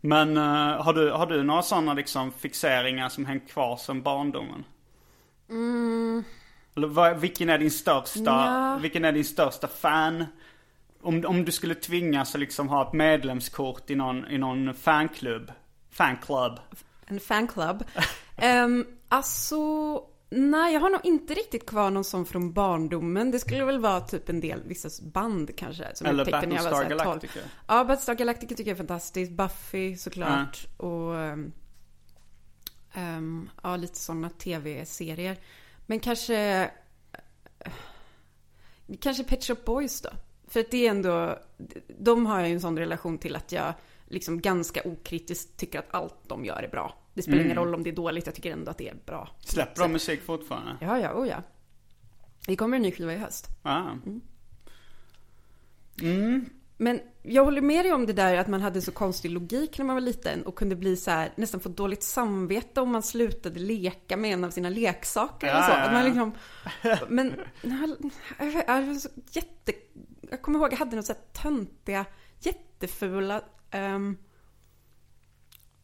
Men 0.00 0.36
eh, 0.36 0.82
har, 0.82 0.92
du, 0.92 1.10
har 1.10 1.26
du 1.26 1.42
några 1.42 1.62
sådana 1.62 1.94
liksom 1.94 2.32
fixeringar 2.32 3.08
som 3.08 3.26
hängt 3.26 3.50
kvar 3.50 3.76
sedan 3.76 4.02
barndomen? 4.02 4.64
Eller 6.76 6.88
vad, 6.88 7.20
vilken 7.20 7.48
är 7.48 7.58
din 7.58 7.70
största, 7.70 8.20
Nja. 8.20 8.78
vilken 8.82 9.04
är 9.04 9.12
din 9.12 9.24
största 9.24 9.68
fan? 9.68 10.24
Om, 11.02 11.24
om 11.26 11.44
du 11.44 11.52
skulle 11.52 11.74
tvingas 11.74 12.34
att 12.34 12.40
liksom 12.40 12.68
ha 12.68 12.88
ett 12.88 12.92
medlemskort 12.92 13.90
i 13.90 13.94
någon, 13.94 14.26
i 14.28 14.38
någon 14.38 14.74
fanklubb, 14.74 15.52
fanclub. 15.90 16.52
En 17.06 17.20
fanclub. 17.20 17.84
Um, 18.42 18.86
alltså, 19.08 19.56
nej 20.30 20.72
jag 20.72 20.80
har 20.80 20.90
nog 20.90 21.00
inte 21.04 21.34
riktigt 21.34 21.66
kvar 21.66 21.90
någon 21.90 22.04
sån 22.04 22.26
från 22.26 22.52
barndomen. 22.52 23.30
Det 23.30 23.38
skulle 23.38 23.64
väl 23.64 23.80
vara 23.80 24.00
typ 24.00 24.28
en 24.28 24.40
del, 24.40 24.62
vissa 24.64 24.88
band 25.02 25.56
kanske. 25.56 25.94
Som 25.94 26.06
Eller 26.06 26.24
Battlestar 26.24 26.70
12. 26.70 26.88
Galactica. 26.88 27.40
Ja, 27.66 27.84
Battlestar 27.84 28.14
Galactica 28.14 28.54
tycker 28.54 28.70
jag 28.70 28.74
är 28.74 28.78
fantastiskt. 28.78 29.32
Buffy 29.32 29.96
såklart. 29.96 30.66
Och 30.76 31.14
um, 31.14 31.52
um, 32.96 33.50
ja, 33.62 33.76
lite 33.76 33.98
sådana 33.98 34.30
tv-serier. 34.30 35.36
Men 35.86 36.00
kanske 36.00 36.70
Kanske 39.00 39.24
Pet 39.24 39.44
Shop 39.44 39.56
Boys 39.64 40.00
då. 40.00 40.10
För 40.48 40.60
att 40.60 40.70
det 40.70 40.86
är 40.86 40.90
ändå, 40.90 41.38
de 41.98 42.26
har 42.26 42.38
jag 42.38 42.48
ju 42.48 42.54
en 42.54 42.60
sån 42.60 42.78
relation 42.78 43.18
till 43.18 43.36
att 43.36 43.52
jag 43.52 43.74
liksom 44.08 44.40
ganska 44.40 44.82
okritiskt 44.84 45.56
tycker 45.56 45.78
att 45.78 45.94
allt 45.94 46.28
de 46.28 46.44
gör 46.44 46.62
är 46.62 46.68
bra. 46.68 46.98
Det 47.16 47.22
spelar 47.22 47.44
ingen 47.44 47.56
roll 47.56 47.74
om 47.74 47.82
det 47.82 47.90
är 47.90 47.94
dåligt, 47.94 48.26
jag 48.26 48.34
tycker 48.34 48.52
ändå 48.52 48.70
att 48.70 48.78
det 48.78 48.88
är 48.88 48.94
bra. 49.06 49.28
Släpper 49.40 49.82
de 49.82 49.92
musik 49.92 50.22
fortfarande? 50.22 50.76
Ja, 50.80 50.98
ja, 50.98 51.14
oh 51.14 51.28
ja. 51.28 51.42
Det 52.46 52.56
kommer 52.56 52.76
en 52.76 52.82
ny 52.82 52.92
skiva 52.92 53.12
i 53.12 53.16
höst. 53.16 53.46
Ah. 53.62 53.90
Men 56.76 57.00
jag 57.22 57.44
håller 57.44 57.60
med 57.60 57.84
dig 57.84 57.92
om 57.92 58.06
det 58.06 58.12
där 58.12 58.36
att 58.36 58.48
man 58.48 58.60
hade 58.60 58.82
så 58.82 58.92
konstig 58.92 59.30
logik 59.30 59.78
när 59.78 59.84
man 59.84 59.96
var 59.96 60.00
liten 60.00 60.42
och 60.46 60.54
kunde 60.54 60.76
bli 60.76 60.96
så 60.96 61.10
här, 61.10 61.32
nästan 61.36 61.60
få 61.60 61.68
dåligt 61.68 62.02
samvete 62.02 62.80
om 62.80 62.92
man 62.92 63.02
slutade 63.02 63.60
leka 63.60 64.16
med 64.16 64.32
en 64.32 64.44
av 64.44 64.50
sina 64.50 64.68
leksaker 64.68 65.46
så. 65.46 65.52
Ja, 65.52 65.68
ja, 65.68 65.76
Att 65.76 65.92
man 65.92 66.04
liksom, 66.04 66.34
men 67.08 67.34
jag, 68.66 69.00
så 69.00 69.08
jätte, 69.30 69.72
jag 70.30 70.42
kommer 70.42 70.58
ihåg 70.58 70.72
jag 70.72 70.78
hade 70.78 70.90
några 70.90 71.02
så 71.02 71.12
här 71.12 71.42
töntiga, 71.42 72.04
jättefula, 72.40 73.42
ehm, 73.70 74.16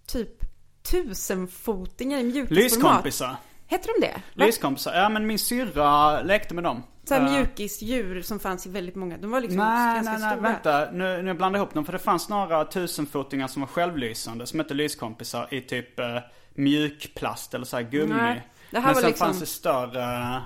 typ 0.07 0.52
tusenfotingar 0.93 2.19
i 2.19 2.23
mjukisformat. 2.23 2.65
Lyskompisar. 2.65 3.37
Heter 3.67 3.91
de 4.01 4.07
det? 4.07 4.45
Lyskompisar. 4.45 4.95
Ja 4.95 5.09
men 5.09 5.27
min 5.27 5.39
syrra 5.39 6.21
lekte 6.23 6.55
med 6.55 6.65
dem. 6.65 6.83
Så 7.05 7.15
här 7.15 7.27
Eh, 7.27 7.33
mjukisdjur 7.33 8.23
som 8.23 8.39
fanns 8.41 8.67
i 8.67 8.71
väldigt 8.71 8.95
många. 8.95 9.17
De 9.19 9.31
var 9.31 9.41
liksom 9.41 9.59
Nej, 9.59 9.95
ganska 9.95 10.13
nej, 10.13 10.21
nej, 10.21 10.31
stora. 10.37 10.51
vänta. 10.53 10.91
Nu, 10.93 11.23
nu 11.23 11.35
blandar 11.35 11.59
jag 11.61 11.65
ihop 11.65 11.75
dem. 11.75 11.85
För 11.85 11.93
det 11.93 11.99
fanns 11.99 12.29
några 12.29 12.65
tusenfotingar 12.65 13.49
som 13.49 13.61
var 13.63 13.67
självlysande. 13.67 14.47
Som 14.47 14.59
hette 14.61 14.75
lyskompisar 14.75 15.55
i 15.55 15.61
typ 15.61 15.99
eh, 16.01 16.07
mjukplast 16.55 17.55
eller 17.55 17.65
så 17.65 17.77
här 17.77 17.83
gummi. 17.83 18.15
Nej, 18.15 18.49
det 18.71 18.79
här 18.81 18.87
Men 18.87 18.95
var 18.95 19.01
sen 19.01 19.09
liksom- 19.11 19.27
fanns 19.27 19.41
det 19.41 19.47
större... 19.47 20.41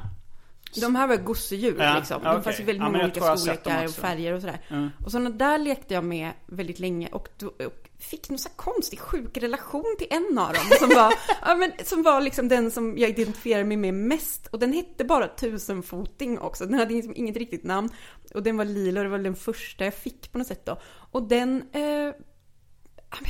De 0.75 0.97
här 0.97 1.07
var 1.07 1.17
gosedjur 1.17 1.77
Ja, 1.79 1.97
liksom. 1.99 2.23
De 2.23 2.29
okej. 2.31 2.43
fanns 2.43 2.61
i 2.61 2.63
väldigt 2.63 2.83
Ja, 2.83 2.91
många 2.91 3.05
olika 3.05 3.37
storlekar 3.37 3.85
och 3.85 3.91
färger 3.91 4.33
och 4.33 4.41
sådär. 4.41 4.91
Och 5.05 5.11
sådana 5.11 5.31
där 5.31 5.59
lekte 5.59 5.95
jag 5.95 6.05
med 6.05 6.33
väldigt 6.47 6.79
länge 6.79 7.09
och, 7.13 7.29
då, 7.39 7.47
och 7.47 7.91
fick 7.99 8.29
någon 8.29 8.39
så 8.39 8.49
konstig 8.49 9.01
sjuk 9.01 9.37
relation 9.37 9.95
till 9.99 10.07
en 10.11 10.39
av 10.39 10.53
dem. 10.53 10.65
Som 10.79 10.89
var, 10.89 11.15
ja, 11.43 11.55
men, 11.57 11.73
som 11.85 12.03
var 12.03 12.21
liksom 12.21 12.49
den 12.49 12.71
som 12.71 12.99
jag 12.99 13.11
identifierade 13.11 13.65
mig 13.65 13.77
med 13.77 13.95
mest. 13.95 14.47
Och 14.47 14.59
den 14.59 14.73
hette 14.73 15.05
bara 15.05 15.29
tusenfoting 15.29 16.39
också. 16.39 16.67
Den 16.67 16.79
hade 16.79 16.95
liksom 16.95 17.13
inget 17.17 17.37
riktigt 17.37 17.65
namn. 17.65 17.89
Och 18.35 18.43
den 18.43 18.57
var 18.57 18.65
lila 18.65 19.01
och 19.01 19.05
det 19.05 19.11
var 19.11 19.19
den 19.19 19.37
första 19.37 19.85
jag 19.85 19.95
fick 19.95 20.33
på 20.33 20.39
något 20.39 20.47
sätt 20.47 20.67
då. 20.67 20.81
Och 20.85 21.23
den... 21.23 21.65
Eh, 21.73 22.13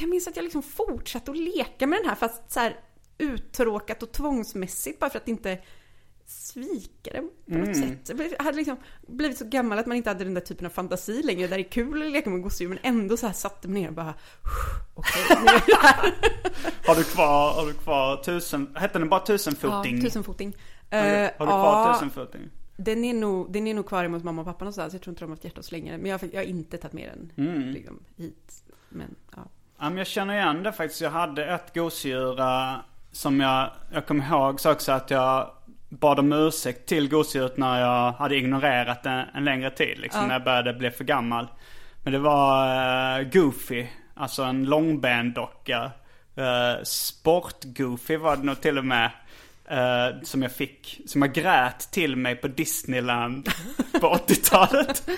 jag 0.00 0.08
minns 0.08 0.28
att 0.28 0.36
jag 0.36 0.42
liksom 0.42 0.62
fortsatte 0.62 1.30
att 1.30 1.36
leka 1.36 1.86
med 1.86 1.98
den 1.98 2.08
här 2.08 2.14
fast 2.14 2.52
så 2.52 2.60
här 2.60 2.76
uttråkat 3.18 4.02
och 4.02 4.12
tvångsmässigt 4.12 4.98
bara 5.00 5.10
för 5.10 5.18
att 5.18 5.28
inte 5.28 5.58
svika 6.26 7.10
den 7.12 7.30
på 7.52 7.58
något 7.58 7.76
sätt. 7.76 8.18
Jag 8.38 8.44
hade 8.44 8.56
liksom 8.56 8.76
blivit 9.08 9.38
så 9.38 9.44
gammal 9.44 9.78
att 9.78 9.86
man 9.86 9.96
inte 9.96 10.10
hade 10.10 10.24
den 10.24 10.34
där 10.34 10.40
typen 10.40 10.66
av 10.66 10.70
fantasi 10.70 11.22
längre. 11.22 11.46
Där 11.46 11.56
det 11.56 11.62
är 11.62 11.70
kul 11.70 12.02
att 12.06 12.12
leka 12.12 12.30
med 12.30 12.42
gosedjur 12.42 12.68
men 12.68 12.78
ändå 12.82 13.16
så 13.16 13.26
här 13.26 13.34
satte 13.34 13.68
mig 13.68 13.82
ner 13.82 13.88
och 13.88 13.94
bara 13.94 14.14
okej, 14.94 15.22
nu 15.30 15.46
är 15.46 15.62
det 15.66 15.86
här. 15.86 16.14
Har 16.86 16.94
du 16.94 17.04
kvar, 17.04 17.52
har 17.52 17.66
du 17.66 17.72
kvar 17.72 18.16
tusen... 18.16 18.76
Hette 18.76 18.98
den 18.98 19.08
bara 19.08 19.20
Ja, 19.20 19.26
tusenfoting? 19.26 20.00
tusenfoting. 20.00 20.56
Har 20.90 21.02
du, 21.02 21.06
Eh, 21.08 21.30
har 21.38 21.46
du 21.46 21.52
kvar 21.52 21.86
ja, 21.88 21.94
tusenfoting? 21.94 22.50
Den 22.76 23.04
är, 23.04 23.14
nog, 23.14 23.52
den 23.52 23.66
är 23.66 23.74
nog 23.74 23.86
kvar 23.86 24.04
hos 24.04 24.22
mamma 24.24 24.40
och 24.42 24.46
pappa 24.46 24.64
någonstans. 24.64 24.92
Jag 24.92 25.02
tror 25.02 25.12
inte 25.12 25.20
de 25.24 25.30
har 25.30 25.36
haft 25.36 25.44
hjärta 25.44 25.62
så 25.62 25.74
länge. 25.74 25.98
Men 25.98 26.10
jag, 26.10 26.18
har- 26.18 26.28
jag 26.32 26.40
har 26.40 26.46
inte 26.46 26.76
tagit 26.78 26.92
med 26.92 27.10
den 27.36 27.46
Mm. 27.46 27.68
liksom, 27.70 28.00
hit. 28.16 28.62
Men 28.88 29.14
ja. 29.36 29.42
Ja, 29.78 29.88
men 29.88 29.96
jag 29.98 30.06
känner 30.06 30.34
igen 30.34 30.62
det 30.62 30.72
faktiskt. 30.72 31.00
Jag 31.00 31.10
hade 31.10 31.44
ett 31.54 31.74
gosedjur 31.74 32.40
eh, 32.40 32.74
som 33.12 33.40
jag, 33.40 33.70
jag 33.92 34.06
kommer 34.06 34.26
ihåg 34.28 34.60
så 34.60 34.72
också 34.72 34.92
att 34.92 35.10
jag 35.10 35.50
bad 35.88 36.18
om 36.18 36.32
ursäkt 36.32 36.88
till 36.88 37.08
gosedjuret 37.08 37.56
när 37.56 37.80
jag 37.80 38.12
hade 38.12 38.36
ignorerat 38.36 39.02
det 39.02 39.28
en 39.34 39.44
längre 39.44 39.70
tid. 39.70 39.98
Liksom 39.98 40.26
när 40.26 40.34
jag 40.34 40.44
började 40.44 40.72
bli 40.74 40.90
för 40.90 41.04
gammal. 41.04 41.46
Men 42.04 42.12
det 42.12 42.18
var 42.18 42.66
eh, 43.20 43.28
Goofy, 43.28 43.86
alltså 44.14 44.42
en 44.42 44.64
långben-docka. 44.64 45.90
Uh, 46.38 46.82
Sport-Goofy 46.84 48.16
var 48.16 48.36
det 48.36 48.42
nog 48.42 48.60
till 48.60 48.78
och 48.78 48.84
med. 48.84 49.10
eh, 49.68 50.22
som 50.22 50.42
jag 50.42 50.52
fick, 50.52 51.00
som 51.06 51.22
jag 51.22 51.32
grät 51.32 51.88
till 51.90 52.16
mig 52.16 52.36
på 52.36 52.48
Disneyland 52.48 53.48
på 54.00 54.06
80-talet. 54.28 55.08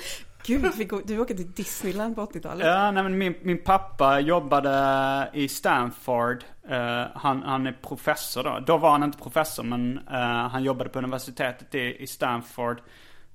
Gud, 0.49 0.73
vi 0.77 0.85
går, 0.85 1.03
du 1.05 1.19
åker 1.19 1.35
till 1.35 1.53
Disneyland 1.53 2.15
på 2.15 2.27
80-talet. 2.27 2.67
Ja, 2.67 2.91
nej, 2.91 3.03
men 3.03 3.19
min, 3.19 3.35
min 3.43 3.59
pappa 3.65 4.21
jobbade 4.21 5.31
i 5.35 5.49
Stanford. 5.49 6.45
Eh, 6.71 7.03
han, 7.15 7.43
han 7.43 7.67
är 7.67 7.73
professor 7.83 8.43
då. 8.45 8.59
Då 8.67 8.79
var 8.79 8.91
han 8.91 9.03
inte 9.03 9.19
professor, 9.19 9.63
men 9.63 9.99
eh, 9.99 10.49
han 10.49 10.63
jobbade 10.63 10.91
på 10.91 10.99
universitetet 10.99 11.75
i, 11.75 11.97
i 12.03 12.07
Stanford 12.07 12.81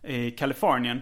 i 0.04 0.32
Kalifornien. 0.32 1.02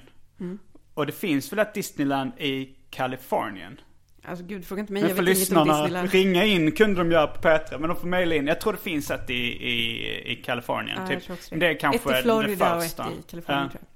Och 0.93 1.05
det 1.05 1.11
finns 1.11 1.51
väl 1.51 1.59
ett 1.59 1.73
Disneyland 1.73 2.31
i 2.37 2.75
Kalifornien? 2.89 3.79
Alltså 4.25 4.45
gud, 4.45 4.65
fråga 4.65 4.79
inte 4.79 4.93
mig, 4.93 5.01
Men 5.01 5.09
jag 5.09 5.15
vet 5.15 5.25
inget 5.27 5.37
om 5.37 5.39
lyssnarna, 5.39 5.73
Disneyland. 5.73 6.09
ringa 6.11 6.45
in 6.45 6.71
kunde 6.71 6.99
de 6.99 7.11
göra 7.11 7.27
på 7.27 7.41
Petra, 7.41 7.77
men 7.77 7.89
de 7.89 7.97
får 7.97 8.07
mejla 8.07 8.35
in. 8.35 8.47
Jag 8.47 8.61
tror 8.61 8.73
det 8.73 8.79
finns 8.79 9.11
ett 9.11 9.29
i, 9.29 9.33
i, 9.33 10.31
i 10.31 10.35
Kalifornien. 10.35 10.97
Ja, 11.09 11.19
typ. 11.19 11.59
det 11.59 11.67
är 11.67 11.79
kanske 11.79 12.13
ett 12.13 12.19
i 12.19 12.21
Florida 12.23 12.75
och 12.75 12.83
första. 12.83 13.03
ett 13.03 13.09
i 13.19 13.29
Kalifornien 13.31 13.63
Ja. 13.63 13.69
tror 13.69 13.81
jag. 13.81 13.90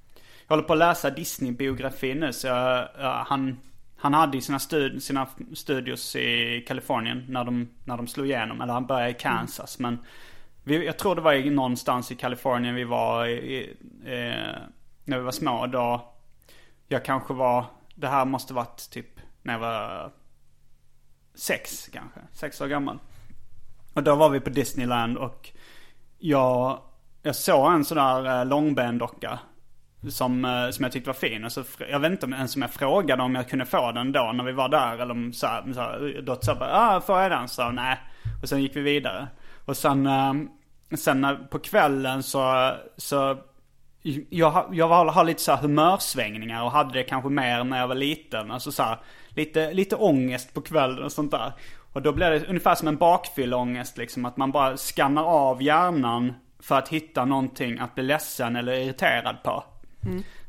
Jag 0.48 0.56
håller 0.56 0.68
på 0.68 0.74
att 0.74 0.80
läsa 0.80 1.10
Disney-biografin 1.10 2.20
nu 2.20 2.34
så 2.34 2.48
jag, 2.48 2.89
ja, 3.00 3.26
han, 3.28 3.60
han 3.98 4.14
hade 4.14 4.38
ju 4.38 4.41
sina, 4.41 4.60
stud, 4.60 5.04
sina 5.04 5.28
studios 5.54 6.16
i 6.16 6.64
Kalifornien 6.68 7.26
när 7.30 7.43
de, 7.43 7.70
när 7.84 7.98
de 7.98 8.08
slog 8.08 8.28
igenom. 8.28 8.62
Eller 8.62 8.74
han 8.74 8.86
började 8.86 9.12
i 9.12 9.14
Kansas. 9.14 9.80
Men 9.80 10.00
vi, 10.64 10.86
jag 10.86 10.98
tror 10.98 11.16
det 11.16 11.22
var 11.22 11.34
i, 11.34 11.50
någonstans 11.50 12.12
i 12.12 12.16
Kalifornien 12.16 12.76
vi 12.76 12.84
var 12.84 13.26
i, 13.26 13.32
i, 13.32 13.76
eh, 14.06 14.62
när 15.04 15.18
vi 15.18 15.24
var 15.24 15.32
små. 15.32 15.68
Då 15.68 16.14
jag 16.88 17.06
kanske 17.06 17.34
var, 17.34 17.66
det 17.96 18.08
här 18.08 18.26
måste 18.26 18.54
varit 18.54 18.89
typ 18.91 19.20
när 19.41 19.54
jag 19.54 19.60
var 19.60 20.12
sex 21.36 21.89
kanske. 21.93 22.20
Sex 22.32 22.62
år 22.62 22.68
gammal. 22.68 23.00
Och 23.93 24.04
då 24.04 24.16
var 24.16 24.30
vi 24.30 24.39
på 24.39 24.50
Disneyland 24.50 25.18
och 25.18 25.50
jag, 26.18 26.82
jag 27.22 27.36
såg 27.36 27.74
en 27.74 27.86
sån 27.86 27.98
där 27.98 28.39
eh, 28.39 28.46
långben-docka. 28.46 29.39
Som, 30.10 30.45
eh, 30.45 30.70
som 30.70 30.84
jag 30.84 30.91
tyckte 30.91 31.10
var 31.10 31.14
fin. 31.14 31.45
Och 31.45 31.51
så, 31.51 31.64
jag 31.89 31.99
vet 31.99 32.12
inte 32.12 32.26
ens 32.26 32.56
om 32.56 32.62
jag 32.62 32.72
frågade 32.72 33.24
om 33.24 33.36
jag 33.36 33.49
kunde 33.49 33.66
få 33.66 33.91
den 33.91 34.12
då 34.12 34.32
när 34.34 34.43
vi 34.43 34.51
var 34.51 34.70
där. 34.70 34.97
Eller 34.97 35.12
om 35.12 35.34
så 35.34 35.47
här, 35.47 35.74
så 35.74 35.80
här, 35.80 36.22
då 36.22 36.36
sa 36.36 36.51
jag 36.51 36.60
bara, 36.60 36.95
ah, 36.95 37.01
får 37.01 37.22
jag 37.22 37.32
den? 37.32 37.47
Så 37.47 37.72
nej. 37.72 37.99
Och 38.41 38.49
sen 38.49 38.62
gick 38.62 38.76
vi 38.76 38.82
vidare. 38.82 39.28
Och 39.66 39.78
sen, 39.78 40.06
eh, 40.06 40.34
sen 40.97 41.24
eh, 41.24 41.34
på 41.34 41.60
kvällen 41.60 42.24
så, 42.24 42.74
så 42.97 43.38
jag, 44.30 44.70
jag 44.72 44.88
har, 44.88 45.06
har 45.06 45.24
lite 45.24 45.41
så 45.41 45.51
här 45.51 45.62
humörsvängningar 45.62 46.64
och 46.64 46.72
hade 46.72 46.93
det 46.93 47.03
kanske 47.03 47.30
mer 47.30 47.64
när 47.64 47.80
jag 47.80 47.88
var 47.88 47.95
liten. 47.95 48.51
Alltså 48.51 48.72
så 48.72 48.84
här, 48.84 48.97
lite, 49.30 49.74
lite 49.74 49.95
ångest 49.95 50.53
på 50.53 50.62
kvällen 50.62 51.03
och 51.03 51.12
sånt 51.12 51.32
där. 51.32 51.53
Och 51.93 52.01
då 52.01 52.12
blir 52.12 52.30
det 52.30 52.45
ungefär 52.47 52.76
som 52.76 52.88
en 52.88 52.97
bakfylleångest 52.97 53.97
liksom. 53.97 54.26
Att 54.26 54.38
man 54.38 54.51
bara 54.51 54.78
skannar 54.78 55.24
av 55.24 55.64
hjärnan 55.64 56.34
för 56.60 56.78
att 56.78 56.89
hitta 56.89 57.26
någonting 57.26 57.80
att 57.80 57.95
bli 57.95 58.03
ledsen 58.03 58.56
eller 58.56 58.74
irriterad 58.74 59.43
på. 59.43 59.64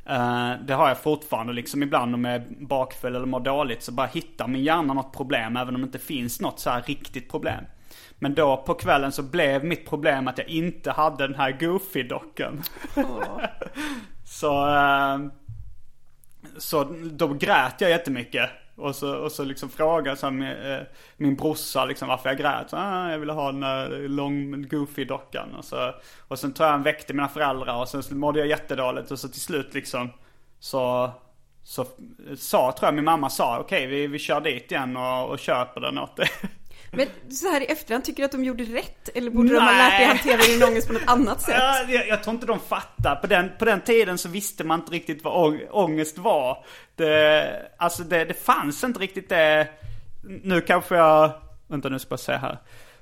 Eh, 0.08 0.52
det 0.66 0.74
har 0.74 0.88
jag 0.88 1.02
fortfarande 1.02 1.52
liksom 1.52 1.82
ibland 1.82 2.14
om 2.14 2.24
jag 2.24 2.34
är 2.34 2.46
bakfull 2.60 3.16
eller 3.16 3.26
mår 3.26 3.40
dåligt 3.40 3.82
så 3.82 3.92
bara 3.92 4.06
hittar 4.06 4.48
min 4.48 4.64
hjärna 4.64 4.94
något 4.94 5.16
problem 5.16 5.56
även 5.56 5.74
om 5.74 5.80
det 5.80 5.86
inte 5.86 5.98
finns 5.98 6.40
något 6.40 6.60
så 6.60 6.70
här 6.70 6.82
riktigt 6.82 7.30
problem. 7.30 7.64
Men 8.18 8.34
då 8.34 8.56
på 8.56 8.74
kvällen 8.74 9.12
så 9.12 9.22
blev 9.22 9.64
mitt 9.64 9.88
problem 9.88 10.28
att 10.28 10.38
jag 10.38 10.48
inte 10.48 10.90
hade 10.90 11.26
den 11.26 11.36
här 11.36 11.52
Goofy-dockan. 11.52 12.62
så, 14.24 14.76
eh, 14.76 15.18
så 16.58 16.84
då 17.12 17.28
grät 17.28 17.80
jag 17.80 17.90
jättemycket. 17.90 18.50
Och 18.76 18.94
så, 18.94 19.16
och 19.16 19.32
så 19.32 19.44
liksom 19.44 19.68
frågade 19.68 20.16
så 20.16 20.26
här, 20.26 20.32
min, 20.32 20.72
eh, 20.72 20.82
min 21.16 21.36
brorsa 21.36 21.84
liksom 21.84 22.08
varför 22.08 22.28
jag 22.28 22.38
grät. 22.38 22.70
Så, 22.70 22.76
ah, 22.76 23.10
jag 23.10 23.18
ville 23.18 23.32
ha 23.32 23.52
den 23.52 23.60
där 23.60 24.08
lång 24.08 24.66
Goofy-dockan. 24.68 25.54
Och, 25.58 25.64
så, 25.64 25.94
och 26.28 26.38
sen 26.38 26.52
tror 26.52 26.66
jag 26.66 26.72
han 26.72 26.82
väckte 26.82 27.14
mina 27.14 27.28
föräldrar 27.28 27.80
och 27.80 27.88
sen 27.88 28.02
så 28.02 28.14
mådde 28.14 28.38
jag 28.38 28.48
jättedåligt. 28.48 29.10
Och 29.10 29.18
så 29.18 29.28
till 29.28 29.40
slut 29.40 29.74
liksom 29.74 30.10
så, 30.58 31.10
så 31.62 31.86
sa, 32.36 32.72
tror 32.72 32.86
jag 32.86 32.94
min 32.94 33.04
mamma 33.04 33.30
sa, 33.30 33.58
okej 33.58 33.86
vi, 33.86 34.06
vi 34.06 34.18
kör 34.18 34.40
dit 34.40 34.72
igen 34.72 34.96
och, 34.96 35.30
och 35.30 35.38
köper 35.38 35.80
den 35.80 35.98
åt 35.98 36.16
dig. 36.16 36.28
Men 36.96 37.06
så 37.30 37.50
här 37.50 37.60
i 37.60 37.64
efterhand, 37.64 38.04
tycker 38.04 38.22
du 38.22 38.24
att 38.24 38.32
de 38.32 38.44
gjorde 38.44 38.64
rätt? 38.64 39.08
Eller 39.14 39.30
borde 39.30 39.54
de 39.54 39.60
ha 39.60 39.72
lärt 39.72 39.90
dig 39.90 40.06
Nej. 40.06 40.06
hantera 40.06 40.36
din 40.36 40.62
ångest 40.62 40.86
på 40.86 40.92
något 40.92 41.02
annat 41.06 41.40
sätt? 41.40 41.54
Ja, 41.58 41.84
jag, 41.88 42.08
jag 42.08 42.22
tror 42.22 42.34
inte 42.34 42.46
de 42.46 42.60
fattar. 42.60 43.16
På 43.16 43.26
den, 43.26 43.50
på 43.58 43.64
den 43.64 43.80
tiden 43.80 44.18
så 44.18 44.28
visste 44.28 44.64
man 44.64 44.80
inte 44.80 44.92
riktigt 44.92 45.24
vad 45.24 45.46
ång, 45.46 45.60
ångest 45.70 46.18
var. 46.18 46.64
Det, 46.94 47.72
alltså 47.76 48.02
det, 48.02 48.24
det 48.24 48.34
fanns 48.34 48.84
inte 48.84 49.00
riktigt 49.00 49.28
det. 49.28 49.68
Nu 50.42 50.60
kanske 50.60 50.96
jag... 50.96 51.30
Vänta 51.66 51.88
nu 51.88 51.98
ska 51.98 52.12
jag 52.12 52.20
se 52.20 52.32
här. 52.32 52.58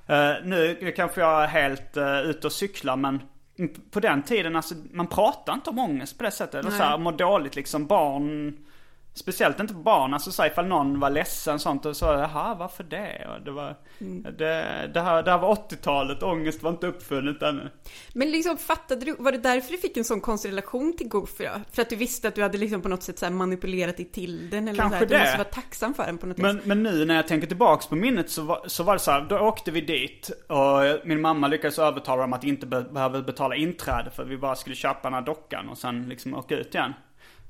Eh, 0.06 0.44
nu 0.44 0.92
kanske 0.96 1.20
jag 1.20 1.42
är 1.42 1.46
helt 1.46 1.96
uh, 1.96 2.20
ute 2.20 2.46
och 2.46 2.52
cyklar 2.52 2.96
men 2.96 3.20
på 3.90 4.00
den 4.00 4.22
tiden, 4.22 4.56
alltså 4.56 4.74
man 4.92 5.06
pratar 5.06 5.54
inte 5.54 5.70
om 5.70 5.78
ångest 5.78 6.18
på 6.18 6.24
det 6.24 6.30
sättet. 6.30 6.54
Eller 6.54 6.70
Nej. 6.70 6.78
så 6.78 6.84
här, 6.84 6.98
må 6.98 7.10
dåligt 7.10 7.56
liksom. 7.56 7.86
Barn 7.86 8.56
Speciellt 9.16 9.60
inte 9.60 9.74
på 9.74 9.80
barn, 9.80 10.14
alltså 10.14 10.30
så 10.32 10.46
ifall 10.46 10.66
någon 10.66 11.00
var 11.00 11.10
ledsen 11.10 11.58
sånt 11.58 11.86
och 11.86 11.96
så, 11.96 12.04
jaha 12.04 12.54
varför 12.54 12.84
det? 12.84 13.26
Och 13.34 13.44
det, 13.44 13.50
var, 13.50 13.76
det, 14.38 14.90
det, 14.94 15.00
här, 15.00 15.22
det 15.22 15.30
här 15.30 15.38
var 15.38 15.54
80-talet, 15.54 16.22
ångest 16.22 16.62
var 16.62 16.70
inte 16.70 16.86
uppfunnet 16.86 17.42
ännu. 17.42 17.70
Men 18.12 18.30
liksom 18.30 18.56
fattade 18.56 19.04
du, 19.04 19.16
var 19.18 19.32
det 19.32 19.38
därför 19.38 19.72
du 19.72 19.78
fick 19.78 19.96
en 19.96 20.04
sån 20.04 20.20
konstig 20.20 20.48
relation 20.48 20.96
till 20.96 21.08
Goofy 21.08 21.44
då? 21.44 21.50
För 21.72 21.82
att 21.82 21.90
du 21.90 21.96
visste 21.96 22.28
att 22.28 22.34
du 22.34 22.42
hade 22.42 22.58
liksom 22.58 22.82
på 22.82 22.88
något 22.88 23.02
sätt 23.02 23.18
så 23.18 23.30
manipulerat 23.30 23.96
dig 23.96 24.06
till 24.06 24.50
den 24.50 24.68
eller 24.68 24.78
Kanske 24.78 24.98
så 24.98 25.04
här, 25.04 25.06
du 25.06 25.14
det. 25.14 25.20
måste 25.20 25.38
vara 25.38 25.48
tacksam 25.48 25.94
för 25.94 26.06
den 26.06 26.18
på 26.18 26.26
något 26.26 26.36
Men, 26.38 26.56
vis. 26.56 26.66
men 26.66 26.82
nu 26.82 27.04
när 27.04 27.14
jag 27.14 27.28
tänker 27.28 27.46
tillbaks 27.46 27.86
på 27.86 27.96
minnet 27.96 28.30
så 28.30 28.42
var, 28.42 28.62
så 28.66 28.82
var 28.82 28.92
det 28.92 28.98
så 29.00 29.10
här, 29.10 29.20
då 29.28 29.38
åkte 29.38 29.70
vi 29.70 29.80
dit 29.80 30.30
och 30.48 31.06
min 31.08 31.20
mamma 31.20 31.48
lyckades 31.48 31.78
övertala 31.78 32.22
dem 32.22 32.32
att 32.32 32.44
inte 32.44 32.66
be, 32.66 32.80
behöva 32.82 33.20
betala 33.22 33.54
inträde 33.56 34.10
för 34.10 34.24
vi 34.24 34.36
bara 34.38 34.54
skulle 34.54 34.76
köpa 34.76 35.00
den 35.02 35.14
här 35.14 35.22
dockan 35.22 35.68
och 35.68 35.78
sen 35.78 36.08
liksom 36.08 36.34
åka 36.34 36.56
ut 36.56 36.74
igen. 36.74 36.92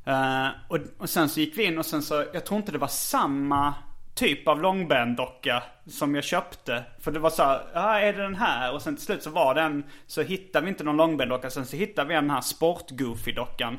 Eh, 0.05 0.48
och, 0.68 0.78
och 0.98 1.11
sen 1.11 1.28
så 1.28 1.40
gick 1.40 1.59
vi 1.59 1.64
in 1.64 1.78
och 1.78 1.86
sen 1.86 2.02
så, 2.02 2.24
jag 2.32 2.46
tror 2.46 2.61
inte 2.61 2.72
det 2.72 2.78
var 2.78 2.88
samma 2.88 3.74
typ 4.14 4.48
av 4.48 4.61
långbendocka 4.61 5.62
som 5.86 6.14
jag 6.14 6.24
köpte. 6.24 6.84
För 7.00 7.12
det 7.12 7.18
var 7.18 7.30
så 7.30 7.42
ja 7.74 8.00
är 8.00 8.12
det 8.12 8.22
den 8.22 8.34
här? 8.34 8.72
Och 8.72 8.82
sen 8.82 8.96
till 8.96 9.05
slut 9.05 9.22
så 9.22 9.30
var 9.30 9.55
den, 9.55 9.84
så 10.07 10.22
hittade 10.22 10.64
vi 10.64 10.70
inte 10.70 10.84
någon 10.84 10.96
långbendocka. 10.96 11.50
Sen 11.50 11.66
så 11.66 11.76
hittade 11.76 12.09
vi 12.09 12.14
den 12.14 12.30
här 12.30 12.40
sportgoofy-dockan. 12.40 13.78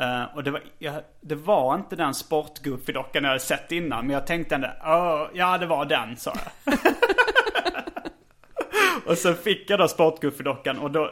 Uh, 0.00 0.36
och 0.36 0.44
det 0.44 0.50
var, 0.50 0.62
ja, 0.78 0.92
det 1.20 1.34
var 1.34 1.74
inte 1.74 1.96
den 1.96 2.12
sportgoofy-dockan 2.12 3.22
jag 3.22 3.28
hade 3.28 3.40
sett 3.40 3.72
innan. 3.72 4.06
Men 4.06 4.14
jag 4.14 4.26
tänkte 4.26 4.54
ändå, 4.54 4.68
ja 5.34 5.58
det 5.58 5.66
var 5.66 5.84
den 5.84 6.16
sa 6.16 6.34
jag. 6.64 6.74
och 9.08 9.18
sen 9.18 9.36
fick 9.36 9.70
jag 9.70 9.78
då 9.78 9.88
sport-goofy-dockan 9.88 10.78
och 10.78 10.90
då, 10.90 11.10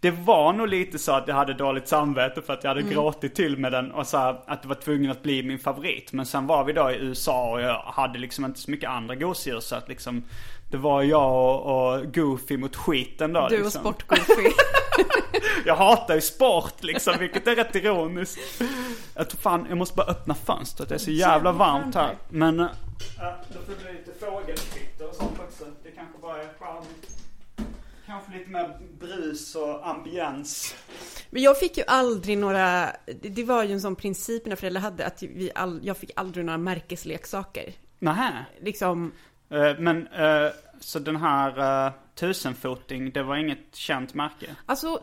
det 0.00 0.10
var 0.10 0.52
nog 0.52 0.68
lite 0.68 0.98
så 0.98 1.12
att 1.12 1.28
jag 1.28 1.34
hade 1.34 1.54
dåligt 1.54 1.88
samvete 1.88 2.42
för 2.42 2.52
att 2.52 2.64
jag 2.64 2.70
hade 2.70 2.82
gråtit 2.82 3.34
till 3.34 3.58
med 3.58 3.72
den 3.72 3.92
och 3.92 4.06
så 4.06 4.18
här, 4.18 4.40
att 4.46 4.62
det 4.62 4.68
var 4.68 4.74
tvungen 4.74 5.10
att 5.10 5.22
bli 5.22 5.42
min 5.42 5.58
favorit. 5.58 6.12
Men 6.12 6.26
sen 6.26 6.46
var 6.46 6.64
vi 6.64 6.72
då 6.72 6.90
i 6.90 6.96
USA 6.96 7.50
och 7.50 7.60
jag 7.60 7.78
hade 7.78 8.18
liksom 8.18 8.44
inte 8.44 8.60
så 8.60 8.70
mycket 8.70 8.90
andra 8.90 9.14
gosedjur 9.14 9.60
så 9.60 9.76
att 9.76 9.88
liksom 9.88 10.24
det 10.70 10.76
var 10.76 11.02
jag 11.02 11.32
och, 11.32 11.94
och 11.94 12.14
Goofy 12.14 12.56
mot 12.56 12.76
skiten 12.76 13.32
då 13.32 13.48
Du 13.48 13.56
och 13.56 13.62
liksom. 13.62 13.80
Sport-Goofy. 13.80 14.50
Jag 15.64 15.76
hatar 15.76 16.14
ju 16.14 16.20
sport 16.20 16.82
liksom, 16.82 17.14
vilket 17.18 17.46
är 17.46 17.56
rätt 17.56 17.76
ironiskt. 17.76 18.62
Jag 19.14 19.30
tror 19.30 19.40
fan, 19.40 19.66
jag 19.68 19.78
måste 19.78 19.96
bara 19.96 20.06
öppna 20.06 20.34
fönstret. 20.34 20.88
Det 20.88 20.94
är 20.94 20.98
så 20.98 21.10
jävla 21.10 21.52
varmt 21.52 21.94
här. 21.94 22.16
Men... 22.28 22.60
äh, 22.60 22.66
då 23.52 23.60
får 23.66 23.72
det 23.72 23.84
bli 23.84 23.92
lite 23.92 24.26
fågelkvitter 24.26 25.08
och 25.08 25.14
sånt 25.14 25.40
också. 25.48 25.64
Det 25.82 25.90
kanske 25.90 26.18
bara 26.22 26.42
är 26.42 26.48
charmigt. 26.58 27.10
Kanske 28.30 28.38
lite 28.38 28.50
mer 28.50 28.78
brus 29.00 29.54
och 29.54 29.88
ambiens. 29.88 30.74
Men 31.30 31.42
jag 31.42 31.58
fick 31.58 31.76
ju 31.76 31.84
aldrig 31.86 32.38
några, 32.38 32.92
det 33.22 33.44
var 33.44 33.64
ju 33.64 33.72
en 33.72 33.80
sån 33.80 33.96
princip 33.96 34.44
mina 34.44 34.56
föräldrar 34.56 34.80
hade, 34.80 35.06
att 35.06 35.22
vi 35.22 35.50
all, 35.54 35.80
jag 35.82 35.96
fick 35.96 36.10
aldrig 36.16 36.44
några 36.44 36.58
märkesleksaker. 36.58 37.72
Nähä. 37.98 38.44
Liksom, 38.60 39.12
Eh, 39.50 39.78
Men, 39.78 40.06
eh, 40.06 40.50
så 40.80 40.98
den 40.98 41.16
här 41.16 41.86
uh, 41.86 41.92
tusenfoting, 42.14 43.10
det 43.10 43.22
var 43.22 43.36
inget 43.36 43.74
känt 43.74 44.14
märke? 44.14 44.56
alltså... 44.66 45.02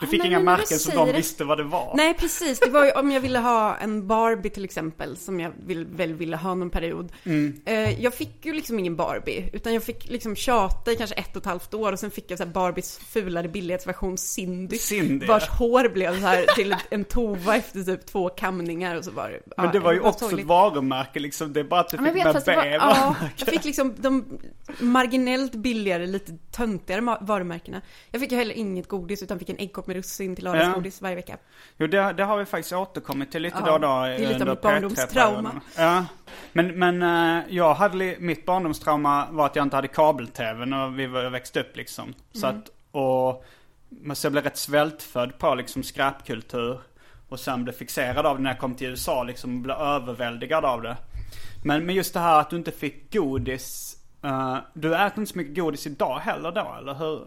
Du 0.00 0.06
Ja, 0.06 0.10
fick 0.10 0.24
inga 0.24 0.40
märken 0.40 0.78
som 0.78 0.94
de 0.94 1.06
det- 1.08 1.12
visste 1.16 1.44
vad 1.44 1.58
det 1.58 1.64
var? 1.64 1.92
Nej, 1.96 2.14
precis. 2.14 2.60
Det 2.60 2.70
var 2.70 2.84
ju 2.84 2.90
om 2.92 3.10
jag 3.10 3.20
ville 3.20 3.38
ha 3.38 3.76
en 3.76 4.06
Barbie 4.06 4.50
till 4.50 4.64
exempel, 4.64 5.16
som 5.16 5.40
jag 5.40 5.52
vill, 5.66 5.84
väl 5.86 6.14
ville 6.14 6.36
ha 6.36 6.54
någon 6.54 6.70
period. 6.70 7.12
Mm. 7.24 7.60
Eh, 7.66 8.02
jag 8.02 8.14
fick 8.14 8.46
ju 8.46 8.52
liksom 8.52 8.78
ingen 8.78 8.96
Barbie, 8.96 9.50
utan 9.52 9.74
jag 9.74 9.82
fick 9.82 10.10
liksom 10.10 10.36
tjata 10.36 10.92
i 10.92 10.96
kanske 10.96 11.14
ett 11.16 11.36
och 11.36 11.42
ett 11.42 11.46
halvt 11.46 11.74
år 11.74 11.92
och 11.92 11.98
sen 11.98 12.10
fick 12.10 12.30
jag 12.30 12.38
så 12.38 12.46
Barbies 12.46 12.98
fulare 12.98 13.48
billighetsversion 13.48 14.18
Cindy. 14.18 14.78
Cindy, 14.78 15.26
Vars 15.26 15.44
ja. 15.46 15.54
hår 15.54 15.88
blev 15.88 16.20
så 16.20 16.26
här 16.26 16.46
till 16.56 16.76
en 16.90 17.04
tova 17.04 17.56
efter 17.56 17.82
typ 17.82 18.06
två 18.06 18.28
kamningar 18.28 18.96
och 18.96 19.04
så 19.04 19.10
var 19.10 19.28
det... 19.30 19.40
Men 19.56 19.66
ja, 19.66 19.72
det 19.72 19.78
var 19.80 19.92
ju 19.92 20.00
också 20.00 20.38
ett 20.38 20.44
varumärke 20.46 21.18
liksom. 21.20 21.52
Det 21.52 21.60
är 21.60 21.64
bara 21.64 21.80
att 21.80 21.88
du 21.88 21.96
Ja, 21.96 22.04
fick 22.04 22.14
vet, 22.14 22.24
med 22.46 22.56
var, 22.56 22.62
B 22.62 22.70
ja, 22.80 23.16
jag 23.36 23.48
fick 23.48 23.64
liksom 23.64 23.94
de 23.98 24.24
marginellt 24.80 25.52
billigare, 25.54 26.06
lite 26.06 26.32
töntigare 26.52 27.00
varumärkena. 27.20 27.80
Jag 28.10 28.20
fick 28.20 28.32
ju 28.32 28.38
heller 28.38 28.54
inget 28.54 28.88
godis 28.88 29.22
utan 29.22 29.38
fick 29.38 29.48
en 29.48 29.58
äggkopp 29.58 29.86
med 29.90 29.96
russin 29.96 30.34
till 30.36 30.44
lördagsgodis 30.44 31.02
varje 31.02 31.16
vecka. 31.16 31.36
Jo, 31.78 31.86
det, 31.86 32.12
det 32.12 32.24
har 32.24 32.36
vi 32.36 32.44
faktiskt 32.44 32.72
återkommit 32.72 33.32
till 33.32 33.42
lite 33.42 33.56
Ja, 33.60 33.66
då 33.66 33.72
och 33.72 33.80
då. 33.80 34.02
det 34.02 34.08
är 34.14 34.18
lite 34.18 34.34
av 34.34 34.40
under 34.40 34.46
mitt 34.50 34.60
barndomstrauma. 34.62 35.50
P3-perioden. 35.50 35.60
Ja. 35.76 36.04
Men, 36.52 36.78
men 36.78 37.02
eh, 37.38 37.44
jag 37.48 37.74
hade, 37.74 38.16
mitt 38.18 38.46
barndomstrauma 38.46 39.26
var 39.30 39.46
att 39.46 39.56
jag 39.56 39.62
inte 39.62 39.76
hade 39.76 39.88
kabel-tv 39.88 40.66
när 40.66 40.88
vi 40.88 41.06
växte 41.06 41.60
upp 41.60 41.76
liksom. 41.76 42.14
Så 42.32 42.46
Mm. 42.46 42.58
att 42.58 42.70
Och 42.90 43.44
men 43.88 44.16
så 44.16 44.24
jag 44.26 44.32
blev 44.32 44.44
rätt 44.44 44.56
svältfödd 44.56 45.38
på 45.38 45.54
liksom 45.54 45.82
skräpkultur. 45.82 46.80
Och 47.28 47.40
sen 47.40 47.64
blev 47.64 47.72
fixerad 47.72 48.26
av 48.26 48.36
det 48.36 48.42
när 48.42 48.50
jag 48.50 48.58
kom 48.58 48.74
till 48.74 48.86
USA 48.90 49.22
liksom. 49.22 49.54
och 49.56 49.60
Blev 49.62 49.76
överväldigad 49.76 50.64
av 50.64 50.82
det. 50.82 50.96
Men, 51.64 51.86
men 51.86 51.94
just 51.94 52.14
det 52.14 52.20
här 52.20 52.40
att 52.40 52.50
du 52.50 52.56
inte 52.56 52.70
fick 52.70 53.12
godis. 53.12 53.96
eh, 54.24 54.56
du 54.74 54.94
äter 54.96 55.18
inte 55.18 55.32
så 55.32 55.38
mycket 55.38 55.54
godis 55.56 55.86
idag 55.86 56.18
heller 56.18 56.52
då, 56.52 56.74
eller 56.78 56.94
hur? 56.94 57.24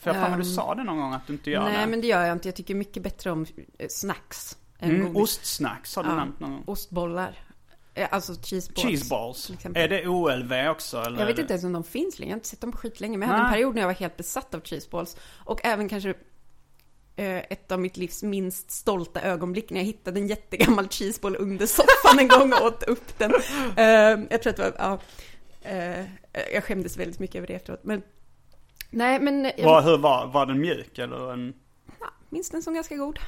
För 0.00 0.14
jag 0.14 0.32
um, 0.32 0.38
du 0.38 0.44
sa 0.44 0.74
det 0.74 0.84
någon 0.84 1.00
gång 1.00 1.12
att 1.12 1.26
du 1.26 1.32
inte 1.32 1.50
gör 1.50 1.60
nej, 1.62 1.72
det. 1.72 1.78
Nej 1.78 1.86
men 1.86 2.00
det 2.00 2.06
gör 2.06 2.24
jag 2.24 2.32
inte. 2.32 2.48
Jag 2.48 2.56
tycker 2.56 2.74
mycket 2.74 3.02
bättre 3.02 3.30
om 3.30 3.46
eh, 3.78 3.86
snacks. 3.88 4.56
Mm, 4.78 5.16
ostsnacks 5.16 5.96
har 5.96 6.02
du 6.02 6.08
Ja, 6.08 6.16
nämnt 6.16 6.40
någon 6.40 6.50
gång. 6.50 6.62
Ostbollar. 6.66 7.38
Eh, 7.94 8.08
Alltså 8.10 8.32
cheese 8.42 8.72
balls. 8.72 8.86
Cheese 8.86 9.08
balls. 9.10 9.46
till 9.46 9.54
exempel. 9.54 9.82
Är 9.82 9.88
det 9.88 10.06
OLV 10.08 10.52
också 10.70 10.98
eller? 10.98 11.18
Jag 11.18 11.26
vet 11.26 11.38
inte 11.38 11.52
ens 11.52 11.64
om 11.64 11.72
de 11.72 11.84
finns 11.84 12.18
längre. 12.18 12.30
Jag 12.30 12.34
har 12.34 12.38
inte 12.38 12.48
sett 12.48 12.60
dem 12.60 12.72
på 12.72 12.78
skitlänge. 12.78 13.18
Men 13.18 13.28
jag 13.28 13.34
hade 13.36 13.42
Nej. 13.42 13.52
en 13.52 13.54
period 13.54 13.74
när 13.74 13.82
jag 13.82 13.88
var 13.88 13.94
helt 13.94 14.16
besatt 14.16 14.54
av 14.54 14.60
cheeseballs. 14.60 15.16
Och 15.44 15.60
även 15.64 15.88
kanske 15.88 16.14
eh, 17.16 17.36
ett 17.36 17.72
av 17.72 17.80
mitt 17.80 17.96
livs 17.96 18.22
minst 18.22 18.70
stolta 18.70 19.20
ögonblick 19.20 19.70
när 19.70 19.80
jag 19.80 19.86
hittade 19.86 20.20
en 20.20 20.26
jättegammal 20.26 20.88
cheeseball 20.88 21.36
under 21.36 21.66
soffan 21.66 22.18
en 22.18 22.28
gång 22.28 22.52
och 22.52 22.66
åt 22.66 22.82
upp 22.82 23.18
den. 23.18 23.32
Eh, 23.76 24.20
jag 24.30 24.42
tror 24.42 24.50
att 24.50 24.56
det 24.56 24.62
var, 24.62 24.74
ja. 24.78 24.98
Jag 26.52 26.64
skämdes 26.64 26.96
väldigt 26.96 27.18
mycket 27.18 27.36
över 27.36 27.46
det 27.46 27.54
efteråt. 27.54 27.84
Men 27.84 28.02
nej, 28.92 29.20
men 29.20 29.44
jag 29.56 29.64
Var, 29.64 29.82
hur 29.82 29.98
var, 29.98 30.26
var 30.26 30.46
den 30.46 30.60
mjuk 30.60 30.98
eller 30.98 31.32
en? 31.32 31.54
minns 32.32 32.50
den 32.50 32.62
som 32.62 32.74
ganska 32.74 32.96
god. 32.96 33.18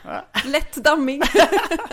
Lätt 0.44 0.74
dammig. 0.74 1.22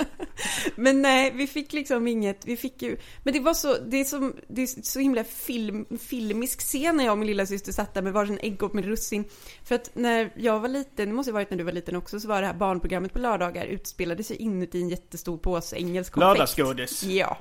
men 0.75 1.01
nej, 1.01 1.31
vi 1.35 1.47
fick 1.47 1.73
liksom 1.73 2.07
inget, 2.07 2.45
vi 2.45 2.57
fick 2.57 2.81
ju, 2.81 2.97
men 3.23 3.33
det 3.33 3.39
var 3.39 3.53
så, 3.53 3.77
det 3.77 3.97
är, 3.97 4.03
som, 4.03 4.35
det 4.47 4.61
är 4.61 4.67
så 4.83 4.99
himla 4.99 5.23
film, 5.23 5.85
filmisk 5.99 6.59
scen 6.59 6.97
när 6.97 7.03
jag 7.03 7.11
och 7.11 7.17
min 7.17 7.27
lilla 7.27 7.45
syster 7.45 7.71
satt 7.71 7.93
där 7.93 8.01
med 8.01 8.13
varsin 8.13 8.39
äggop 8.41 8.73
med 8.73 8.85
russin. 8.85 9.25
För 9.63 9.75
att 9.75 9.91
när 9.93 10.33
jag 10.35 10.59
var 10.59 10.69
liten, 10.69 11.09
det 11.09 11.15
måste 11.15 11.31
ha 11.31 11.33
varit 11.33 11.49
när 11.49 11.57
du 11.57 11.63
var 11.63 11.71
liten 11.71 11.95
också, 11.95 12.19
så 12.19 12.27
var 12.27 12.41
det 12.41 12.47
här 12.47 12.53
barnprogrammet 12.53 13.13
på 13.13 13.19
lördagar 13.19 13.65
utspelade 13.65 14.23
sig 14.23 14.35
inuti 14.35 14.81
en 14.81 14.89
jättestor 14.89 15.37
påse 15.37 15.75
engelsk 15.75 16.13
konfekt. 16.13 16.37
Lördagsgodis. 16.37 17.03
Ja. 17.03 17.37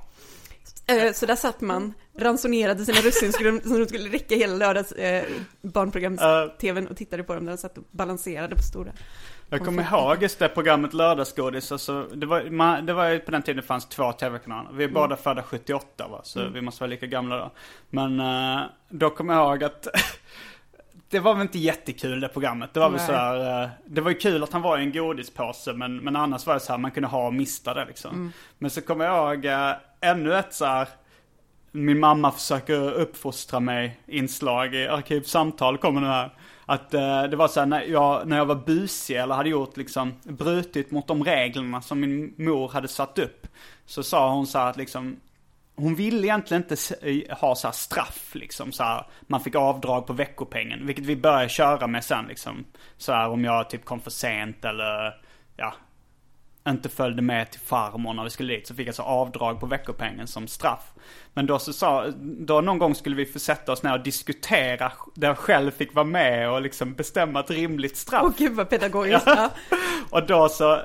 Eh, 0.90 1.12
Så 1.12 1.26
där 1.26 1.36
satt 1.36 1.60
man, 1.60 1.94
ransonerade 2.18 2.84
sina 2.84 2.98
russin 2.98 3.32
så 3.32 3.68
så 3.68 3.78
de 3.78 3.86
skulle 3.86 4.08
räcka 4.08 4.34
hela 4.34 4.54
lördags 4.54 4.92
eh, 4.92 5.24
barnprograms-tvn 5.62 6.86
och 6.86 6.96
tittade 6.96 7.22
på 7.22 7.34
dem 7.34 7.44
när 7.44 7.52
de 7.52 7.58
satt 7.58 7.78
och 7.78 7.84
balanserade 7.90 8.56
på 8.56 8.62
stora. 8.62 8.92
Jag 9.52 9.64
kommer 9.64 9.82
ihåg 9.82 10.22
just 10.22 10.38
det 10.38 10.48
programmet 10.48 10.94
Lördagsgodis. 10.94 11.72
Alltså, 11.72 12.02
det, 12.14 12.26
var, 12.26 12.50
man, 12.50 12.86
det 12.86 12.92
var 12.92 13.08
ju 13.08 13.18
på 13.18 13.30
den 13.30 13.42
tiden 13.42 13.56
det 13.56 13.62
fanns 13.62 13.86
två 13.86 14.12
tv-kanaler. 14.12 14.70
Vi 14.72 14.84
är 14.84 14.88
båda 14.88 15.16
födda 15.16 15.42
78 15.42 16.08
va, 16.08 16.20
så 16.22 16.48
vi 16.48 16.60
måste 16.60 16.82
vara 16.82 16.90
lika 16.90 17.06
gamla 17.06 17.36
då. 17.36 17.50
Men 17.90 18.20
eh, 18.20 18.60
då 18.88 19.10
kommer 19.10 19.34
jag 19.34 19.50
ihåg 19.50 19.64
att 19.64 19.86
det 21.10 21.20
var 21.20 21.34
väl 21.34 21.42
inte 21.42 21.58
jättekul 21.58 22.20
det 22.20 22.28
programmet. 22.28 22.74
Det 22.74 22.80
var 22.80 22.90
väl 22.90 22.96
Nej. 22.96 23.06
sådär, 23.06 23.62
uh, 23.64 23.68
det 23.86 24.00
var 24.00 24.10
ju 24.10 24.16
kul 24.16 24.42
att 24.42 24.52
han 24.52 24.62
var 24.62 24.78
i 24.78 24.82
en 24.82 24.92
godispåse 24.92 25.72
men, 25.72 25.96
men 25.96 26.16
annars 26.16 26.46
var 26.46 26.54
det 26.54 26.60
så 26.60 26.72
här 26.72 26.78
man 26.78 26.90
kunde 26.90 27.08
ha 27.08 27.26
och 27.26 27.34
mista 27.34 27.74
det 27.74 27.84
liksom. 27.84 28.32
Men 28.58 28.70
så 28.70 28.80
kommer 28.80 29.04
jag 29.04 29.34
ihåg 29.34 29.44
eh, 29.44 29.72
ännu 30.00 30.34
ett 30.34 30.54
så 30.54 30.64
här 30.64 30.88
min 31.72 32.00
mamma 32.00 32.32
försöker 32.32 32.92
uppfostra 32.92 33.60
mig 33.60 34.00
inslag 34.06 34.74
i 34.74 34.88
Arkivsamtal 34.88 35.78
kommer 35.78 36.00
nu 36.00 36.06
här. 36.06 36.30
Att 36.66 36.94
eh, 36.94 37.22
det 37.22 37.36
var 37.36 37.48
så 37.48 37.60
här 37.60 37.66
när 37.66 37.82
jag, 37.82 38.28
när 38.28 38.36
jag 38.36 38.46
var 38.46 38.54
busig 38.54 39.16
eller 39.16 39.34
hade 39.34 39.48
gjort 39.48 39.76
liksom, 39.76 40.12
brutit 40.22 40.90
mot 40.90 41.06
de 41.06 41.24
reglerna 41.24 41.82
som 41.82 42.00
min 42.00 42.34
mor 42.36 42.68
hade 42.68 42.88
satt 42.88 43.18
upp. 43.18 43.46
Så 43.86 44.02
sa 44.02 44.32
hon 44.32 44.46
så 44.46 44.58
här 44.58 44.70
att 44.70 44.76
liksom, 44.76 45.16
hon 45.76 45.94
ville 45.94 46.26
egentligen 46.26 46.62
inte 46.62 46.76
eh, 47.02 47.38
ha 47.38 47.54
så 47.54 47.66
här 47.66 47.72
straff 47.72 48.30
liksom 48.34 48.72
så 48.72 48.82
här, 48.82 49.06
Man 49.20 49.40
fick 49.40 49.54
avdrag 49.54 50.06
på 50.06 50.12
veckopengen, 50.12 50.86
vilket 50.86 51.06
vi 51.06 51.16
började 51.16 51.48
köra 51.48 51.86
med 51.86 52.04
sen 52.04 52.24
liksom. 52.28 52.64
Så 52.96 53.12
här 53.12 53.28
om 53.28 53.44
jag 53.44 53.70
typ 53.70 53.84
kom 53.84 54.00
för 54.00 54.10
sent 54.10 54.64
eller, 54.64 55.14
ja, 55.56 55.74
inte 56.68 56.88
följde 56.88 57.22
med 57.22 57.50
till 57.50 57.60
farmor 57.60 58.14
när 58.14 58.24
vi 58.24 58.30
skulle 58.30 58.54
dit 58.54 58.66
så 58.66 58.74
fick 58.74 58.88
jag 58.88 58.94
så 58.94 59.02
avdrag 59.02 59.60
på 59.60 59.66
veckopengen 59.66 60.26
som 60.26 60.48
straff. 60.48 60.92
Men 61.34 61.46
då 61.46 61.58
så 61.58 61.72
sa, 61.72 62.06
då 62.20 62.60
någon 62.60 62.78
gång 62.78 62.94
skulle 62.94 63.16
vi 63.16 63.26
få 63.26 63.38
sätta 63.38 63.72
oss 63.72 63.82
ner 63.82 63.92
och 63.92 64.02
diskutera 64.02 64.92
där 65.14 65.28
jag 65.28 65.38
själv 65.38 65.70
fick 65.70 65.94
vara 65.94 66.04
med 66.04 66.50
och 66.50 66.62
liksom 66.62 66.94
bestämma 66.94 67.40
ett 67.40 67.50
rimligt 67.50 67.96
straff. 67.96 68.22
Åh 68.24 68.32
gud 68.38 68.52
vad 68.52 68.68
pedagogiskt. 68.68 69.26
Ja. 69.26 69.50
Och 70.10 70.26
då 70.26 70.48
så 70.48 70.76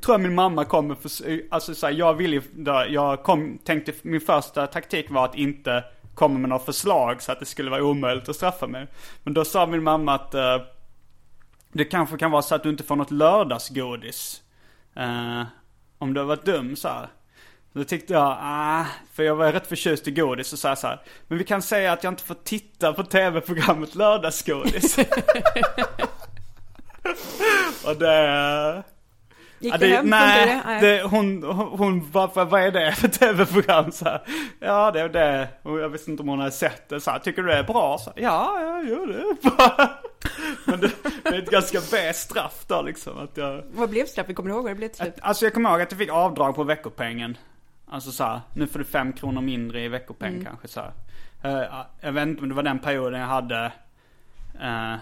tror 0.00 0.14
jag 0.14 0.20
min 0.20 0.34
mamma 0.34 0.64
kommer 0.64 0.94
för, 0.94 1.10
alltså 1.50 1.74
så 1.74 1.86
här, 1.86 1.92
jag 1.92 2.14
ville 2.14 2.36
ju, 2.36 2.42
då, 2.52 2.84
jag 2.88 3.22
kom, 3.22 3.58
tänkte, 3.64 3.92
min 4.02 4.20
första 4.20 4.66
taktik 4.66 5.10
var 5.10 5.24
att 5.24 5.34
inte 5.34 5.84
komma 6.14 6.38
med 6.38 6.48
några 6.48 6.64
förslag 6.64 7.22
så 7.22 7.32
att 7.32 7.40
det 7.40 7.46
skulle 7.46 7.70
vara 7.70 7.84
omöjligt 7.84 8.28
att 8.28 8.36
straffa 8.36 8.66
mig. 8.66 8.86
Men 9.22 9.34
då 9.34 9.44
sa 9.44 9.66
min 9.66 9.82
mamma 9.82 10.14
att 10.14 10.34
eh, 10.34 10.56
det 11.72 11.84
kanske 11.84 12.18
kan 12.18 12.30
vara 12.30 12.42
så 12.42 12.54
att 12.54 12.62
du 12.62 12.70
inte 12.70 12.84
får 12.84 12.96
något 12.96 13.10
lördagsgodis. 13.10 14.42
Eh, 14.96 15.42
om 15.98 16.14
du 16.14 16.20
har 16.20 16.26
varit 16.26 16.44
dum 16.44 16.76
så 16.76 16.88
här. 16.88 17.08
Då 17.72 17.84
tyckte 17.84 18.12
jag, 18.12 18.36
ah, 18.40 18.84
för 19.14 19.22
jag 19.22 19.36
var 19.36 19.52
rätt 19.52 19.66
förtjust 19.66 20.08
i 20.08 20.10
godis 20.10 20.48
så 20.48 20.56
sa 20.56 20.76
så 20.76 20.86
här, 20.86 21.00
men 21.28 21.38
vi 21.38 21.44
kan 21.44 21.62
säga 21.62 21.92
att 21.92 22.04
jag 22.04 22.12
inte 22.12 22.22
får 22.24 22.34
titta 22.34 22.92
på 22.92 23.02
tv-programmet 23.02 23.94
Lördagsgodis. 23.94 24.98
Och 27.84 27.96
det... 27.96 28.82
Gick 29.58 29.74
Ja, 29.74 29.78
det, 29.78 29.86
hem? 29.86 30.06
nej, 30.06 30.46
det? 30.46 30.62
Nej. 30.66 30.80
det, 30.80 31.02
hon, 31.02 31.42
hon, 31.42 31.78
hon 31.78 32.10
varför, 32.10 32.44
vad 32.44 32.62
är 32.62 32.70
det 32.70 32.92
för 32.92 33.08
tv-program? 33.08 33.92
Så 33.92 34.04
här, 34.04 34.22
ja, 34.60 34.90
det 34.90 35.00
är 35.00 35.08
det. 35.08 35.48
Och 35.62 35.80
jag 35.80 35.88
visste 35.88 36.10
inte 36.10 36.22
om 36.22 36.28
hon 36.28 36.38
hade 36.38 36.50
sett 36.50 36.88
det. 36.88 37.00
Så 37.00 37.10
här, 37.10 37.18
Tycker 37.18 37.42
du 37.42 37.48
det 37.48 37.56
är 37.56 37.62
bra? 37.62 37.98
Så, 37.98 38.12
här, 38.16 38.22
ja, 38.22 38.60
ja, 38.60 38.82
jo, 38.84 39.06
det 39.06 39.14
är 39.14 39.50
bra. 39.50 39.88
Men 40.64 40.80
det, 40.80 40.90
det 41.22 41.28
är 41.28 41.42
ett 41.42 41.50
ganska 41.50 41.78
B-straff 41.90 42.64
då 42.66 42.82
liksom. 42.82 43.18
Att 43.18 43.36
jag, 43.36 43.64
Vad 43.72 43.90
blev 43.90 44.06
straffet? 44.06 44.36
Kommer 44.36 44.50
du 44.50 44.54
ihåg 44.54 44.62
vad 44.64 44.70
det 44.72 44.76
blev 44.76 44.88
till 44.88 44.96
slut? 44.96 45.14
alltså 45.22 45.44
jag 45.46 45.54
kommer 45.54 45.70
ihåg 45.70 45.80
att 45.80 45.90
jag 45.92 45.98
fick 45.98 46.10
avdrag 46.10 46.54
på 46.54 46.64
veckopengen. 46.64 47.36
Alltså 47.88 48.12
så 48.12 48.24
här, 48.24 48.40
nu 48.54 48.66
får 48.66 48.78
du 48.78 48.84
fem 48.84 49.12
kronor 49.12 49.40
mindre 49.40 49.80
i 49.84 49.88
veckopeng 49.88 50.32
Mm. 50.32 50.44
kanske 50.44 50.68
så. 50.68 50.80
Eh, 51.42 51.62
jag 52.00 52.12
vet 52.12 52.28
inte 52.28 52.42
om 52.42 52.48
det 52.48 52.54
var 52.54 52.62
den 52.62 52.78
perioden 52.78 53.20
jag 53.20 53.26
hade 53.26 53.72
eh, 54.60 54.92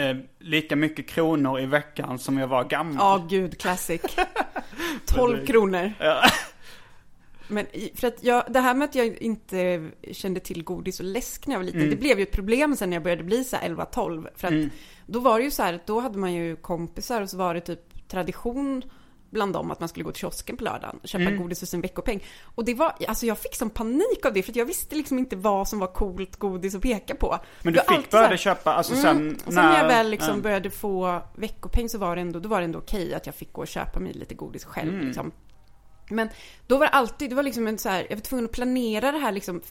eh, 0.00 0.16
lika 0.38 0.76
mycket 0.76 1.08
kronor 1.08 1.60
i 1.60 1.66
veckan 1.66 2.18
som 2.18 2.38
jag 2.38 2.46
var 2.46 2.64
gammal. 2.64 2.96
Ja, 2.98 3.26
gud, 3.28 3.58
classic. 3.60 4.00
12 5.06 5.46
kronor. 5.46 5.92
Men 7.52 7.66
för 7.94 8.06
att 8.08 8.24
jag, 8.24 8.44
det 8.48 8.60
här 8.60 8.74
med 8.74 8.84
att 8.84 8.94
jag 8.94 9.06
inte 9.22 9.90
kände 10.12 10.40
till 10.40 10.64
godis 10.64 11.00
och 11.00 11.06
läsk 11.06 11.46
när 11.46 11.54
jag 11.54 11.60
var 11.60 11.64
liten, 11.64 11.80
Mm. 11.80 11.90
det 11.90 11.96
blev 11.96 12.18
ju 12.18 12.22
ett 12.22 12.32
problem 12.32 12.76
sen 12.76 12.90
när 12.90 12.96
jag 12.96 13.02
började 13.02 13.24
bli 13.24 13.44
så 13.44 13.56
här 13.56 13.68
11-12. 13.68 14.28
För 14.36 14.46
att 14.48 14.52
Mm. 14.52 14.70
då 15.06 15.20
var 15.20 15.38
det 15.38 15.44
ju 15.44 15.50
så 15.50 15.62
här 15.62 15.74
att 15.74 15.86
då 15.86 16.00
hade 16.00 16.18
man 16.18 16.32
ju 16.32 16.56
kompisar 16.56 17.22
och 17.22 17.30
så 17.30 17.36
var 17.36 17.54
det 17.54 17.60
typ 17.60 18.08
tradition 18.08 18.82
bland 19.30 19.52
dem 19.52 19.70
att 19.70 19.80
man 19.80 19.88
skulle 19.88 20.04
gå 20.04 20.12
till 20.12 20.20
kiosken 20.20 20.56
på 20.56 20.64
lördagen 20.64 20.98
och 21.02 21.08
köpa 21.08 21.22
Mm. 21.24 21.42
godis 21.42 21.58
för 21.58 21.66
sin 21.66 21.80
veckopeng. 21.80 22.24
Och 22.54 22.64
det 22.64 22.74
var, 22.74 22.94
alltså 23.08 23.26
jag 23.26 23.38
fick 23.38 23.54
sån 23.54 23.70
panik 23.70 24.26
av 24.26 24.32
det 24.32 24.42
för 24.42 24.52
jag 24.58 24.66
visste 24.66 24.94
liksom 24.96 25.18
inte 25.18 25.36
vad 25.36 25.68
som 25.68 25.78
var 25.78 25.86
coolt 25.86 26.36
godis 26.36 26.74
att 26.74 26.82
peka 26.82 27.14
på. 27.14 27.38
Men 27.62 27.72
du 27.72 27.80
var 27.88 27.96
fick 27.96 28.10
börja 28.10 28.36
köpa, 28.36 28.74
alltså 28.74 28.94
sen 28.94 29.16
Mm. 29.16 29.38
Sen 29.44 29.54
när 29.54 29.78
jag 29.78 29.88
väl 29.88 30.10
liksom 30.10 30.36
ja. 30.36 30.42
började 30.42 30.70
få 30.70 31.22
veckopeng 31.36 31.88
så 31.88 31.98
var 31.98 32.16
det 32.16 32.22
ändå, 32.22 32.38
då 32.38 32.48
var 32.48 32.58
det 32.58 32.64
ändå 32.64 32.78
okej 32.78 33.14
att 33.14 33.26
jag 33.26 33.34
fick 33.34 33.52
gå 33.52 33.60
och 33.60 33.68
köpa 33.68 34.00
mig 34.00 34.12
lite 34.12 34.34
godis 34.34 34.64
själv 34.64 34.94
Mm. 34.94 35.06
liksom. 35.06 35.32
Men 36.12 36.28
då 36.66 36.78
var 36.78 36.86
det 36.86 36.90
alltid, 36.90 37.30
det 37.30 37.36
var 37.36 37.42
liksom 37.42 37.66
en 37.66 37.78
så 37.78 37.88
här, 37.88 38.06
jag 38.10 38.16
var 38.16 38.22
tvungen 38.22 38.44
att 38.44 38.52
planera 38.52 39.12
det 39.12 39.18
här 39.18 39.32
liksom 39.32 39.62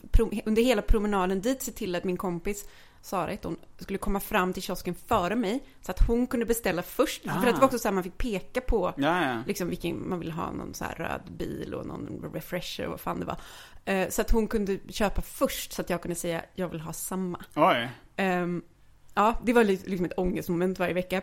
under 0.46 0.62
hela 0.62 0.82
promenaden 0.82 1.40
dit, 1.40 1.62
se 1.62 1.72
till 1.72 1.94
att 1.94 2.04
min 2.04 2.16
kompis 2.16 2.68
Sara 3.04 3.36
hon, 3.42 3.56
skulle 3.78 3.98
komma 3.98 4.20
fram 4.20 4.52
till 4.52 4.62
kiosken 4.62 4.94
före 4.94 5.36
mig 5.36 5.64
så 5.82 5.90
att 5.90 6.06
hon 6.06 6.26
kunde 6.26 6.46
beställa 6.46 6.82
först. 6.82 7.22
För 7.22 7.30
att 7.30 7.54
det 7.54 7.60
var 7.60 7.64
också 7.64 7.78
så 7.78 7.88
här 7.88 7.94
man 7.94 8.04
fick 8.04 8.18
peka 8.18 8.60
på 8.60 8.94
Ja, 8.96 9.24
ja. 9.28 9.42
liksom 9.46 9.68
vilken, 9.68 10.08
man 10.08 10.18
ville 10.18 10.32
ha 10.32 10.52
någon 10.52 10.74
så 10.74 10.84
här 10.84 10.94
röd 10.94 11.20
bil 11.38 11.74
och 11.74 11.86
någon 11.86 12.30
refresher 12.34 12.84
och 12.84 12.90
vad 12.90 13.00
fan 13.00 13.20
det 13.20 13.26
var. 13.26 13.36
Eh, 13.84 14.08
Så 14.08 14.20
att 14.22 14.30
hon 14.30 14.46
kunde 14.48 14.78
köpa 14.88 15.22
först 15.22 15.72
så 15.72 15.82
att 15.82 15.90
jag 15.90 16.02
kunde 16.02 16.14
säga 16.14 16.42
jag 16.54 16.68
vill 16.68 16.80
ha 16.80 16.92
samma. 16.92 17.44
Ehm, 18.16 18.62
ja, 19.14 19.34
det 19.44 19.52
var 19.52 19.64
li- 19.64 19.82
liksom 19.84 20.06
ett 20.06 20.18
ångestmoment 20.18 20.78
varje 20.78 20.94
vecka. 20.94 21.22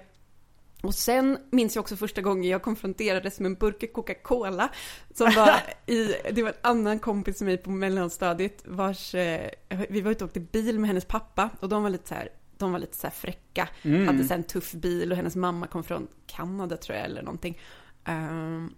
Och 0.82 0.96
sen 0.96 1.38
minns 1.50 1.76
jag 1.76 1.82
också 1.82 1.96
första 1.96 2.22
gången 2.22 2.50
jag 2.50 2.62
konfronterades 2.62 3.40
med 3.40 3.50
en 3.50 3.56
burk 3.56 3.94
Coca-Cola 3.94 4.70
som 5.14 5.34
var 5.36 5.62
i, 5.86 6.16
det 6.32 6.44
var 6.44 6.50
en 6.50 6.56
annan 6.62 7.00
kompis 7.00 7.38
till 7.38 7.46
mig 7.46 7.58
på 7.58 7.70
mellanstadiet 7.70 8.64
vars, 8.66 9.16
eh, 9.16 9.50
vi 9.90 10.02
var 10.02 10.12
ute 10.12 10.24
och 10.24 10.28
åkte 10.28 10.40
bil 10.40 10.80
med 10.80 10.88
hennes 10.88 11.06
pappa 11.06 11.50
och 11.60 11.70
de 11.70 11.84
var 11.84 11.90
lite 11.90 12.08
så 12.08 12.16
här, 12.16 12.30
de 12.58 12.72
var 12.72 12.80
lite 12.80 12.98
så 12.98 13.10
fräcka, 13.10 13.70
hade 14.08 14.24
så 14.24 14.30
här 14.30 14.36
en 14.36 14.44
tuff 14.44 14.72
bil 14.72 15.12
och 15.12 15.18
hennes 15.18 15.36
mamma 15.36 15.68
kom 15.68 15.84
från 15.84 16.08
Kanada 16.28 16.78
tror 16.78 16.98
jag 16.98 17.06
eller 17.06 17.22
någonting. 17.22 17.60
Ehm, 18.06 18.74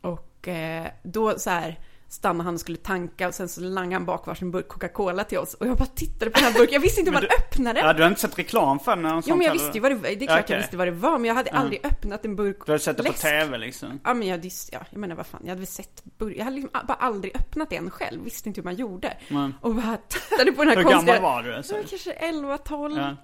och 0.00 0.48
eh, 0.48 0.86
då 1.02 1.38
så 1.38 1.50
här 1.50 1.80
stannade 2.12 2.44
han 2.44 2.54
och 2.54 2.60
skulle 2.60 2.78
tanka 2.78 3.28
och 3.28 3.34
sen 3.34 3.48
så 3.48 3.60
langade 3.60 3.94
han 3.94 4.04
bak 4.04 4.26
varsin 4.26 4.50
burk 4.50 4.68
Coca-Cola 4.68 5.24
till 5.24 5.38
oss 5.38 5.54
och 5.54 5.66
jag 5.66 5.76
bara 5.76 5.86
tittade 5.86 6.30
på 6.30 6.40
den 6.40 6.44
här 6.44 6.52
burken, 6.58 6.74
jag 6.74 6.80
visste 6.80 7.00
inte 7.00 7.10
hur 7.10 7.14
man 7.14 7.22
du- 7.22 7.28
öppnade. 7.44 7.80
Ja, 7.80 7.92
du 7.92 8.02
har 8.02 8.08
inte 8.08 8.20
sett 8.20 8.38
reklam 8.38 8.78
för 8.80 8.96
den? 8.96 9.22
Jo 9.26 9.36
men 9.36 9.46
jag 9.46 9.52
visste 9.52 9.70
ju 9.74 9.80
vad 9.80 9.90
det 9.90 9.94
var, 9.94 10.02
det 10.08 10.12
är 10.24 10.26
klart 10.26 10.40
Okej. 10.40 10.54
jag 10.56 10.58
visste 10.62 10.76
vad 10.76 10.86
det 10.86 10.90
var 10.92 11.18
men 11.18 11.24
jag 11.24 11.34
hade 11.34 11.50
aldrig 11.50 11.86
öppnat 11.86 12.24
en 12.24 12.36
burk 12.36 12.56
Du 12.66 12.72
har 12.72 12.78
sett 12.78 12.96
det 12.96 13.02
på 13.02 13.12
tv 13.12 13.58
liksom? 13.58 14.00
Ja 14.04 14.14
men 14.14 14.28
jag 14.28 14.36
hade, 14.36 14.48
ja, 14.72 14.80
jag 14.90 14.98
menar 14.98 15.16
vad 15.16 15.26
fan, 15.26 15.40
jag 15.42 15.48
hade 15.48 15.60
väl 15.60 15.66
sett 15.66 16.04
burk, 16.18 16.36
jag 16.36 16.44
hade 16.44 16.56
liksom 16.56 16.80
bara 16.86 16.94
aldrig 16.94 17.36
öppnat 17.36 17.72
en 17.72 17.90
själv, 17.90 18.24
visste 18.24 18.48
inte 18.48 18.60
hur 18.60 18.64
man 18.64 18.74
gjorde. 18.74 19.16
Men, 19.28 19.54
Och 19.60 19.74
bara 19.74 19.96
tittade 20.08 20.52
på 20.52 20.64
den 20.64 20.68
här 20.68 20.76
hur 20.76 20.84
konstiga... 20.84 21.14
gammal 21.14 21.32
var 21.44 21.50
du? 21.50 21.56
Alltså? 21.56 21.74
Kanske 21.88 22.12
11, 22.12 22.58
12. 22.58 22.98
Ja. 22.98 23.16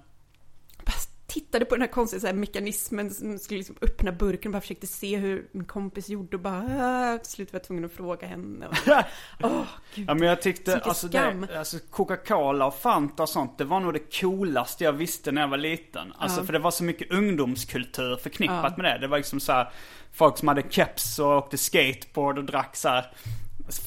Tittade 1.29 1.65
på 1.65 1.75
den 1.75 1.81
här 1.81 1.87
konstiga 1.89 2.19
så 2.19 2.27
här, 2.27 2.33
mekanismen 2.33 3.09
som 3.11 3.39
skulle 3.39 3.57
liksom 3.57 3.75
öppna 3.81 4.11
burken 4.11 4.49
och 4.49 4.53
bara 4.53 4.61
försökte 4.61 4.87
se 4.87 5.17
hur 5.17 5.47
min 5.51 5.65
kompis 5.65 6.09
gjorde 6.09 6.37
och 6.37 6.41
bara 6.43 6.65
"Ah", 7.13 7.17
till 7.17 7.31
slut 7.31 7.53
var 7.53 7.59
jag 7.59 7.63
tvungen 7.67 7.85
att 7.85 7.91
fråga 7.91 8.27
henne. 8.27 8.67
Och, 8.67 8.75
Åh, 9.43 9.61
gud. 9.95 10.09
Ja 10.09 10.13
men 10.13 10.27
jag 10.27 10.41
tyckte 10.41 10.77
alltså, 10.79 11.07
skam. 11.07 11.41
det, 11.49 11.59
alltså 11.59 11.77
Coca-Cola 11.91 12.65
och 12.65 12.75
Fanta 12.75 13.23
och 13.23 13.29
sånt 13.29 13.57
Det 13.57 13.63
var 13.63 13.79
nog 13.79 13.93
det 13.93 14.19
coolaste 14.21 14.83
jag 14.83 14.93
visste 14.93 15.31
när 15.31 15.41
jag 15.41 15.47
var 15.47 15.57
liten 15.57 16.13
Alltså 16.17 16.39
Ja. 16.41 16.45
för 16.45 16.53
det 16.53 16.59
var 16.59 16.71
så 16.71 16.83
mycket 16.83 17.11
ungdomskultur 17.11 18.15
förknippat 18.15 18.73
Ja. 18.77 18.83
med 18.83 18.85
det 18.85 18.97
Det 18.99 19.07
var 19.07 19.17
liksom 19.17 19.39
så 19.39 19.51
här 19.51 19.71
Folk 20.13 20.37
som 20.37 20.47
hade 20.47 20.63
keps 20.69 21.19
och 21.19 21.37
åkte 21.37 21.57
skateboard 21.57 22.37
och 22.37 22.43
drack 22.43 22.75
så 22.75 22.87
här 22.89 23.11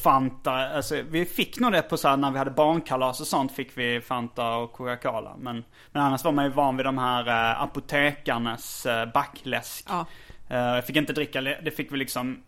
Fanta, 0.03 0.53
alltså 0.53 1.03
vi 1.11 1.25
fick 1.25 1.61
nog 1.61 1.73
det 1.73 1.83
på 1.83 1.97
så 1.97 2.09
här 2.09 2.17
när 2.17 2.31
vi 2.31 2.39
hade 2.39 2.51
barnkalas 2.51 3.21
och 3.21 3.27
sånt 3.27 3.53
fick 3.53 3.79
vi 3.79 4.01
Fanta 4.01 4.55
och 4.55 4.73
Coca-Cola 4.73 5.37
men, 5.39 5.65
men 5.93 6.03
annars 6.03 6.25
var 6.25 6.33
man 6.33 6.45
ju 6.45 6.51
van 6.51 6.77
vid 6.77 6.87
de 6.87 6.99
här 6.99 7.29
eh, 7.29 7.63
apotekarnas 7.63 8.87
eh, 8.87 9.13
backläsk 9.13 9.87
Ja. 9.89 10.07
Eh, 10.49 10.57
Jag 10.75 10.87
fick 10.87 10.97
inte 10.97 11.13
dricka, 11.13 11.41
det 11.41 11.77
fick 11.77 11.93
vi 11.93 11.97
liksom 11.97 12.43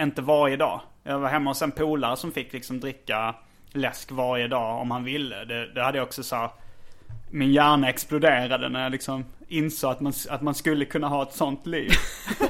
inte 0.00 0.22
varje 0.22 0.56
dag. 0.56 0.80
Jag 1.02 1.18
var 1.18 1.28
hemma 1.28 1.50
hos 1.50 1.62
en 1.62 1.70
polare 1.72 2.16
som 2.16 2.32
fick 2.32 2.52
liksom 2.52 2.80
dricka 2.80 3.34
läsk 3.72 4.10
varje 4.12 4.48
dag 4.48 4.80
om 4.80 4.90
han 4.90 5.04
ville. 5.04 5.44
Det, 5.44 5.74
det 5.74 5.82
hade 5.82 5.98
jag 5.98 6.06
också 6.06 6.22
så 6.22 6.36
här, 6.36 6.50
Min 7.30 7.52
hjärna 7.52 7.88
exploderade 7.88 8.68
när 8.68 8.82
jag 8.82 8.92
liksom 8.92 9.24
insåg 9.48 9.90
att 9.90 10.00
man, 10.00 10.12
att 10.30 10.42
man 10.42 10.54
skulle 10.54 10.84
kunna 10.84 11.08
ha 11.08 11.22
ett 11.22 11.32
sånt 11.32 11.66
liv. 11.66 11.90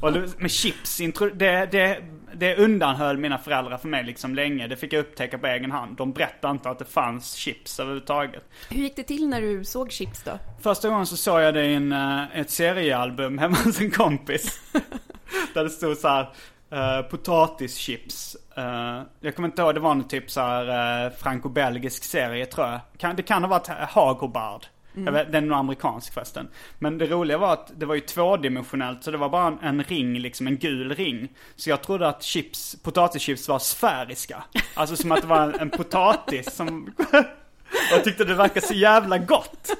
Och 0.00 0.12
med 0.38 0.50
chips, 0.50 1.00
det, 1.34 1.66
det, 1.66 1.98
det 2.34 2.56
undanhöll 2.56 3.18
mina 3.18 3.38
föräldrar 3.38 3.78
för 3.78 3.88
mig 3.88 4.04
liksom 4.04 4.34
länge. 4.34 4.66
Det 4.66 4.76
fick 4.76 4.92
jag 4.92 5.00
upptäcka 5.00 5.38
på 5.38 5.46
egen 5.46 5.70
hand. 5.70 5.96
De 5.96 6.12
berättade 6.12 6.52
inte 6.52 6.70
att 6.70 6.78
det 6.78 6.84
fanns 6.84 7.34
chips 7.34 7.80
överhuvudtaget. 7.80 8.42
Hur 8.70 8.82
gick 8.82 8.96
det 8.96 9.02
till 9.02 9.28
när 9.28 9.40
du 9.40 9.64
såg 9.64 9.92
chips 9.92 10.22
då? 10.22 10.38
Första 10.60 10.88
gången 10.88 11.06
så 11.06 11.16
såg 11.16 11.40
jag 11.40 11.54
det 11.54 11.64
i 11.64 11.74
en, 11.74 11.92
eh, 11.92 12.40
ett 12.40 12.50
seriealbum 12.50 13.38
hemma 13.38 13.56
hos 13.64 13.80
en 13.80 13.90
kompis. 13.90 14.60
Där 15.54 15.64
det 15.64 15.70
stod 15.70 15.96
så 15.96 16.08
här 16.08 16.28
eh, 16.70 17.02
potatischips. 17.02 18.36
Eh, 18.56 19.02
jag 19.20 19.36
kommer 19.36 19.48
inte 19.48 19.62
ihåg, 19.62 19.74
det 19.74 19.80
var 19.80 19.90
en 19.90 20.08
typ 20.08 20.30
så 20.30 20.40
här 20.40 21.06
uh, 21.06 21.12
franco-belgisk 21.12 22.04
serie 22.04 22.46
tror 22.46 22.66
jag. 22.66 22.80
Kan, 22.98 23.16
det 23.16 23.22
kan 23.22 23.42
ha 23.42 23.48
varit 23.48 23.68
Hagobard. 23.68 24.66
Mm. 25.00 25.14
vet, 25.14 25.32
den 25.32 25.44
är 25.44 25.48
nog 25.48 25.58
amerikansk 25.58 26.14
förresten. 26.14 26.48
Men 26.78 26.98
det 26.98 27.06
roliga 27.06 27.38
var 27.38 27.52
att 27.52 27.72
det 27.76 27.86
var 27.86 27.94
ju 27.94 28.00
tvådimensionellt 28.00 29.04
så 29.04 29.10
det 29.10 29.18
var 29.18 29.28
bara 29.28 29.46
en, 29.46 29.58
en 29.58 29.82
ring, 29.82 30.18
liksom 30.18 30.46
en 30.46 30.56
gul 30.58 30.94
ring. 30.94 31.28
Så 31.56 31.70
jag 31.70 31.82
trodde 31.82 32.08
att 32.08 32.22
chips, 32.22 32.76
potatischips 32.82 33.48
var 33.48 33.58
sfäriska. 33.58 34.44
Alltså 34.74 34.96
som 34.96 35.12
att 35.12 35.20
det 35.20 35.26
var 35.26 35.40
en, 35.40 35.54
en 35.60 35.70
potatis 35.70 36.54
som... 36.54 36.94
jag 37.90 38.04
tyckte 38.04 38.24
det 38.24 38.34
verkade 38.34 38.66
så 38.66 38.74
jävla 38.74 39.18
gott. 39.18 39.76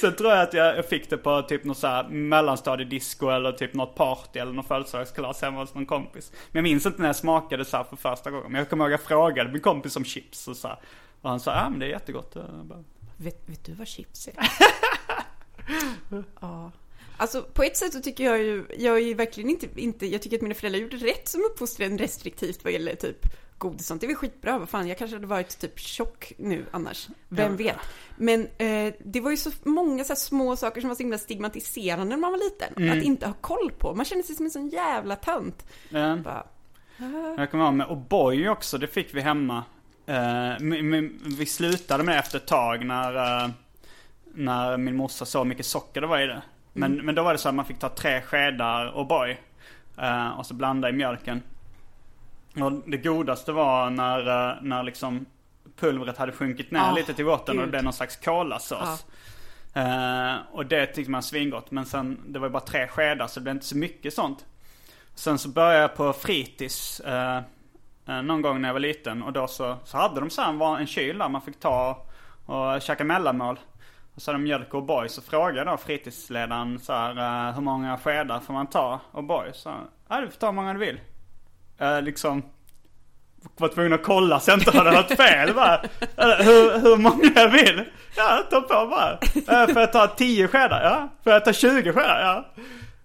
Sen 0.00 0.16
tror 0.16 0.30
jag 0.30 0.42
att 0.42 0.54
jag, 0.54 0.88
fick 0.88 1.10
det 1.10 1.16
på 1.16 1.42
typ 1.42 1.64
något 1.64 1.78
såhär 1.78 2.08
mellanstadiedisco 2.08 3.28
eller 3.28 3.52
typ 3.52 3.74
något 3.74 3.94
party 3.94 4.38
eller 4.38 4.52
något 4.52 4.68
födelsedagskalas 4.68 5.42
hemma 5.42 5.60
hos 5.60 5.74
någon 5.74 5.86
kompis. 5.86 6.32
Men 6.32 6.58
jag 6.58 6.70
minns 6.70 6.86
inte 6.86 7.00
när 7.00 7.08
jag 7.08 7.16
smakade 7.16 7.64
såhär 7.64 7.84
för 7.84 7.96
första 7.96 8.30
gången. 8.30 8.52
Men 8.52 8.58
jag 8.58 8.70
kommer 8.70 8.84
ihåg 8.84 8.94
att 8.94 9.00
jag 9.00 9.08
frågade 9.08 9.52
min 9.52 9.60
kompis 9.60 9.96
om 9.96 10.04
chips 10.04 10.48
och 10.48 10.56
så 10.56 10.68
här. 10.68 10.78
Och 11.20 11.30
han 11.30 11.40
sa, 11.40 11.54
ja 11.54 11.70
men 11.70 11.78
det 11.78 11.86
är 11.86 11.90
jättegott. 11.90 12.32
Jag 12.34 12.64
bara, 12.64 12.84
Vet, 13.16 13.42
vet 13.46 13.64
du 13.64 13.72
vad 13.72 13.86
chips 13.88 14.28
är? 14.28 14.34
ja. 16.40 16.72
Alltså 17.16 17.42
på 17.42 17.62
ett 17.62 17.76
sätt 17.76 17.92
så 17.92 18.00
tycker 18.00 18.24
jag 18.24 18.38
ju, 18.38 18.66
jag 18.78 18.96
är 18.96 19.00
ju 19.00 19.14
verkligen 19.14 19.50
inte, 19.50 19.66
inte, 19.76 20.06
jag 20.06 20.22
tycker 20.22 20.36
att 20.36 20.42
mina 20.42 20.54
föräldrar 20.54 20.80
gjorde 20.80 20.96
rätt 20.96 21.28
som 21.28 21.40
uppfostrade 21.40 21.92
en 21.92 21.98
restriktivt 21.98 22.64
vad 22.64 22.72
gäller 22.72 22.94
typ 22.94 23.26
godis 23.58 23.86
sånt. 23.86 24.00
Det 24.00 24.06
är 24.06 24.08
väl 24.08 24.16
skitbra, 24.16 24.58
vad 24.58 24.68
fan, 24.68 24.88
jag 24.88 24.98
kanske 24.98 25.16
hade 25.16 25.26
varit 25.26 25.58
typ 25.58 25.78
tjock 25.78 26.32
nu 26.38 26.66
annars. 26.70 27.08
Vem 27.28 27.56
vet? 27.56 27.76
Men 28.16 28.48
eh, 28.58 28.94
det 29.04 29.20
var 29.20 29.30
ju 29.30 29.36
så 29.36 29.50
många 29.62 30.04
så 30.04 30.12
här 30.12 30.18
små 30.18 30.56
saker 30.56 30.80
som 30.80 30.88
var 30.88 30.94
så 30.94 31.02
himla 31.02 31.18
stigmatiserande 31.18 32.04
när 32.04 32.16
man 32.16 32.30
var 32.30 32.38
liten. 32.38 32.90
Att 32.98 33.04
inte 33.04 33.26
ha 33.26 33.34
koll 33.40 33.70
på. 33.78 33.94
Man 33.94 34.04
kände 34.04 34.24
sig 34.24 34.36
som 34.36 34.44
en 34.44 34.50
sån 34.50 34.68
jävla 34.68 35.16
tönt. 35.16 35.66
ja. 35.88 36.16
Bara, 36.16 36.46
Jag 37.36 37.50
kommer 37.50 37.64
ihåg 37.64 37.74
med 37.74 37.86
O'boy 37.86 38.48
också, 38.48 38.78
det 38.78 38.86
fick 38.86 39.14
vi 39.14 39.20
hemma. 39.20 39.64
Eh, 40.06 40.56
vi 41.38 41.46
slutade 41.46 42.04
med 42.04 42.14
det 42.14 42.18
efter 42.18 42.38
ett 42.38 42.46
tag 42.46 42.84
när, 42.86 43.42
eh, 43.44 43.50
när 44.34 44.76
min 44.76 44.96
morsa 44.96 45.24
så 45.24 45.44
mycket 45.44 45.66
socker 45.66 46.00
det 46.00 46.06
var 46.06 46.20
i 46.20 46.26
det. 46.26 46.42
Men, 46.72 46.92
men 46.92 47.14
då 47.14 47.22
var 47.22 47.32
det 47.32 47.38
så 47.38 47.48
att 47.48 47.54
man 47.54 47.64
fick 47.64 47.78
ta 47.78 47.88
tre 47.88 48.20
skedar 48.20 48.92
O'boy. 48.94 49.36
eh, 49.98 50.28
och 50.38 50.46
så 50.46 50.54
blanda 50.54 50.88
i 50.88 50.92
mjölken. 50.92 51.42
Och 52.60 52.72
det 52.72 52.96
godaste 52.96 53.52
var 53.52 53.90
när, 53.90 54.48
eh, 54.50 54.56
när 54.62 54.82
liksom 54.82 55.26
pulvret 55.76 56.18
hade 56.18 56.32
sjunkit 56.32 56.70
ner 56.70 56.80
Ah, 56.80 56.92
lite 56.92 57.14
till 57.14 57.24
botten 57.24 57.58
och 57.58 57.64
det 57.64 57.70
blev 57.70 57.84
någon 57.84 57.92
slags 57.92 58.16
kolasås. 58.16 59.06
Eh, 59.74 60.34
och 60.52 60.66
det 60.66 60.86
tyckte 60.86 61.10
man 61.10 61.22
svingott. 61.22 61.70
Men 61.70 61.86
sen, 61.86 62.20
det 62.26 62.38
var 62.38 62.46
ju 62.46 62.52
bara 62.52 62.60
tre 62.62 62.86
skedar 62.88 63.26
så 63.26 63.40
det 63.40 63.44
blev 63.44 63.54
inte 63.54 63.66
så 63.66 63.76
mycket 63.76 64.14
sånt. 64.14 64.44
Sen 65.14 65.38
så 65.38 65.48
började 65.48 65.80
jag 65.80 65.96
på 65.96 66.12
fritids 66.12 67.00
Eh, 68.08 68.22
någon 68.22 68.42
gång 68.42 68.60
när 68.60 68.68
jag 68.68 68.72
var 68.72 68.80
liten 68.80 69.22
och 69.22 69.32
då 69.32 69.46
så, 69.46 69.76
så 69.84 69.96
hade 69.96 70.20
de 70.20 70.30
så 70.30 70.42
här 70.42 70.78
en, 70.78 70.86
kyl 70.86 71.18
där 71.18 71.28
man 71.28 71.42
fick 71.42 71.60
ta 71.60 72.06
och 72.46 72.82
käka 72.82 73.04
mellanmål. 73.04 73.58
Och 74.14 74.22
så 74.22 74.30
hade 74.30 74.42
de 74.42 74.44
mjölk 74.44 74.74
och 74.74 74.82
O'boy 74.82 75.08
så 75.08 75.22
frågade 75.22 75.58
jag 75.58 75.66
då 75.66 75.76
fritidsledaren 75.76 76.78
så 76.78 76.92
här, 76.92 77.48
eh, 77.48 77.54
hur 77.54 77.62
många 77.62 77.98
skedar 77.98 78.40
får 78.40 78.52
man 78.52 78.66
ta 78.66 79.00
O'boy? 79.12 79.52
Så 79.52 79.70
han, 79.70 79.88
ja 80.08 80.20
du 80.20 80.30
får 80.30 80.38
ta 80.38 80.46
hur 80.46 80.52
många 80.52 80.72
du 80.72 80.78
vill. 80.78 81.00
Eh, 81.78 82.02
liksom 82.02 82.42
var 83.56 83.68
tvungen 83.68 83.92
att 83.92 84.02
kolla 84.02 84.40
så 84.40 84.50
jag 84.50 84.58
inte 84.58 84.78
hade 84.78 84.90
hört 84.90 85.10
fel 85.16 85.54
bara. 85.54 85.74
Eh, 86.16 86.44
hur, 86.44 86.80
hur 86.80 86.96
många 86.96 87.30
jag 87.34 87.48
vill? 87.48 87.84
Ja, 88.16 88.42
ta 88.50 88.60
på 88.60 88.86
bara. 88.86 89.18
Får 89.66 89.80
jag 89.80 89.92
ta 89.92 90.06
10 90.06 90.48
skedar? 90.48 90.82
Ja. 90.82 91.08
Får 91.24 91.32
jag 91.32 91.44
ta 91.44 91.52
20 91.52 91.92
skedar? 91.92 92.20
Ja. 92.20 92.62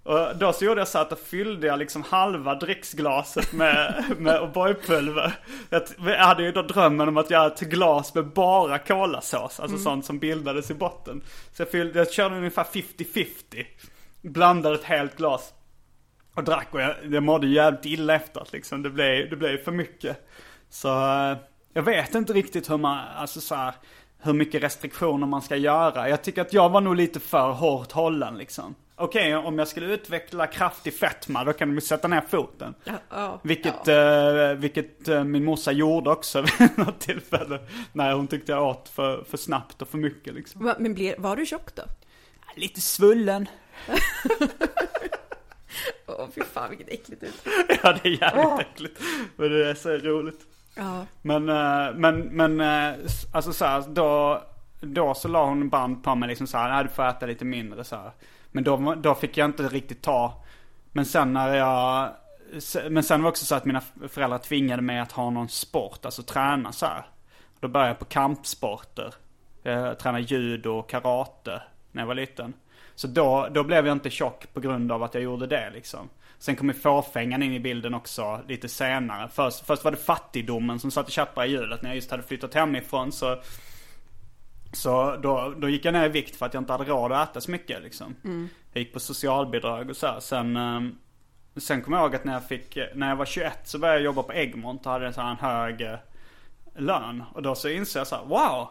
Och 0.10 0.38
då 0.38 0.54
så 0.54 0.66
gjorde 0.66 0.82
jag 0.82 0.88
så 0.88 1.00
att 1.00 1.10
då 1.10 1.16
fyllde 1.16 1.68
jag 1.68 1.80
liksom 1.80 2.04
halva 2.04 2.56
dricksglaset 2.56 3.54
med, 3.54 4.04
med 4.18 4.42
O'boy-pulver. 4.42 5.32
Jag, 5.70 6.18
hade 6.18 6.44
ju 6.44 6.52
då 6.52 6.62
drömmen 6.62 7.08
om 7.08 7.18
att 7.18 7.30
göra 7.30 7.48
ett 7.48 7.60
glas 7.60 8.16
med 8.16 8.28
bara 8.28 8.78
kolasås. 8.78 9.60
Alltså 9.60 9.78
sånt 9.78 10.06
som 10.06 10.20
bildades 10.20 10.72
i 10.72 10.74
botten. 10.74 11.22
Så 11.54 11.62
jag, 11.62 11.72
fyllde, 11.72 12.00
jag 12.00 12.12
körde 12.12 12.36
ungefär 12.36 12.64
50-50. 12.64 13.66
Blandade 14.22 14.76
ett 14.76 14.84
helt 14.84 15.18
glas. 15.18 15.54
Och 16.36 16.44
drack 16.44 16.68
och 16.72 16.82
jag, 16.82 16.96
jag 17.10 17.24
mådde 17.24 17.48
jävligt 17.48 17.86
illa 17.86 18.16
efteråt 18.16 18.52
liksom. 18.52 18.84
Det 18.84 18.90
blev, 18.90 19.30
det 19.30 19.36
blev 19.36 19.64
för 19.64 19.72
mycket. 19.72 20.28
Så 20.70 20.88
eh, 20.88 21.38
jag 21.74 21.84
vet 21.84 22.16
inte 22.16 22.34
riktigt 22.34 22.70
hur 22.70 22.78
man, 22.78 23.00
alltså 23.18 23.42
så 23.42 23.56
här, 23.56 23.74
hur 24.22 24.34
mycket 24.34 24.64
restriktioner 24.64 25.28
man 25.28 25.42
ska 25.42 25.56
göra. 25.56 26.10
Jag 26.10 26.22
tycker 26.22 26.42
att 26.42 26.54
jag 26.54 26.70
var 26.70 26.82
nog 26.82 26.96
lite 26.96 27.20
för 27.20 27.52
hårt 27.52 27.92
hållen 27.92 28.38
liksom. 28.38 28.76
Okej, 29.02 29.36
om 29.36 29.60
jag 29.60 29.68
skulle 29.68 29.94
utveckla 29.94 30.48
kraftig 30.48 30.94
fetma 30.94 31.44
då 31.44 31.54
kan 31.54 31.68
de 31.68 31.76
ju 31.76 31.82
sätta 31.82 32.08
ner 32.08 32.22
foten. 32.22 32.74
ja, 33.10 33.40
Vilket, 33.44 33.88
eh, 33.88 34.54
vilket 34.56 35.08
eh, 35.08 35.24
min 35.24 35.46
morsa 35.46 35.72
gjorde 35.72 36.10
också 36.10 36.42
vid 36.60 36.78
något 36.78 37.00
tillfälle. 37.00 37.60
När 37.94 38.14
hon 38.14 38.28
tyckte 38.28 38.52
jag 38.52 38.64
åt 38.68 38.90
för, 38.90 39.24
för 39.24 39.38
snabbt 39.38 39.82
och 39.82 39.88
för 39.88 39.98
mycket 39.98 40.34
liksom. 40.34 40.74
Men 40.80 40.94
blev, 40.94 41.20
var 41.20 41.36
du 41.36 41.46
tjock 41.46 41.76
då? 41.76 41.84
Lite 42.56 42.82
svullen. 42.82 43.50
Åh 46.08 46.28
fy 46.36 46.42
fan 46.42 46.70
vilket 46.70 46.90
äckligt 46.90 47.24
ut. 47.24 47.46
ja, 47.84 47.98
det 48.04 48.10
är 48.10 48.22
jävligt 48.22 48.68
äckligt. 48.68 49.02
Men 49.36 49.52
det 49.52 49.70
är 49.70 49.74
så 49.74 49.90
roligt. 49.90 50.40
Ja. 50.76 51.06
Men, 51.22 51.50
eh, 51.50 51.96
men, 51.96 52.20
men 52.20 52.62
alltså 53.34 53.54
så 53.54 53.66
här, 53.66 53.84
då, 53.90 54.42
då 54.82 55.14
så 55.14 55.28
la 55.28 55.46
hon 55.46 55.70
band 55.70 56.04
på 56.04 56.16
mig 56.16 56.30
liksom 56.30 56.48
så 56.48 56.58
här, 56.58 56.70
nej 56.70 56.84
du 56.84 56.90
får 56.90 57.08
äta 57.08 57.26
lite 57.26 57.46
mindre 57.46 57.84
så 57.84 57.96
här. 57.96 58.12
Men 58.52 58.64
då, 58.64 58.96
då 58.96 59.16
fick 59.16 59.38
jag 59.38 59.46
inte 59.46 59.64
riktigt 59.64 60.02
ta, 60.02 60.44
men 60.92 61.06
sen 61.06 61.34
när 61.34 61.56
jag, 61.56 62.10
men 62.90 63.04
sen 63.04 63.22
var 63.22 63.28
det 63.28 63.30
också 63.30 63.46
så 63.46 63.56
att 63.56 63.66
mina 63.66 63.82
föräldrar 64.10 64.38
tvingade 64.38 64.82
mig 64.82 65.00
att 65.00 65.12
ha 65.12 65.30
någon 65.30 65.50
sport, 65.50 66.06
alltså 66.06 66.24
träna 66.24 66.72
så 66.72 66.86
här. 66.86 67.06
Då 67.60 67.68
började 67.68 67.90
jag 67.90 68.00
på 68.00 68.06
kampsporter. 68.06 69.14
Eh, 69.64 69.74
jag 69.74 70.00
tränade 70.00 70.24
judo 70.24 70.70
och 70.70 70.90
karate 70.90 71.62
när 71.92 72.02
jag 72.02 72.08
var 72.08 72.16
liten. 72.16 72.54
Så 72.96 73.08
då, 73.08 73.48
då 73.52 73.64
blev 73.64 73.88
jag 73.88 73.96
inte 73.96 74.10
tjock 74.10 74.54
på 74.54 74.60
grund 74.60 74.92
av 74.92 75.04
att 75.04 75.14
jag 75.14 75.24
gjorde 75.24 75.48
det 75.48 75.70
liksom. 75.74 76.10
Sen 76.40 76.56
kom 76.56 76.68
ju 76.68 76.74
fåfängan 76.74 77.44
in 77.44 77.54
i 77.54 77.60
bilden 77.60 77.94
också 77.94 78.42
lite 78.48 78.70
senare. 78.70 79.30
Först, 79.34 79.66
först 79.66 79.84
var 79.84 79.92
det 79.92 79.98
fattigdomen 79.98 80.80
som 80.80 80.92
satte 80.92 81.12
käppar 81.12 81.46
i 81.46 81.52
hjulet 81.52 81.82
när 81.82 81.90
jag 81.90 81.96
just 81.96 82.12
hade 82.12 82.24
flyttat 82.24 82.54
hemifrån. 82.54 83.12
Så, 83.12 83.38
så 84.72 85.16
då, 85.16 85.54
då 85.58 85.70
gick 85.70 85.86
jag 85.86 85.94
ner 85.94 86.06
i 86.06 86.10
vikt 86.10 86.36
för 86.36 86.46
att 86.46 86.54
jag 86.54 86.62
inte 86.62 86.74
hade 86.74 86.84
råd 86.84 87.12
att 87.12 87.30
äta 87.30 87.42
så 87.42 87.52
mycket 87.52 87.82
liksom. 87.84 88.16
Jag 88.74 88.80
gick 88.84 88.94
på 88.94 89.00
socialbidrag 89.00 89.90
och 89.90 89.98
så 89.98 90.08
här. 90.08 90.20
Sen, 90.20 90.58
ehm, 90.58 90.96
sen 91.58 91.82
kom 91.82 91.94
jag 91.94 92.02
ihåg 92.04 92.16
att 92.16 92.24
när 92.24 92.34
jag 92.34 92.48
fick, 92.48 92.78
när 92.96 93.10
jag 93.10 93.16
var 93.16 93.26
21 93.26 93.60
så 93.64 93.80
började 93.80 94.00
jag 94.00 94.06
jobba 94.06 94.24
på 94.24 94.34
Egmont 94.34 94.86
och 94.86 94.92
hade 94.92 95.08
en 95.08 95.14
sån 95.14 95.24
här 95.24 95.36
hög 95.36 95.82
eh, 95.82 95.96
lön. 96.78 97.24
Och 97.34 97.42
då 97.42 97.56
så 97.56 97.70
insåg 97.70 98.00
jag 98.00 98.08
så 98.08 98.16
här, 98.16 98.26
wow! 98.26 98.70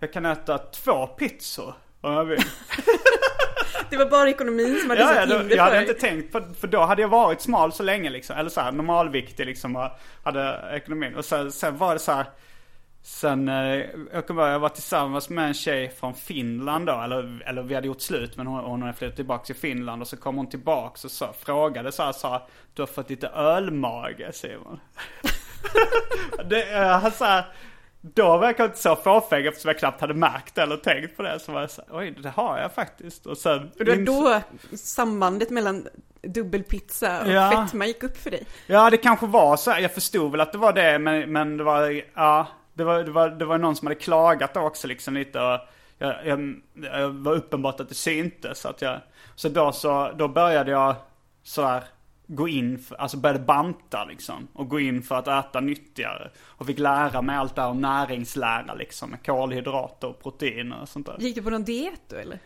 Jag 0.00 0.12
kan 0.12 0.26
äta 0.26 0.58
två 0.58 1.06
pizzor 1.06 1.74
om 2.00 2.12
jag 2.12 2.24
vill. 2.24 2.42
Det 3.90 3.96
var 3.96 4.06
bara 4.06 4.30
ekonomin 4.30 4.80
som 4.80 4.90
hade 4.90 5.02
Ja, 5.02 5.08
satt 5.08 5.28
hinder 5.28 5.56
jag 5.56 5.62
hade 5.62 5.76
för 5.76 5.82
inte 5.82 5.94
tänkt 5.94 6.32
på, 6.32 6.42
för 6.60 6.66
då 6.66 6.80
hade 6.80 7.02
jag 7.02 7.08
varit 7.08 7.40
smal 7.40 7.72
så 7.72 7.82
länge 7.82 8.10
liksom. 8.10 8.36
Eller 8.36 8.50
så 8.50 8.60
här 8.60 8.72
normalviktig 8.72 9.46
liksom 9.46 9.76
och 9.76 9.90
hade 10.22 10.70
ekonomin. 10.72 11.14
Och 11.14 11.24
sen, 11.24 11.52
sen 11.52 11.76
var 11.76 11.92
det 11.92 11.98
så 11.98 12.12
här. 12.12 12.24
Sen, 13.06 13.48
eh, 13.48 13.84
jag 14.12 14.26
kommer 14.26 14.42
ihåg, 14.42 14.50
jag 14.50 14.58
var 14.58 14.68
tillsammans 14.68 15.28
med 15.28 15.46
en 15.48 15.54
tjej 15.54 15.90
från 15.90 16.14
Finland 16.14 16.86
då, 16.86 17.00
eller, 17.00 17.42
eller 17.46 17.62
vi 17.62 17.74
hade 17.74 17.86
gjort 17.86 18.00
slut 18.00 18.36
men 18.36 18.46
hon, 18.46 18.64
hon 18.64 18.82
hade 18.82 18.94
flyttat 18.94 19.16
tillbaka 19.16 19.44
till 19.44 19.54
Finland 19.54 20.02
och 20.02 20.08
så 20.08 20.16
kom 20.16 20.36
hon 20.36 20.48
tillbaka 20.48 21.00
och 21.04 21.10
så, 21.10 21.26
frågade 21.40 21.92
så 21.92 22.02
här, 22.02 22.12
sa 22.12 22.46
du 22.74 22.82
har 22.82 22.86
fått 22.86 23.10
lite 23.10 23.28
ölmage 23.28 24.30
Simon. 24.34 24.80
det, 26.48 26.72
eh, 26.72 26.98
han 26.98 27.12
sa, 27.12 27.44
då 28.00 28.36
var 28.36 28.44
jag 28.46 28.56
kanske 28.56 28.64
inte 28.64 28.82
så 28.82 28.96
fåfäng 28.96 29.46
eftersom 29.46 29.68
jag 29.68 29.78
knappt 29.78 30.00
hade 30.00 30.14
märkt 30.14 30.58
eller 30.58 30.76
tänkt 30.76 31.16
på 31.16 31.22
det. 31.22 31.40
Så 31.40 31.52
var 31.52 31.60
jag 31.60 31.70
så 31.70 31.82
här, 31.88 31.98
oj 31.98 32.10
det 32.22 32.30
har 32.30 32.58
jag 32.58 32.74
faktiskt. 32.74 33.26
Och 33.26 33.38
sen... 33.38 33.70
Och 33.78 33.84
det 33.84 34.04
då 34.04 34.40
sambandet 34.76 35.50
mellan 35.50 35.88
dubbelpizza 36.22 37.22
och 37.22 37.28
Ja. 37.28 37.66
fetma 37.66 37.86
gick 37.86 38.02
upp 38.02 38.16
för 38.16 38.30
dig. 38.30 38.46
Ja 38.66 38.90
det 38.90 38.96
kanske 38.96 39.26
var 39.26 39.56
så 39.56 39.70
här. 39.70 39.80
jag 39.80 39.92
förstod 39.92 40.30
väl 40.30 40.40
att 40.40 40.52
det 40.52 40.58
var 40.58 40.72
det 40.72 40.98
men, 40.98 41.32
men 41.32 41.56
det 41.56 41.64
var, 41.64 42.02
ja. 42.14 42.46
Det 42.74 42.84
var, 42.84 43.04
det, 43.04 43.10
var, 43.10 43.28
det 43.28 43.44
var 43.44 43.58
någon 43.58 43.76
som 43.76 43.86
hade 43.86 44.00
klagat 44.00 44.56
också 44.56 44.86
liksom 44.86 45.14
lite 45.14 45.40
och 45.40 45.60
jag, 45.98 46.26
jag, 46.26 46.60
jag 46.74 47.10
var 47.10 47.34
uppenbart 47.34 47.80
att 47.80 47.88
det 47.88 47.94
syntes 47.94 48.66
att 48.66 48.82
jag, 48.82 49.00
så 49.34 49.48
då 49.48 49.72
så, 49.72 50.12
då 50.16 50.28
började 50.28 50.70
jag 50.70 50.94
så 51.42 51.62
här 51.62 51.84
gå 52.26 52.48
in, 52.48 52.78
för, 52.78 52.94
alltså 52.96 53.16
började 53.16 53.44
banta 53.44 54.04
liksom. 54.04 54.48
Och 54.52 54.68
gå 54.68 54.80
in 54.80 55.02
för 55.02 55.14
att 55.14 55.28
äta 55.28 55.60
nyttigare. 55.60 56.30
Och 56.42 56.66
fick 56.66 56.78
lära 56.78 57.22
mig 57.22 57.36
allt 57.36 57.54
det 57.54 57.62
här 57.62 57.68
om 57.68 57.80
näringslära 57.80 58.74
liksom. 58.74 59.10
Med 59.10 59.26
kolhydrater 59.26 60.08
och 60.08 60.22
proteiner 60.22 60.82
och 60.82 60.88
sånt 60.88 61.06
där. 61.06 61.16
Gick 61.18 61.34
du 61.34 61.42
på 61.42 61.50
någon 61.50 61.64
diet 61.64 62.00
då 62.08 62.16
eller? 62.16 62.38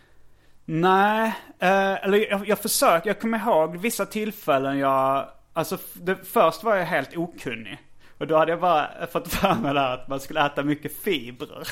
Nej, 0.64 1.35
eh, 1.59 2.05
eller 2.05 2.31
jag, 2.31 2.49
jag 2.49 2.59
försöker, 2.59 3.11
jag 3.11 3.20
kommer 3.20 3.39
ihåg 3.39 3.76
vissa 3.76 4.07
tillfällen 4.07 4.79
jag, 4.79 5.29
alltså 5.53 5.79
det, 5.93 6.16
först 6.16 6.64
var 6.64 6.76
jag 6.76 6.87
helt 6.87 7.16
okunnig. 7.16 7.79
Och 8.18 8.26
då 8.26 8.36
hade 8.36 8.52
jag 8.52 8.60
bara 8.60 9.06
fått 9.12 9.32
för 9.32 9.54
mig 9.54 9.74
där 9.74 9.94
att 9.94 10.08
man 10.08 10.20
skulle 10.20 10.46
äta 10.46 10.62
mycket 10.62 11.02
fibrer. 11.02 11.68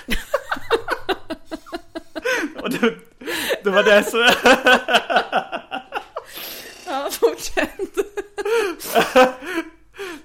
och 2.63 2.71
det, 2.71 2.95
det 3.65 3.71
var 3.71 3.83
det 3.83 4.03
som, 4.03 4.21
Ja, 6.87 7.09
fortsätt. 7.11 7.81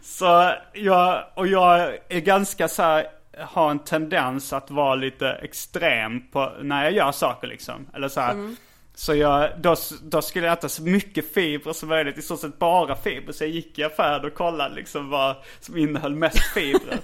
så 0.02 0.54
jag, 0.74 1.24
och 1.34 1.48
jag 1.48 1.98
är 2.10 2.20
ganska 2.20 2.68
så 2.68 2.84
här, 2.84 3.08
har 3.40 3.72
en 3.72 3.80
tendens 3.80 4.54
att 4.54 4.72
vara 4.72 4.96
lite 4.96 5.30
extrem 5.30 6.28
på, 6.32 6.52
när 6.62 6.84
jag 6.84 6.94
gör 6.94 7.12
saker 7.12 7.48
liksom. 7.48 7.88
Eller 7.94 8.08
så 8.08 8.22
här. 8.22 8.56
Så 9.02 9.16
jag, 9.16 9.50
då, 9.58 9.76
då 10.02 10.22
skulle 10.22 10.46
jag 10.46 10.54
äta 10.58 10.70
så 10.70 10.84
mycket 10.84 11.34
fibrer 11.34 11.74
som 11.74 11.90
möjligt, 11.90 12.18
i 12.18 12.22
stort 12.22 12.40
sett 12.40 12.60
bara 12.60 12.96
fibrer. 12.96 13.34
Så 13.34 13.44
jag 13.44 13.52
gick 13.52 13.80
i 13.80 13.84
affären 13.84 14.26
och 14.26 14.34
kollade 14.34 14.76
liksom 14.76 15.10
vad 15.10 15.36
som 15.60 15.78
innehöll 15.78 16.16
mest 16.16 16.54
fibrer. 16.54 17.00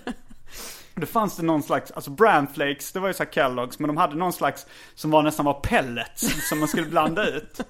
Då 0.96 1.06
fanns 1.06 1.38
det 1.38 1.44
någon 1.44 1.64
slags, 1.64 1.92
alltså 1.92 2.12
bramflakes, 2.12 2.92
det 2.92 3.00
var 3.00 3.08
ju 3.08 3.14
så 3.14 3.24
här 3.24 3.32
Kellogg's, 3.32 3.76
men 3.78 3.88
de 3.88 3.98
hade 3.98 4.16
någon 4.16 4.34
slags 4.34 4.66
som 4.96 5.12
var 5.12 5.24
nästan 5.24 5.46
var 5.46 5.54
pellets 5.54 6.50
som 6.50 6.60
man 6.60 6.68
skulle 6.68 6.88
blanda 6.88 7.28
ut. 7.28 7.60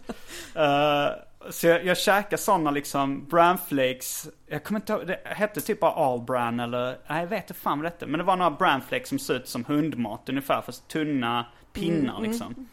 Eh, 0.55 1.09
så 1.49 1.67
jag, 1.67 1.85
jag 1.85 1.97
käkade 1.97 2.41
sådana 2.41 2.71
liksom 2.71 3.25
bramflakes, 3.25 4.27
jag 4.47 4.63
kommer 4.63 4.79
inte 4.79 4.93
ihåg, 4.93 5.07
det 5.07 5.19
hette 5.23 5.61
typ 5.61 5.79
bara 5.79 5.91
all 5.91 6.21
bran 6.21 6.59
eller, 6.59 6.97
nej 7.09 7.19
jag 7.21 7.27
vet 7.27 7.43
inte 7.43 7.53
fan 7.53 7.77
vad 7.77 7.85
det 7.85 7.89
hette. 7.89 8.05
Men 8.05 8.17
det 8.17 8.23
var 8.23 8.35
några 8.35 8.51
bramflakes 8.51 9.09
som 9.09 9.19
såg 9.19 9.35
ut 9.35 9.47
som 9.47 9.65
hundmat 9.65 10.29
ungefär, 10.29 10.61
fast 10.61 10.87
tunna 10.87 11.45
pinnar 11.73 12.21
liksom. 12.21 12.67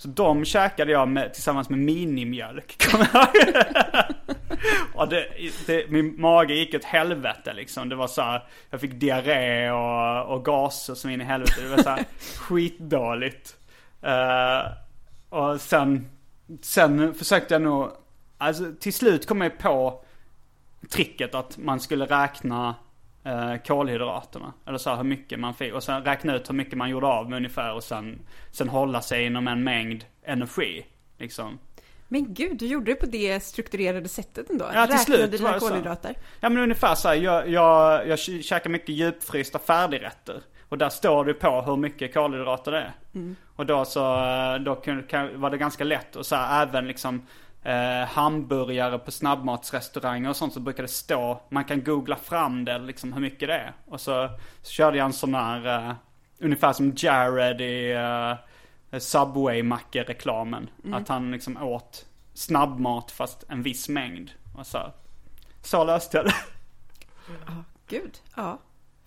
Så 0.00 0.08
de 0.08 0.44
käkade 0.44 0.92
jag 0.92 1.08
med, 1.08 1.34
tillsammans 1.34 1.68
med 1.68 1.78
minimjölk. 1.78 2.76
och 4.94 5.08
det, 5.08 5.26
det, 5.66 5.90
min 5.90 6.20
mage 6.20 6.54
gick 6.54 6.74
åt 6.74 6.84
helvete 6.84 7.52
liksom. 7.52 7.88
Det 7.88 7.96
var 7.96 8.06
så 8.06 8.22
här, 8.22 8.48
jag 8.70 8.80
fick 8.80 8.92
diarré 8.92 9.70
och, 9.70 10.34
och 10.34 10.44
gaser 10.44 10.94
som 10.94 11.10
in 11.10 11.20
i 11.20 11.24
helvete. 11.24 11.62
Det 11.62 11.68
var 11.68 11.82
så 11.82 11.88
här 11.88 12.04
skitdåligt. 12.36 13.56
Eh, 14.02 14.72
och 15.28 15.60
sen, 15.60 16.08
sen 16.60 17.14
försökte 17.14 17.54
jag 17.54 17.62
nog, 17.62 17.90
alltså 18.38 18.72
till 18.80 18.94
slut 18.94 19.26
kom 19.26 19.40
jag 19.40 19.58
på 19.58 20.04
tricket 20.88 21.34
att 21.34 21.58
man 21.58 21.80
skulle 21.80 22.06
räkna 22.06 22.74
eh, 23.24 23.56
kolhydraterna. 23.66 24.52
Eller 24.66 24.78
så 24.78 24.90
här, 24.90 24.96
hur 24.96 25.04
mycket 25.04 25.38
man 25.38 25.54
fick. 25.54 25.74
Och 25.74 25.82
sen 25.82 26.04
räkna 26.04 26.36
ut 26.36 26.48
hur 26.48 26.54
mycket 26.54 26.78
man 26.78 26.90
gjorde 26.90 27.06
av 27.06 27.30
med 27.30 27.36
ungefär. 27.36 27.74
Och 27.74 27.84
sen, 27.84 28.18
sen 28.50 28.68
hålla 28.68 29.02
sig 29.02 29.26
inom 29.26 29.48
en 29.48 29.64
mängd 29.64 30.04
energi. 30.22 30.86
Liksom. 31.18 31.58
Men 32.08 32.34
gud, 32.34 32.58
du 32.58 32.66
gjorde 32.66 32.90
det 32.90 32.94
på 32.94 33.06
det 33.06 33.40
strukturerade 33.40 34.08
sättet 34.08 34.50
ändå? 34.50 34.64
Ja, 34.64 34.86
till 34.86 34.96
Räknade 34.96 34.98
slut 34.98 35.30
dina 35.30 35.52
det 35.52 35.60
så. 35.60 35.68
kolhydrater? 35.68 36.14
Ja 36.40 36.48
men 36.48 36.62
ungefär 36.62 36.94
så 36.94 37.08
här, 37.08 37.14
jag, 37.14 37.48
jag, 37.48 38.08
jag 38.08 38.18
käkar 38.18 38.70
mycket 38.70 38.88
djupfrysta 38.88 39.58
färdigrätter. 39.58 40.42
Och 40.68 40.78
där 40.78 40.88
står 40.88 41.24
det 41.24 41.34
på 41.34 41.62
hur 41.62 41.76
mycket 41.76 42.14
kolhydrater 42.14 42.72
det 42.72 42.78
är. 42.78 42.94
Och 43.56 43.66
då 43.66 43.84
så, 43.84 44.00
då 44.64 44.74
kun, 44.74 45.02
kan, 45.02 45.40
var 45.40 45.50
det 45.50 45.58
ganska 45.58 45.84
lätt. 45.84 46.16
Och 46.16 46.26
så 46.26 46.36
här, 46.36 46.62
även 46.62 46.86
liksom 46.86 47.26
eh, 47.62 48.08
hamburgare 48.08 48.98
på 48.98 49.10
snabbmatsrestauranger 49.10 50.28
och 50.28 50.36
sånt 50.36 50.52
så 50.52 50.60
brukar 50.60 50.82
det 50.82 50.88
stå, 50.88 51.40
man 51.48 51.64
kan 51.64 51.84
googla 51.84 52.16
fram 52.16 52.64
det 52.64 52.78
liksom 52.78 53.12
hur 53.12 53.20
mycket 53.20 53.48
det 53.48 53.54
är. 53.54 53.72
Och 53.86 54.00
så, 54.00 54.30
så 54.62 54.72
körde 54.72 54.98
jag 54.98 55.04
en 55.04 55.12
sån 55.12 55.34
här, 55.34 55.88
eh, 55.88 55.94
ungefär 56.38 56.72
som 56.72 56.92
Jared 56.96 57.60
i 57.60 57.92
eh, 57.92 58.98
Subway-macke-reklamen. 58.98 60.70
Att 60.92 61.08
han 61.08 61.30
liksom 61.30 61.62
åt 61.62 62.06
snabbmat 62.34 63.10
fast 63.10 63.44
en 63.48 63.62
viss 63.62 63.88
mängd. 63.88 64.30
Och 64.56 64.66
så, 64.66 64.92
så 65.62 65.84
löste 65.84 66.16
jag 66.16 66.26
det. 66.26 66.34
Gud, 67.88 68.18
ja. 68.36 68.58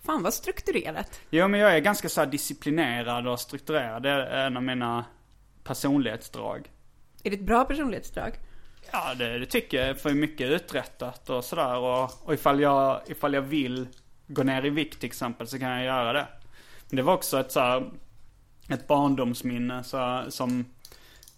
Fan 0.02 0.22
vad 0.22 0.34
strukturerat. 0.34 1.20
Jo 1.30 1.48
men 1.48 1.60
jag 1.60 1.76
är 1.76 1.78
ganska 1.78 2.08
så 2.08 2.20
här 2.20 2.28
disciplinerad 2.28 3.26
och 3.26 3.40
strukturerad. 3.40 4.02
Det 4.02 4.10
är 4.10 4.46
en 4.46 4.56
av 4.56 4.62
mina 4.62 5.04
personlighetsdrag. 5.62 6.70
Är 7.24 7.30
det 7.30 7.36
ett 7.36 7.46
bra 7.46 7.64
personlighetsdrag? 7.64 8.32
Ja 8.92 9.14
det, 9.14 9.38
det 9.38 9.46
tycker 9.46 9.86
jag. 9.86 10.00
För 10.00 10.14
mycket 10.14 10.50
uträttat 10.50 11.30
och 11.30 11.44
sådär. 11.44 11.76
Och, 11.76 12.10
och 12.24 12.34
ifall, 12.34 12.60
jag, 12.60 13.00
ifall 13.06 13.34
jag 13.34 13.42
vill 13.42 13.88
gå 14.26 14.42
ner 14.42 14.64
i 14.64 14.70
vikt 14.70 15.00
till 15.00 15.06
exempel 15.06 15.46
så 15.46 15.58
kan 15.58 15.68
jag 15.68 15.84
göra 15.84 16.12
det. 16.12 16.26
Men 16.88 16.96
det 16.96 17.02
var 17.02 17.14
också 17.14 17.40
ett 17.40 17.52
så 17.52 17.60
här, 17.60 17.90
ett 18.68 18.86
barndomsminne 18.86 19.84
så, 19.84 20.24
som 20.28 20.64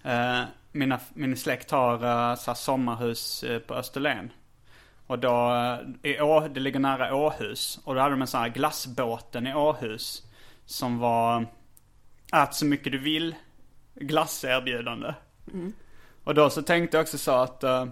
eh, 0.05 0.43
mina, 0.73 1.01
min 1.15 1.37
släkt 1.37 1.71
har 1.71 1.95
eh, 1.95 2.37
så 2.37 2.51
här, 2.51 2.55
sommarhus 2.55 3.43
eh, 3.43 3.59
på 3.59 3.75
Österlen. 3.75 4.31
Och 5.07 5.19
då, 5.19 5.55
eh, 5.55 6.11
i 6.11 6.21
Å, 6.21 6.49
det 6.49 6.61
ligger 6.61 6.81
nära 6.81 7.15
Åhus. 7.15 7.81
Och 7.85 7.95
då 7.95 8.01
hade 8.01 8.15
de 8.15 8.21
en 8.21 8.27
sån 8.27 8.41
här 8.41 8.49
glassbåten 8.49 9.47
i 9.47 9.55
Åhus. 9.55 10.23
Som 10.65 10.99
var 10.99 11.47
ät 12.33 12.55
så 12.55 12.67
mycket 12.67 12.93
du 12.93 12.99
vill 12.99 13.35
glasserbjudande. 13.95 15.15
Och 16.25 16.35
då 16.35 16.51
så 16.51 16.63
tänkte 16.63 16.97
jag 16.97 17.03
också 17.03 17.19
så 17.19 17.31
att, 17.31 17.63
eh, 17.63 17.87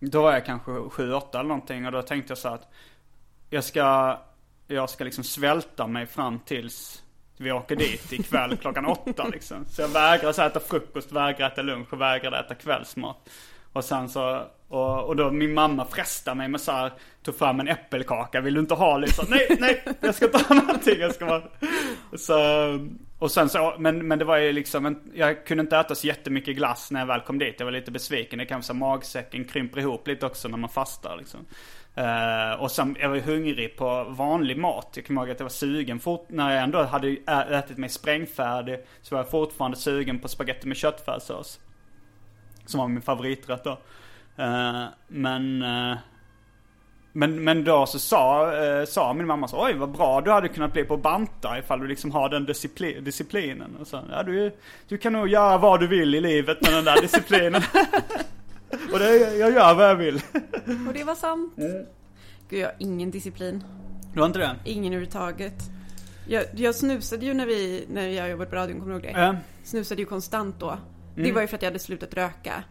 då 0.00 0.22
var 0.22 0.32
jag 0.32 0.46
kanske 0.46 0.70
7-8 0.70 1.38
eller 1.38 1.48
någonting. 1.48 1.86
Och 1.86 1.92
då 1.92 2.02
tänkte 2.02 2.30
jag 2.30 2.38
så 2.38 2.48
att 2.48 2.68
jag 3.50 3.64
ska, 3.64 4.18
jag 4.66 4.90
ska 4.90 5.04
liksom 5.04 5.24
svälta 5.24 5.86
mig 5.86 6.06
fram 6.06 6.38
tills 6.38 7.02
vi 7.36 7.52
åker 7.52 7.76
dit 7.76 8.12
ikväll 8.12 8.56
klockan 8.56 8.86
åtta 8.86 9.28
liksom. 9.28 9.64
Så 9.68 9.82
jag 9.82 9.88
vägrar 9.88 10.32
så 10.32 10.42
äta 10.42 10.60
frukost, 10.60 11.12
vägrar 11.12 11.46
äta 11.46 11.62
lunch 11.62 11.92
och 11.92 12.00
vägrar 12.00 12.40
äta 12.40 12.54
kvällsmat. 12.54 13.30
Och 13.72 13.84
sen 13.84 14.08
så, 14.08 14.42
och, 14.68 15.04
och 15.04 15.16
då 15.16 15.30
min 15.30 15.54
mamma 15.54 15.84
frestade 15.84 16.36
mig 16.36 16.48
med 16.48 16.60
så 16.60 16.72
här, 16.72 16.92
tog 17.22 17.36
fram 17.38 17.60
en 17.60 17.68
äppelkaka, 17.68 18.40
vill 18.40 18.54
du 18.54 18.60
inte 18.60 18.74
ha 18.74 18.96
liksom? 18.96 19.26
Nej, 19.28 19.56
nej, 19.60 19.84
jag 20.00 20.14
ska 20.14 20.24
inte 20.24 20.38
ha 20.38 20.54
någonting, 20.54 21.00
jag 21.00 21.14
ska 21.14 21.26
bara... 21.26 21.42
Så, 22.16 22.34
och 23.20 23.30
sen 23.30 23.48
så, 23.48 23.74
men, 23.78 24.08
men 24.08 24.18
det 24.18 24.24
var 24.24 24.36
ju 24.36 24.52
liksom, 24.52 24.86
en, 24.86 25.12
jag 25.14 25.46
kunde 25.46 25.60
inte 25.60 25.76
äta 25.76 25.94
så 25.94 26.06
jättemycket 26.06 26.56
glass 26.56 26.90
när 26.90 27.00
jag 27.00 27.06
väl 27.06 27.20
kom 27.20 27.38
dit. 27.38 27.54
Jag 27.58 27.64
var 27.64 27.72
lite 27.72 27.90
besviken, 27.90 28.38
det 28.38 28.46
kanske 28.46 28.66
så 28.66 28.74
magsäcken 28.74 29.44
krymper 29.44 29.80
ihop 29.80 30.08
lite 30.08 30.26
också 30.26 30.48
när 30.48 30.58
man 30.58 30.70
fastar 30.70 31.16
liksom. 31.16 31.40
Uh, 31.98 32.62
och 32.62 32.70
sen, 32.70 32.96
jag 33.00 33.08
var 33.08 33.16
ju 33.16 33.22
hungrig 33.22 33.76
på 33.76 34.04
vanlig 34.04 34.58
mat. 34.58 34.92
Jag 34.94 35.06
kommer 35.06 35.20
ihåg 35.20 35.30
att 35.30 35.40
jag 35.40 35.44
var 35.44 35.50
sugen 35.50 36.00
fort, 36.00 36.26
när 36.28 36.54
jag 36.54 36.62
ändå 36.62 36.82
hade 36.82 37.08
ätit 37.50 37.78
mig 37.78 37.88
sprängfärdig. 37.88 38.78
Så 39.02 39.14
var 39.14 39.22
jag 39.22 39.30
fortfarande 39.30 39.76
sugen 39.76 40.18
på 40.18 40.28
spaghetti 40.28 40.68
med 40.68 40.76
köttfärssås. 40.76 41.60
Som 42.66 42.80
var 42.80 42.88
min 42.88 43.02
favoriträtt 43.02 43.64
då. 43.64 43.78
Uh, 44.38 44.84
men, 45.08 45.62
Uh, 45.62 45.96
men, 47.12 47.44
men 47.44 47.64
då 47.64 47.86
så 47.86 47.98
sa, 47.98 48.52
eh, 48.64 48.84
sa 48.84 49.12
min 49.14 49.26
mamma 49.26 49.48
så 49.48 49.64
oj 49.66 49.74
vad 49.74 49.90
bra 49.90 50.20
du 50.20 50.30
hade 50.30 50.48
kunnat 50.48 50.72
bli 50.72 50.84
på 50.84 50.96
banta 50.96 51.58
ifall 51.58 51.80
du 51.80 51.86
liksom 51.86 52.10
har 52.10 52.28
den 52.28 52.46
discipli- 52.46 53.00
disciplinen. 53.00 53.76
Och 53.80 53.86
så, 53.86 54.00
ja, 54.10 54.22
du, 54.22 54.52
du 54.88 54.98
kan 54.98 55.12
nog 55.12 55.28
göra 55.28 55.58
vad 55.58 55.80
du 55.80 55.86
vill 55.86 56.14
i 56.14 56.20
livet 56.20 56.62
med 56.62 56.72
den 56.72 56.84
där 56.84 57.00
disciplinen. 57.02 57.62
och 58.92 58.98
det, 58.98 59.36
jag 59.36 59.52
gör 59.52 59.74
vad 59.74 59.88
jag 59.90 59.96
vill. 59.96 60.22
Och 60.88 60.94
det 60.94 61.04
var 61.04 61.14
sant. 61.14 61.52
Gud, 62.48 62.60
jag 62.60 62.66
har 62.68 62.74
ingen 62.78 63.10
disciplin. 63.10 63.64
Du 64.14 64.20
har 64.20 64.26
inte 64.26 64.38
det? 64.38 64.56
Ingen 64.64 64.92
överhuvudtaget. 64.92 65.54
Jag, 66.28 66.44
jag 66.54 66.74
snusade 66.74 67.26
ju 67.26 67.34
när 67.34 67.46
vi, 67.46 67.84
när 67.92 68.08
jag 68.08 68.30
jobbade 68.30 68.50
på 68.50 68.56
radion, 68.56 68.80
kommer 68.80 68.94
du 69.00 69.06
ihåg 69.08 69.14
det? 69.14 69.20
Ja. 69.20 69.36
Snusade 69.64 70.00
ju 70.02 70.06
konstant 70.06 70.60
då. 70.60 70.78
Det 71.16 71.32
var 71.32 71.40
ju 71.40 71.46
för 71.46 71.56
att 71.56 71.62
jag 71.62 71.70
hade 71.70 71.78
slutat 71.78 72.14
röka. 72.14 72.64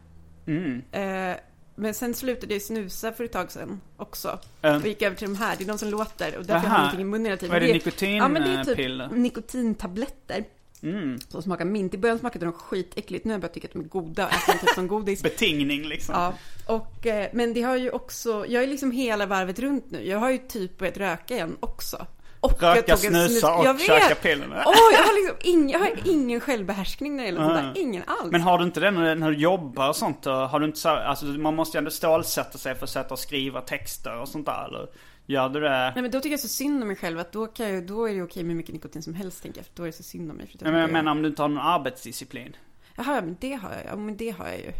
Mm. 0.47 0.81
Eh, 0.91 1.35
Men 1.79 1.93
sen 1.93 2.13
slutade 2.13 2.53
jag 2.53 2.61
snusa 2.61 3.11
för 3.11 3.23
ett 3.23 3.31
tag 3.31 3.51
sedan 3.51 3.81
också. 3.97 4.39
Mm. 4.61 4.81
Och 4.81 4.87
gick 4.87 5.01
över 5.01 5.15
till 5.15 5.27
de 5.27 5.35
här, 5.35 5.55
det 5.57 5.63
är 5.63 5.67
de 5.67 5.77
som 5.77 5.89
låter 5.89 6.37
och 6.37 6.45
därför 6.45 6.67
Aha. 6.67 6.67
har 6.67 6.75
jag 6.75 6.81
någonting 6.81 7.01
i 7.01 7.03
munnen 7.03 7.25
hela 7.25 7.37
tiden. 7.37 7.53
Vad 7.53 7.63
är 7.63 8.01
det, 8.01 8.07
Ja 8.15 8.27
men 8.27 8.41
det 8.41 8.49
är 8.49 8.57
nikotinpiller? 8.57 9.07
typ 9.07 9.17
nikotintabletter. 9.17 10.43
Mm. 10.81 11.19
Som 11.27 11.41
smakar 11.41 11.65
mint. 11.65 11.93
I 11.93 11.97
början 11.97 12.19
smakade 12.19 12.45
de 12.45 12.53
skitäckligt, 12.53 13.25
nu 13.25 13.31
har 13.31 13.33
jag 13.33 13.41
börjat 13.41 13.53
tycka 13.53 13.67
att 13.67 13.73
de 13.73 13.79
är 13.79 13.87
goda 13.87 14.25
och 14.25 14.33
äter 14.33 14.53
dem 14.53 14.59
typ 14.59 14.69
som 14.69 14.87
godis. 14.87 15.23
Betingning 15.23 15.87
liksom. 15.87 16.15
Ja, 16.15 16.33
och, 16.65 17.07
eh, 17.07 17.29
men 17.33 17.53
det 17.53 17.61
har 17.61 17.77
ju 17.77 17.89
också, 17.89 18.45
jag 18.47 18.63
är 18.63 18.67
liksom 18.67 18.91
hela 18.91 19.25
varvet 19.25 19.59
runt 19.59 19.91
nu. 19.91 20.07
Jag 20.07 20.17
har 20.19 20.29
ju 20.31 20.37
typ 20.37 20.77
börjat 20.77 20.97
röka 20.97 21.33
igen 21.33 21.57
också. 21.59 22.05
Och 22.41 22.57
jag 22.61 22.77
Röka, 22.77 22.97
snusa 22.97 23.55
och 23.55 23.65
jag 23.65 23.81
käka 23.81 24.15
pillerna. 24.15 24.63
Åh, 24.65 24.73
jag 24.93 25.03
har 25.03 25.21
liksom 25.21 25.51
ing, 25.51 25.69
jag 25.69 25.79
har 25.79 25.91
ingen 26.05 26.39
självbehärskning 26.39 27.15
när 27.15 27.23
det 27.23 27.27
gäller 27.27 27.43
sånt 27.43 27.75
där. 27.75 27.81
Ingen 27.81 28.03
alls. 28.07 28.31
Men 28.31 28.41
har 28.41 28.57
du 28.57 28.63
inte 28.63 28.79
det 28.79 28.91
när, 28.91 29.15
när 29.15 29.31
du 29.31 29.37
jobbar 29.37 29.89
och 29.89 29.95
sånt? 29.95 30.25
Har 30.25 30.59
du 30.59 30.65
inte 30.65 30.79
så, 30.79 30.89
alltså 30.89 31.25
man 31.25 31.55
måste 31.55 31.77
ju 31.77 31.79
ändå 31.79 31.91
stålsätta 31.91 32.57
sig 32.57 32.75
för 32.75 32.83
att 32.83 32.89
sätta 32.89 33.13
och 33.13 33.19
skriva 33.19 33.61
texter 33.61 34.19
och 34.21 34.27
sånt 34.27 34.45
där 34.45 34.67
eller? 34.67 34.87
Gör 35.25 35.49
du 35.49 35.59
det? 35.59 35.69
Nej 35.69 36.01
men 36.01 36.11
då 36.11 36.19
tycker 36.19 36.33
jag 36.33 36.39
så 36.39 36.47
synd 36.47 36.81
om 36.81 36.87
mig 36.87 36.97
själv 36.97 37.19
att 37.19 37.31
då, 37.31 37.47
kan 37.47 37.73
jag, 37.73 37.87
då 37.87 38.09
är 38.09 38.13
det 38.13 38.21
okej 38.21 38.43
med 38.43 38.55
mycket 38.55 38.73
nikotin 38.73 39.03
som 39.03 39.13
helst 39.13 39.43
tänker 39.43 39.59
jag. 39.59 39.65
För 39.65 39.73
då 39.75 39.83
är 39.83 39.87
det 39.87 39.93
så 39.93 40.03
synd 40.03 40.31
om 40.31 40.37
mig. 40.37 40.47
För 40.47 40.55
att 40.55 40.61
Men 40.61 40.81
jag 40.81 40.91
menar 40.91 41.11
om 41.11 41.21
du 41.21 41.29
inte 41.29 41.41
har 41.41 41.49
någon 41.49 41.65
arbetsdisciplin. 41.65 42.55
Jaha, 42.95 43.15
ja, 43.15 43.21
men 43.21 43.37
det 43.39 43.53
har 43.53 43.69
jag. 43.69 43.91
Ja, 43.91 43.95
men 43.95 44.17
det 44.17 44.29
har 44.29 44.47
jag 44.47 44.57
ju. 44.57 44.71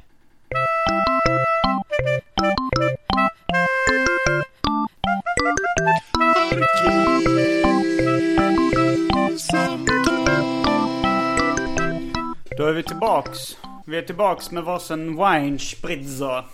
Då 12.57 12.65
är 12.65 12.73
vi 12.73 12.83
tillbaks. 12.83 13.57
Vi 13.85 13.97
är 13.97 14.01
tillbaks 14.01 14.51
med 14.51 14.63
varsin 14.63 15.15
wine 15.15 15.59
spritzer. 15.59 16.45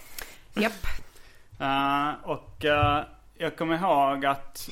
Japp. 0.54 0.72
Eh, 1.60 2.10
och 2.24 2.66
eh, 2.66 3.04
jag 3.38 3.58
kommer 3.58 3.76
ihåg 3.76 4.26
att 4.26 4.70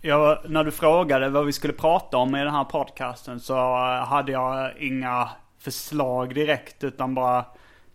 jag, 0.00 0.38
när 0.50 0.64
du 0.64 0.70
frågade 0.70 1.28
vad 1.28 1.46
vi 1.46 1.52
skulle 1.52 1.72
prata 1.72 2.16
om 2.16 2.36
i 2.36 2.38
den 2.38 2.54
här 2.54 2.64
podcasten 2.64 3.40
så 3.40 3.56
eh, 3.56 4.06
hade 4.06 4.32
jag 4.32 4.78
inga 4.78 5.28
förslag 5.58 6.34
direkt 6.34 6.84
utan 6.84 7.14
bara 7.14 7.44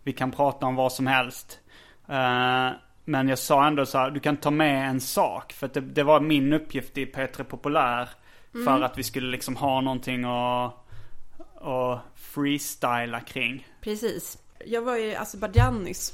vi 0.02 0.12
kan 0.12 0.30
prata 0.30 0.66
om 0.66 0.76
vad 0.76 0.92
som 0.92 1.06
helst. 1.06 1.58
Eh, 2.08 2.68
men 3.04 3.28
jag 3.28 3.38
sa 3.38 3.66
ändå 3.66 3.86
så 3.86 3.98
här, 3.98 4.10
du 4.10 4.20
kan 4.20 4.36
ta 4.36 4.50
med 4.50 4.88
en 4.90 5.00
sak. 5.00 5.52
För 5.52 5.66
att 5.66 5.74
det, 5.74 5.80
det 5.80 6.02
var 6.02 6.20
min 6.20 6.52
uppgift 6.52 6.98
i 6.98 7.04
P3 7.06 7.42
Populär. 7.44 8.08
För 8.64 8.82
att 8.82 8.98
vi 8.98 9.02
skulle 9.02 9.30
liksom 9.30 9.56
ha 9.56 9.80
någonting 9.80 10.24
att, 10.24 10.74
att 11.60 12.00
freestyla 12.14 13.20
kring. 13.20 13.66
Precis. 13.80 14.38
Jag 14.66 14.82
var 14.82 14.96
i 14.96 15.16
Azerbajdzjan 15.16 15.84
nyss. 15.84 16.12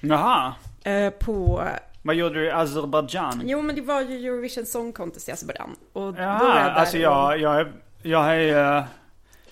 Jaha, 0.00 0.54
Eh, 0.84 1.10
på... 1.10 1.62
vad 2.02 2.14
gjorde 2.14 2.34
du 2.34 2.46
i 2.46 2.50
Azerbajdzjan? 2.50 3.40
Jo 3.44 3.62
men 3.62 3.76
det 3.76 3.82
var 3.82 4.00
ju 4.00 4.26
Eurovision 4.26 4.66
Song 4.66 4.92
Contest 4.92 5.28
i 5.28 5.32
Azerbajdzjan. 5.32 5.76
Och 5.92 6.02
då 6.02 6.10
var 6.12 6.22
Jaha, 6.22 6.56
jag 6.56 6.66
där 6.66 6.70
alltså 6.74 6.98
jag, 6.98 7.38
jag, 7.40 7.60
är, 7.60 7.72
jag 8.02 8.34
är 8.36 8.76
eh, 8.78 8.84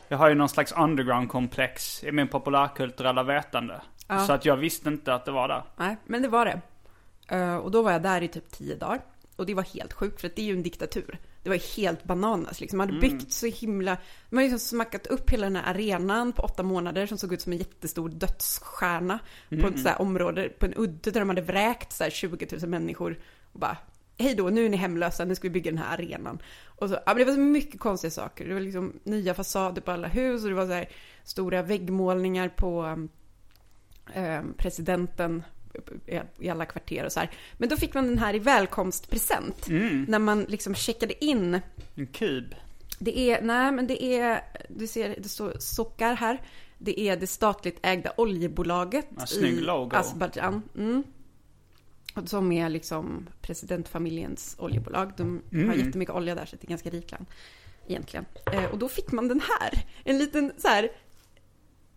Jag 0.08 0.18
har 0.18 0.28
ju 0.28 0.34
någon 0.34 0.48
slags 0.48 0.72
underground-komplex 0.72 2.04
i 2.04 2.12
min 2.12 2.28
populärkulturella 2.28 3.22
vetande. 3.22 3.80
Ja. 4.08 4.18
Så 4.26 4.32
att 4.32 4.44
jag 4.44 4.56
visste 4.56 4.88
inte 4.88 5.14
att 5.14 5.24
det 5.24 5.30
var 5.30 5.48
där. 5.48 5.62
Nej, 5.76 5.96
men 6.06 6.22
det 6.22 6.28
var 6.28 6.44
det. 6.44 6.60
Eh, 7.28 7.56
och 7.56 7.70
då 7.70 7.82
var 7.82 7.92
jag 7.92 8.02
där 8.02 8.22
i 8.22 8.28
typ 8.28 8.50
tio 8.50 8.74
dagar. 8.74 9.02
Och 9.36 9.46
det 9.46 9.54
var 9.54 9.62
helt 9.62 9.92
sjukt 9.92 10.20
för 10.20 10.30
det 10.36 10.42
är 10.42 10.46
ju 10.46 10.52
en 10.52 10.62
diktatur. 10.62 11.18
Det 11.42 11.48
var 11.48 11.76
helt 11.76 12.04
bananas 12.04 12.60
liksom. 12.60 12.78
Man 12.78 12.88
hade 12.88 13.00
byggt 13.00 13.32
så 13.32 13.46
himla... 13.46 13.96
Man 14.30 14.38
hade 14.38 14.50
liksom 14.50 14.68
smackat 14.68 15.06
upp 15.06 15.30
hela 15.30 15.46
den 15.46 15.56
här 15.56 15.74
arenan 15.74 16.32
på 16.32 16.42
åtta 16.42 16.62
månader 16.62 17.06
som 17.06 17.18
såg 17.18 17.32
ut 17.32 17.40
som 17.40 17.52
en 17.52 17.58
jättestor 17.58 18.08
dödsstjärna. 18.08 19.18
På 19.60 19.66
ett 19.66 19.80
så 19.80 19.88
här 19.88 20.02
område, 20.02 20.48
på 20.48 20.66
en 20.66 20.74
udde 20.76 21.10
där 21.10 21.20
de 21.20 21.28
hade 21.28 21.42
vräkt 21.42 21.92
så 21.92 22.04
här 22.04 22.10
20 22.10 22.46
000 22.60 22.70
människor. 22.70 23.18
Och 23.52 23.60
bara, 23.60 23.76
hej 24.18 24.34
då, 24.34 24.48
nu 24.48 24.64
är 24.64 24.68
ni 24.68 24.76
hemlösa, 24.76 25.24
nu 25.24 25.34
ska 25.34 25.48
vi 25.48 25.52
bygga 25.52 25.70
den 25.70 25.78
här 25.78 25.94
arenan. 25.94 26.38
Och 26.64 26.88
så, 26.88 26.94
ja, 26.94 27.02
men 27.06 27.16
det 27.16 27.24
var 27.24 27.32
så 27.32 27.40
mycket 27.40 27.80
konstiga 27.80 28.10
saker. 28.10 28.48
Det 28.48 28.54
var 28.54 28.60
liksom 28.60 29.00
nya 29.04 29.34
fasader 29.34 29.82
på 29.82 29.90
alla 29.90 30.08
hus 30.08 30.42
och 30.42 30.48
det 30.48 30.56
var 30.56 30.66
så 30.66 30.72
här 30.72 30.88
stora 31.24 31.62
väggmålningar 31.62 32.48
på 32.48 33.06
eh, 34.14 34.42
presidenten 34.56 35.42
i 36.38 36.48
alla 36.48 36.66
kvarter 36.66 37.04
och 37.04 37.12
så 37.12 37.20
här. 37.20 37.30
Men 37.58 37.68
då 37.68 37.76
fick 37.76 37.94
man 37.94 38.06
den 38.06 38.18
här 38.18 38.34
i 38.34 38.38
välkomstpresent. 38.38 39.68
När 40.08 40.18
man 40.18 40.42
liksom 40.42 40.74
checkade 40.74 41.24
in. 41.24 41.60
En 41.94 42.06
kub. 42.06 42.54
Det 42.98 43.18
är, 43.18 43.42
nej 43.42 43.72
men 43.72 43.86
det 43.86 44.02
är, 44.04 44.40
du 44.68 44.86
ser, 44.86 45.14
det 45.18 45.28
står 45.28 45.52
Sockar 45.58 46.14
här. 46.14 46.42
Det 46.78 47.00
är 47.00 47.16
det 47.16 47.26
statligt 47.26 47.78
ägda 47.82 48.12
oljebolaget 48.16 49.06
Ja, 49.16 49.22
i. 49.46 49.68
Azerbajdzjan. 49.92 50.62
Mm. 50.76 51.02
Som 52.26 52.52
är 52.52 52.68
liksom 52.68 53.28
presidentfamiljens 53.40 54.56
oljebolag. 54.58 55.12
De 55.16 55.42
Mm. 55.52 55.68
har 55.68 55.74
jättemycket 55.76 56.14
olja 56.14 56.34
där 56.34 56.46
så 56.46 56.56
det 56.56 56.66
är 56.66 56.68
ganska 56.68 56.90
rikt 56.90 57.10
land. 57.10 57.26
Egentligen. 57.86 58.24
Eh, 58.52 58.64
och 58.64 58.78
då 58.78 58.88
fick 58.88 59.12
man 59.12 59.28
den 59.28 59.40
här. 59.40 59.84
En 60.04 60.18
liten 60.18 60.52
så 60.58 60.68
här. 60.68 60.88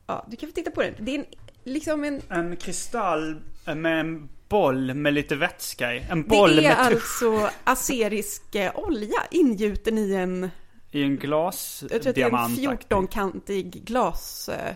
Ja, 0.08 0.28
du 0.30 0.38
kan 0.38 0.50
få 0.50 0.56
titta 0.56 0.72
på 0.72 0.82
den. 0.82 0.94
Det 1.00 1.16
är 1.16 1.20
en, 1.20 1.26
liksom 1.64 2.04
en 2.04 2.22
En 2.30 2.56
kristall 2.56 3.42
med 3.66 4.00
en 4.00 4.30
boll 4.50 4.94
med 4.94 5.14
lite 5.14 5.36
vätska 5.36 5.96
i. 5.96 6.06
En 6.10 6.24
boll 6.24 6.56
det 6.56 6.66
är 6.66 6.78
med 6.78 6.88
tusch 6.92 7.24
alltså 7.24 7.50
azerisk 7.64 8.56
eh, 8.56 8.72
olja 8.76 9.20
ingjuten 9.32 9.98
i 9.98 10.14
en, 10.14 10.50
i 10.92 11.04
en 11.04 11.12
jag 11.12 11.20
tror 12.02 12.10
att 12.10 12.16
det 12.16 12.22
är 12.22 12.26
en 12.26 12.30
glasdiamant. 12.30 12.86
14-kantig 12.90 13.86
glas. 13.86 14.50
eh, 14.50 14.76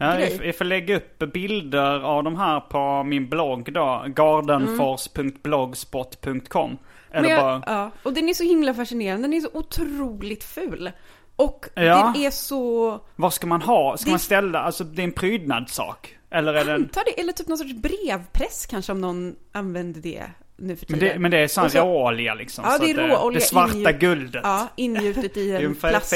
Ja, 0.00 0.20
jag, 0.20 0.56
får 0.56 0.64
lägga 0.64 0.96
upp 0.96 1.18
bilder 1.32 2.00
av 2.00 2.24
de 2.24 2.36
här 2.36 2.60
på 2.60 3.02
min 3.04 3.28
blogg 3.28 3.72
då. 3.72 4.04
gardenfors.blogspot.com. 4.08 6.78
Eller 7.10 7.22
Men 7.22 7.30
jag, 7.30 7.40
bara... 7.42 7.62
ja, 7.66 7.90
och 8.02 8.12
den 8.12 8.28
är 8.28 8.34
så 8.34 8.44
himla 8.44 8.74
fascinerande, 8.74 9.28
den 9.28 9.34
är 9.34 9.40
så 9.40 9.50
otroligt 9.52 10.44
ful. 10.44 10.90
Och 11.38 11.66
Ja. 11.74 12.12
den 12.14 12.22
är 12.22 12.30
så, 12.30 13.00
Vad 13.16 13.32
ska 13.34 13.46
man 13.46 13.62
ha? 13.62 13.96
Ska 13.96 14.04
Det- 14.04 14.10
man 14.10 14.18
ställa, 14.18 14.58
alltså 14.60 14.84
det 14.84 15.02
är 15.02 15.04
en 15.04 15.12
prydnadssak? 15.12 16.14
Eller 16.30 16.54
är 16.54 16.64
det 16.64 16.72
en... 16.72 16.82
antar 16.82 17.02
det, 17.04 17.20
eller 17.20 17.32
typ 17.32 17.48
någon 17.48 17.58
sorts 17.58 17.74
brevpress 17.74 18.66
kanske 18.66 18.92
om 18.92 19.00
någon 19.00 19.36
använder 19.52 20.00
det 20.00 20.24
nu 20.56 20.76
för 20.76 20.86
Men 20.88 20.98
tiden. 21.00 21.14
det, 21.14 21.18
men 21.20 21.30
det 21.30 21.38
är 21.38 21.48
sån 21.48 21.64
Och 21.64 21.72
så- 21.72 21.78
råolja 21.78 22.34
liksom? 22.34 22.64
Ja, 22.68 22.78
det 22.78 22.90
är 22.90 23.08
råolja 23.08 23.38
Det 23.40 23.44
svarta 23.46 23.72
ingju- 23.74 23.98
guldet. 23.98 24.40
Ja, 24.44 24.68
ingjutet 24.76 25.36
i 25.36 25.50
Det 25.50 25.56
en 25.56 25.64
en 25.64 25.74
plast... 25.74 26.12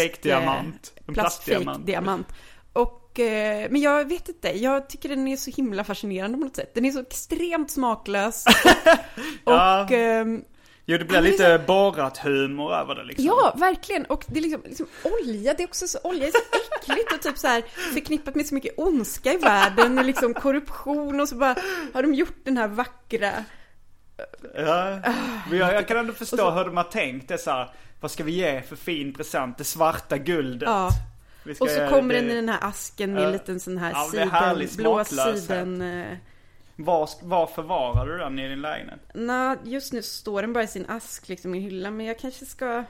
En 1.07 1.09
eh, 1.09 1.15
plastdiamant. 1.15 2.27
Och, 2.73 3.21
eh, 3.21 3.67
men 3.71 3.81
jag 3.81 4.09
vet 4.09 4.29
inte, 4.29 4.59
jag 4.59 4.89
tycker 4.89 5.09
den 5.09 5.29
är 5.29 5.37
så 5.37 5.51
himla 5.51 5.85
fascinerande 5.85 6.39
på 6.39 6.45
något 6.45 6.57
sätt. 6.57 6.75
Den 6.75 6.85
är 6.85 6.91
så 6.91 7.01
extremt 7.01 7.71
smaklös. 7.71 8.45
och, 9.45 9.53
Ja. 9.53 9.89
ehm, 9.91 10.45
Jo, 10.87 10.99
det 10.99 11.05
blir 11.05 11.17
men 11.21 11.25
lite 11.31 11.47
är 11.47 11.59
Borat-humor 11.59 12.75
över 12.75 12.95
det 12.95 13.05
liksom. 13.05 13.25
Ja, 13.27 13.55
verkligen. 13.59 14.05
Och 14.05 14.25
det 14.27 14.39
är 14.39 14.43
liksom, 14.43 14.63
liksom 14.65 14.87
olja, 15.03 15.55
det 15.55 15.63
är 15.63 15.67
också 15.67 15.87
så, 15.89 15.99
olja 16.05 16.27
är 16.27 16.31
så 16.31 16.39
äckligt 16.81 17.13
och 17.13 17.23
typ 17.23 17.39
så 17.39 17.47
här 17.47 17.63
förknippat 17.95 18.35
med 18.35 18.47
så 18.47 18.55
mycket 18.55 18.75
ondska 18.79 19.33
i 19.33 19.37
världen 19.37 19.99
och 19.99 20.05
liksom 20.05 20.35
korruption 20.35 21.21
och 21.21 21.29
så 21.29 21.35
bara 21.37 21.57
har 21.95 22.03
de 22.03 22.15
gjort 22.15 22.37
den 22.45 22.57
här 22.57 22.69
vackra 22.69 23.33
Ja. 24.57 24.99
Men 25.51 25.59
jag, 25.59 25.75
jag 25.75 25.89
kan 25.89 25.97
ändå 25.97 26.13
förstå 26.13 26.37
så- 26.37 26.51
hur 26.51 26.65
de 26.65 26.77
har 26.77 26.85
tänkt. 26.85 27.29
Det 27.29 27.39
så 27.39 27.51
här, 27.51 27.71
vad 28.01 28.11
ska 28.11 28.25
vi 28.25 28.33
ge 28.33 28.63
för 28.63 28.77
fin 28.77 29.15
present? 29.15 29.59
Det 29.59 29.65
svarta 29.65 30.19
guldet. 30.19 30.69
Ja. 30.69 30.91
Och 31.61 31.69
så 31.71 31.87
kommer 31.91 32.15
det- 32.15 32.21
den 32.21 32.31
i 32.31 32.35
den 32.35 32.49
här 32.49 32.59
asken 32.63 33.13
med 33.13 33.23
Ja. 33.23 33.27
en 33.27 33.33
liten 33.33 33.61
sån 33.61 33.79
här 33.79 33.91
Ja, 33.91 34.09
siden, 34.11 34.77
blå 34.77 35.05
siden. 35.05 35.83
Var, 36.77 37.09
var 37.23 37.47
förvarar 37.47 38.07
du 38.07 38.19
den 38.19 38.39
i 38.39 38.49
din 38.49 38.61
lägenhet? 38.63 39.01
Nej, 39.15 39.57
just 39.65 39.93
nu 39.93 40.03
står 40.03 40.43
den 40.43 40.53
bara 40.53 40.65
i 40.65 40.67
sin 40.67 40.87
ask 40.89 41.29
liksom 41.29 41.55
i 41.55 41.61
hyllan, 41.61 41.97
men 41.97 42.07
jag 42.07 42.19
kanske 42.19 42.47
ska... 42.47 42.85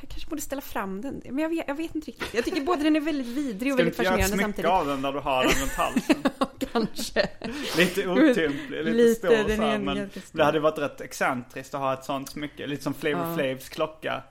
Jag 0.00 0.10
kanske 0.10 0.28
borde 0.28 0.42
ställa 0.42 0.62
fram 0.62 1.00
den. 1.00 1.22
Men 1.24 1.38
jag 1.38 1.48
vet, 1.48 1.64
jag 1.68 1.74
vet 1.74 1.94
inte 1.94 2.08
riktigt. 2.08 2.34
Jag 2.34 2.44
tycker 2.44 2.60
både 2.60 2.82
den 2.82 2.96
är 2.96 3.00
väldigt 3.00 3.26
vidrig 3.26 3.72
och 3.72 3.78
Ska 3.78 3.84
du 3.84 3.90
väldigt 3.90 3.98
inte 3.98 4.02
göra 4.02 4.14
ett 4.14 4.20
fascinerande 4.20 4.54
smycke 4.54 4.62
samtidigt. 4.62 4.70
av 4.70 4.86
den 4.86 5.02
där 5.02 5.12
du 5.12 5.18
har 5.18 5.42
den 5.44 5.52
runt 5.52 5.72
halsen? 5.72 6.16
kanske. 6.72 7.28
Lite 7.76 8.08
otymplig, 8.08 8.84
lite, 8.84 8.96
Lite, 8.96 9.14
stor 9.14 9.28
den 9.28 9.46
så 9.46 9.62
är 9.62 9.66
här, 9.66 9.74
en 9.74 9.84
men 9.84 10.10
det 10.32 10.44
hade 10.44 10.60
varit 10.60 10.78
rätt 10.78 11.00
excentriskt 11.00 11.74
att 11.74 11.80
ha 11.80 11.92
ett 11.92 12.04
sånt 12.04 12.28
smycke. 12.28 12.66
Lite 12.66 12.82
som 12.82 12.94
Flavor 12.94 13.26
Ja. 13.26 13.34
Flavs 13.34 13.68
klocka. 13.68 14.22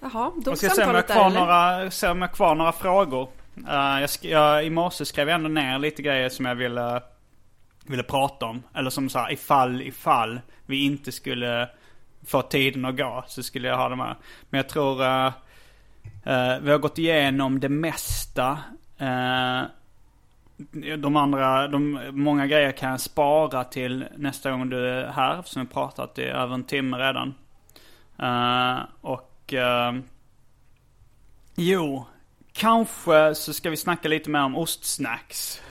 Jaha, 0.00 0.32
då 0.36 0.50
Jag 0.50 0.58
ska 0.58 0.68
se 0.68 0.84
om 0.84 0.94
jag 0.94 0.94
där 0.94 1.14
kvar 1.14 1.30
några, 1.30 1.90
se 1.90 2.08
om 2.08 2.22
jag 2.22 2.32
kvar 2.32 2.54
några 2.54 2.72
frågor. 2.72 3.28
Eh, 3.68 4.00
jag, 4.00 4.10
jag, 4.20 4.64
I 4.64 4.70
morse 4.70 5.04
skrev 5.04 5.28
jag 5.28 5.34
ändå 5.34 5.48
ner 5.48 5.78
lite 5.78 6.02
grejer 6.02 6.28
som 6.28 6.44
jag 6.44 6.54
ville, 6.54 7.02
ville 7.86 8.02
prata 8.02 8.46
om. 8.46 8.62
Eller 8.74 8.90
som 8.90 9.08
så 9.08 9.18
här, 9.18 9.32
ifall, 9.32 9.82
ifall 9.82 10.40
vi 10.66 10.84
inte 10.84 11.12
skulle 11.12 11.68
få 12.26 12.42
tiden 12.42 12.84
att 12.84 12.96
gå 12.96 13.24
så 13.26 13.42
skulle 13.42 13.68
jag 13.68 13.76
ha 13.76 13.88
de 13.88 14.00
här. 14.00 14.16
Men 14.50 14.58
jag 14.58 14.68
tror 14.68 15.02
eh, 15.02 15.26
eh, 16.24 16.58
vi 16.60 16.70
har 16.70 16.78
gått 16.78 16.98
igenom 16.98 17.60
det 17.60 17.68
mesta. 17.68 18.58
Eh, 18.98 19.62
de 20.98 21.16
andra, 21.16 21.68
de, 21.68 22.00
många 22.12 22.46
grejer 22.46 22.72
kan 22.72 22.90
jag 22.90 23.00
spara 23.00 23.64
till 23.64 24.04
nästa 24.16 24.50
gång 24.50 24.70
du 24.70 24.88
är 24.88 25.08
här. 25.08 25.42
Som 25.42 25.62
vi 25.62 25.68
pratat 25.68 26.18
i 26.18 26.22
över 26.22 26.54
en 26.54 26.64
timme 26.64 26.96
redan. 26.96 27.34
Och 29.00 29.54
jo, 31.54 32.06
kanske 32.52 33.34
så 33.34 33.52
ska 33.52 33.70
vi 33.70 33.76
snacka 33.76 34.08
lite 34.08 34.30
mer 34.30 34.42
om 34.42 34.56
ostsnacks. 34.56 35.62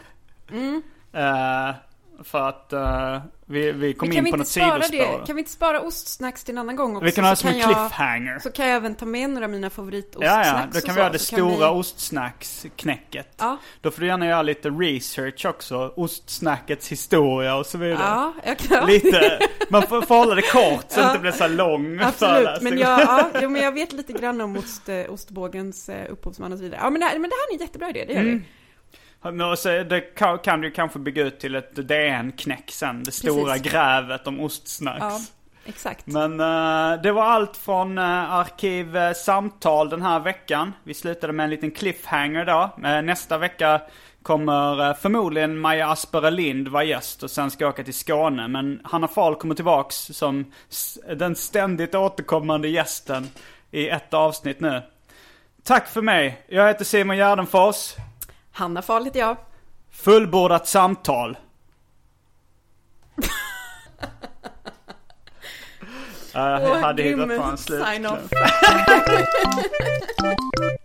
Eh, 1.16 1.76
För 2.24 2.50
att 2.50 2.74
eh, 2.74 3.20
vi, 3.46 3.72
vi 3.72 3.94
kom 3.94 4.08
Men 4.10 4.18
in 4.18 4.24
vi 4.24 4.32
på 4.32 4.38
något 4.38 4.48
sidospår. 4.48 4.92
det? 4.92 5.26
Kan 5.26 5.36
vi 5.36 5.40
inte 5.40 5.52
spara 5.52 5.82
ostsnacks 5.82 6.44
till 6.44 6.54
en 6.54 6.58
annan 6.58 6.76
gång 6.76 6.96
också? 6.96 7.06
Vi 7.06 7.12
kan 7.12 7.24
ha 7.24 7.32
det 7.32 7.36
som 7.36 7.50
en 7.50 7.58
jag- 7.58 7.66
cliffhanger. 7.68 8.40
Så 8.40 8.52
kan 8.52 8.68
jag 8.68 8.76
även 8.76 8.96
ta 8.96 9.06
med 9.06 9.30
några 9.30 9.46
av 9.46 9.52
mina 9.52 9.70
favoritostsnacks 9.70 10.48
Ja, 10.48 10.60
ja, 10.60 10.80
då 10.80 10.82
kan 10.86 10.96
vi 10.96 11.02
ha 11.02 11.10
det 11.10 11.20
stora 11.20 11.74
vi- 11.74 11.80
ostsnacksknäcket. 11.80 13.28
Ja. 13.38 13.58
Då 13.82 13.92
får 13.92 14.02
du 14.02 14.08
gärna 14.08 14.28
göra 14.28 14.42
lite 14.42 14.70
research 14.70 15.46
också. 15.46 15.94
Ostsnackets 15.96 16.92
historia 16.92 17.56
och 17.56 17.66
så 17.66 17.78
vidare. 17.78 18.00
Ja, 18.04 18.34
jag 18.46 18.58
kan... 18.58 18.88
Lite, 18.88 19.40
man 19.70 19.82
får, 19.82 20.02
får 20.02 20.16
hålla 20.16 20.36
det 20.36 20.42
kort 20.42 20.86
så 20.88 21.00
det 21.00 21.02
Ja. 21.02 21.08
inte 21.10 21.20
blir 21.22 21.32
så 21.32 21.48
lång 21.48 22.00
Absolut, 22.02 22.62
men 22.62 22.78
jag, 22.78 23.02
ja, 23.02 23.30
jo, 23.42 23.50
men 23.50 23.62
jag 23.62 23.72
vet 23.72 23.94
lite 23.94 24.14
grann 24.14 24.42
om 24.42 24.58
ost, 24.58 24.90
eh, 24.90 25.00
ostbågens 25.10 25.90
eh, 25.90 26.12
upphovsman 26.12 26.52
och 26.52 26.58
så 26.58 26.64
vidare. 26.64 26.80
Ja, 26.84 26.90
men 26.90 27.00
det, 27.02 27.06
här, 27.08 27.20
men 27.20 27.30
det 27.30 27.36
här 27.36 27.50
är 27.56 27.60
en 27.62 27.66
jättebra 27.68 27.90
idé, 27.90 28.06
det 28.08 28.14
gör 28.14 28.22
Mm. 28.22 28.38
vi. 28.38 28.44
Men 29.32 29.42
och 29.42 29.60
så 29.60 29.70
det 29.70 30.02
kan, 30.02 30.40
kan 30.40 30.62
du 30.62 30.72
kanske 30.72 31.00
bygga 31.00 31.24
ut 31.24 31.40
till 31.40 31.56
ett 31.56 31.76
DN-knäck 31.76 32.72
sen. 32.72 33.04
Det 33.04 33.12
stora 33.12 33.54
Precis. 33.54 33.72
grävet 33.72 34.28
om 34.28 34.40
ostsnacks. 34.40 35.00
Ja, 35.00 35.20
exakt. 35.66 36.08
Men 36.08 36.40
eh, 36.40 37.02
det 37.02 37.12
var 37.12 37.24
allt 37.24 37.58
från 37.58 37.98
uh, 37.98 38.34
Arkiv 38.34 38.98
eh, 38.98 39.14
Samtal 39.14 39.90
den 39.90 40.02
här 40.02 40.20
veckan. 40.20 40.74
Vi 40.84 40.94
slutade 40.94 41.34
med 41.34 41.44
en 41.44 41.50
liten 41.50 41.72
cliffhanger 41.72 42.46
då. 42.46 42.88
Eh, 42.88 43.02
nästa 43.02 43.38
vecka 43.38 43.82
kommer 44.22 44.94
förmodligen 44.94 45.60
Maja 45.60 45.90
Aspera 45.90 46.30
Lind 46.30 46.68
vara 46.68 46.84
gäst 46.84 47.24
och 47.24 47.32
sen 47.32 47.52
ska 47.52 47.64
jag 47.64 47.74
åka 47.74 47.84
till 47.84 47.94
Skåne. 47.94 48.48
Men 48.48 48.82
Hanna 48.84 49.08
Fahl 49.08 49.36
kommer 49.36 49.56
tillbaks 49.56 49.96
som 49.96 50.52
den 51.16 51.36
ständigt 51.36 51.96
återkommande 51.96 52.68
gästen 52.68 53.28
i 53.72 53.90
ett 53.90 54.14
avsnitt 54.14 54.60
nu. 54.60 54.82
Tack 55.64 55.88
för 55.88 56.02
mig. 56.02 56.46
Jag 56.48 56.68
heter 56.68 56.86
Simon 56.86 57.18
Gärdenfors. 57.18 57.94
Hanna 58.56 58.82
heter 59.06 59.20
jag. 59.20 59.38
Fullbordat 59.92 60.68
samtal. 60.68 61.38
Uh, 66.36 66.42
jag 66.42 66.64
Åh, 66.64 66.78
hade 66.78 67.04
hittat 67.04 67.28
på 67.28 67.44
en 67.44 67.58
slut. 67.58 67.86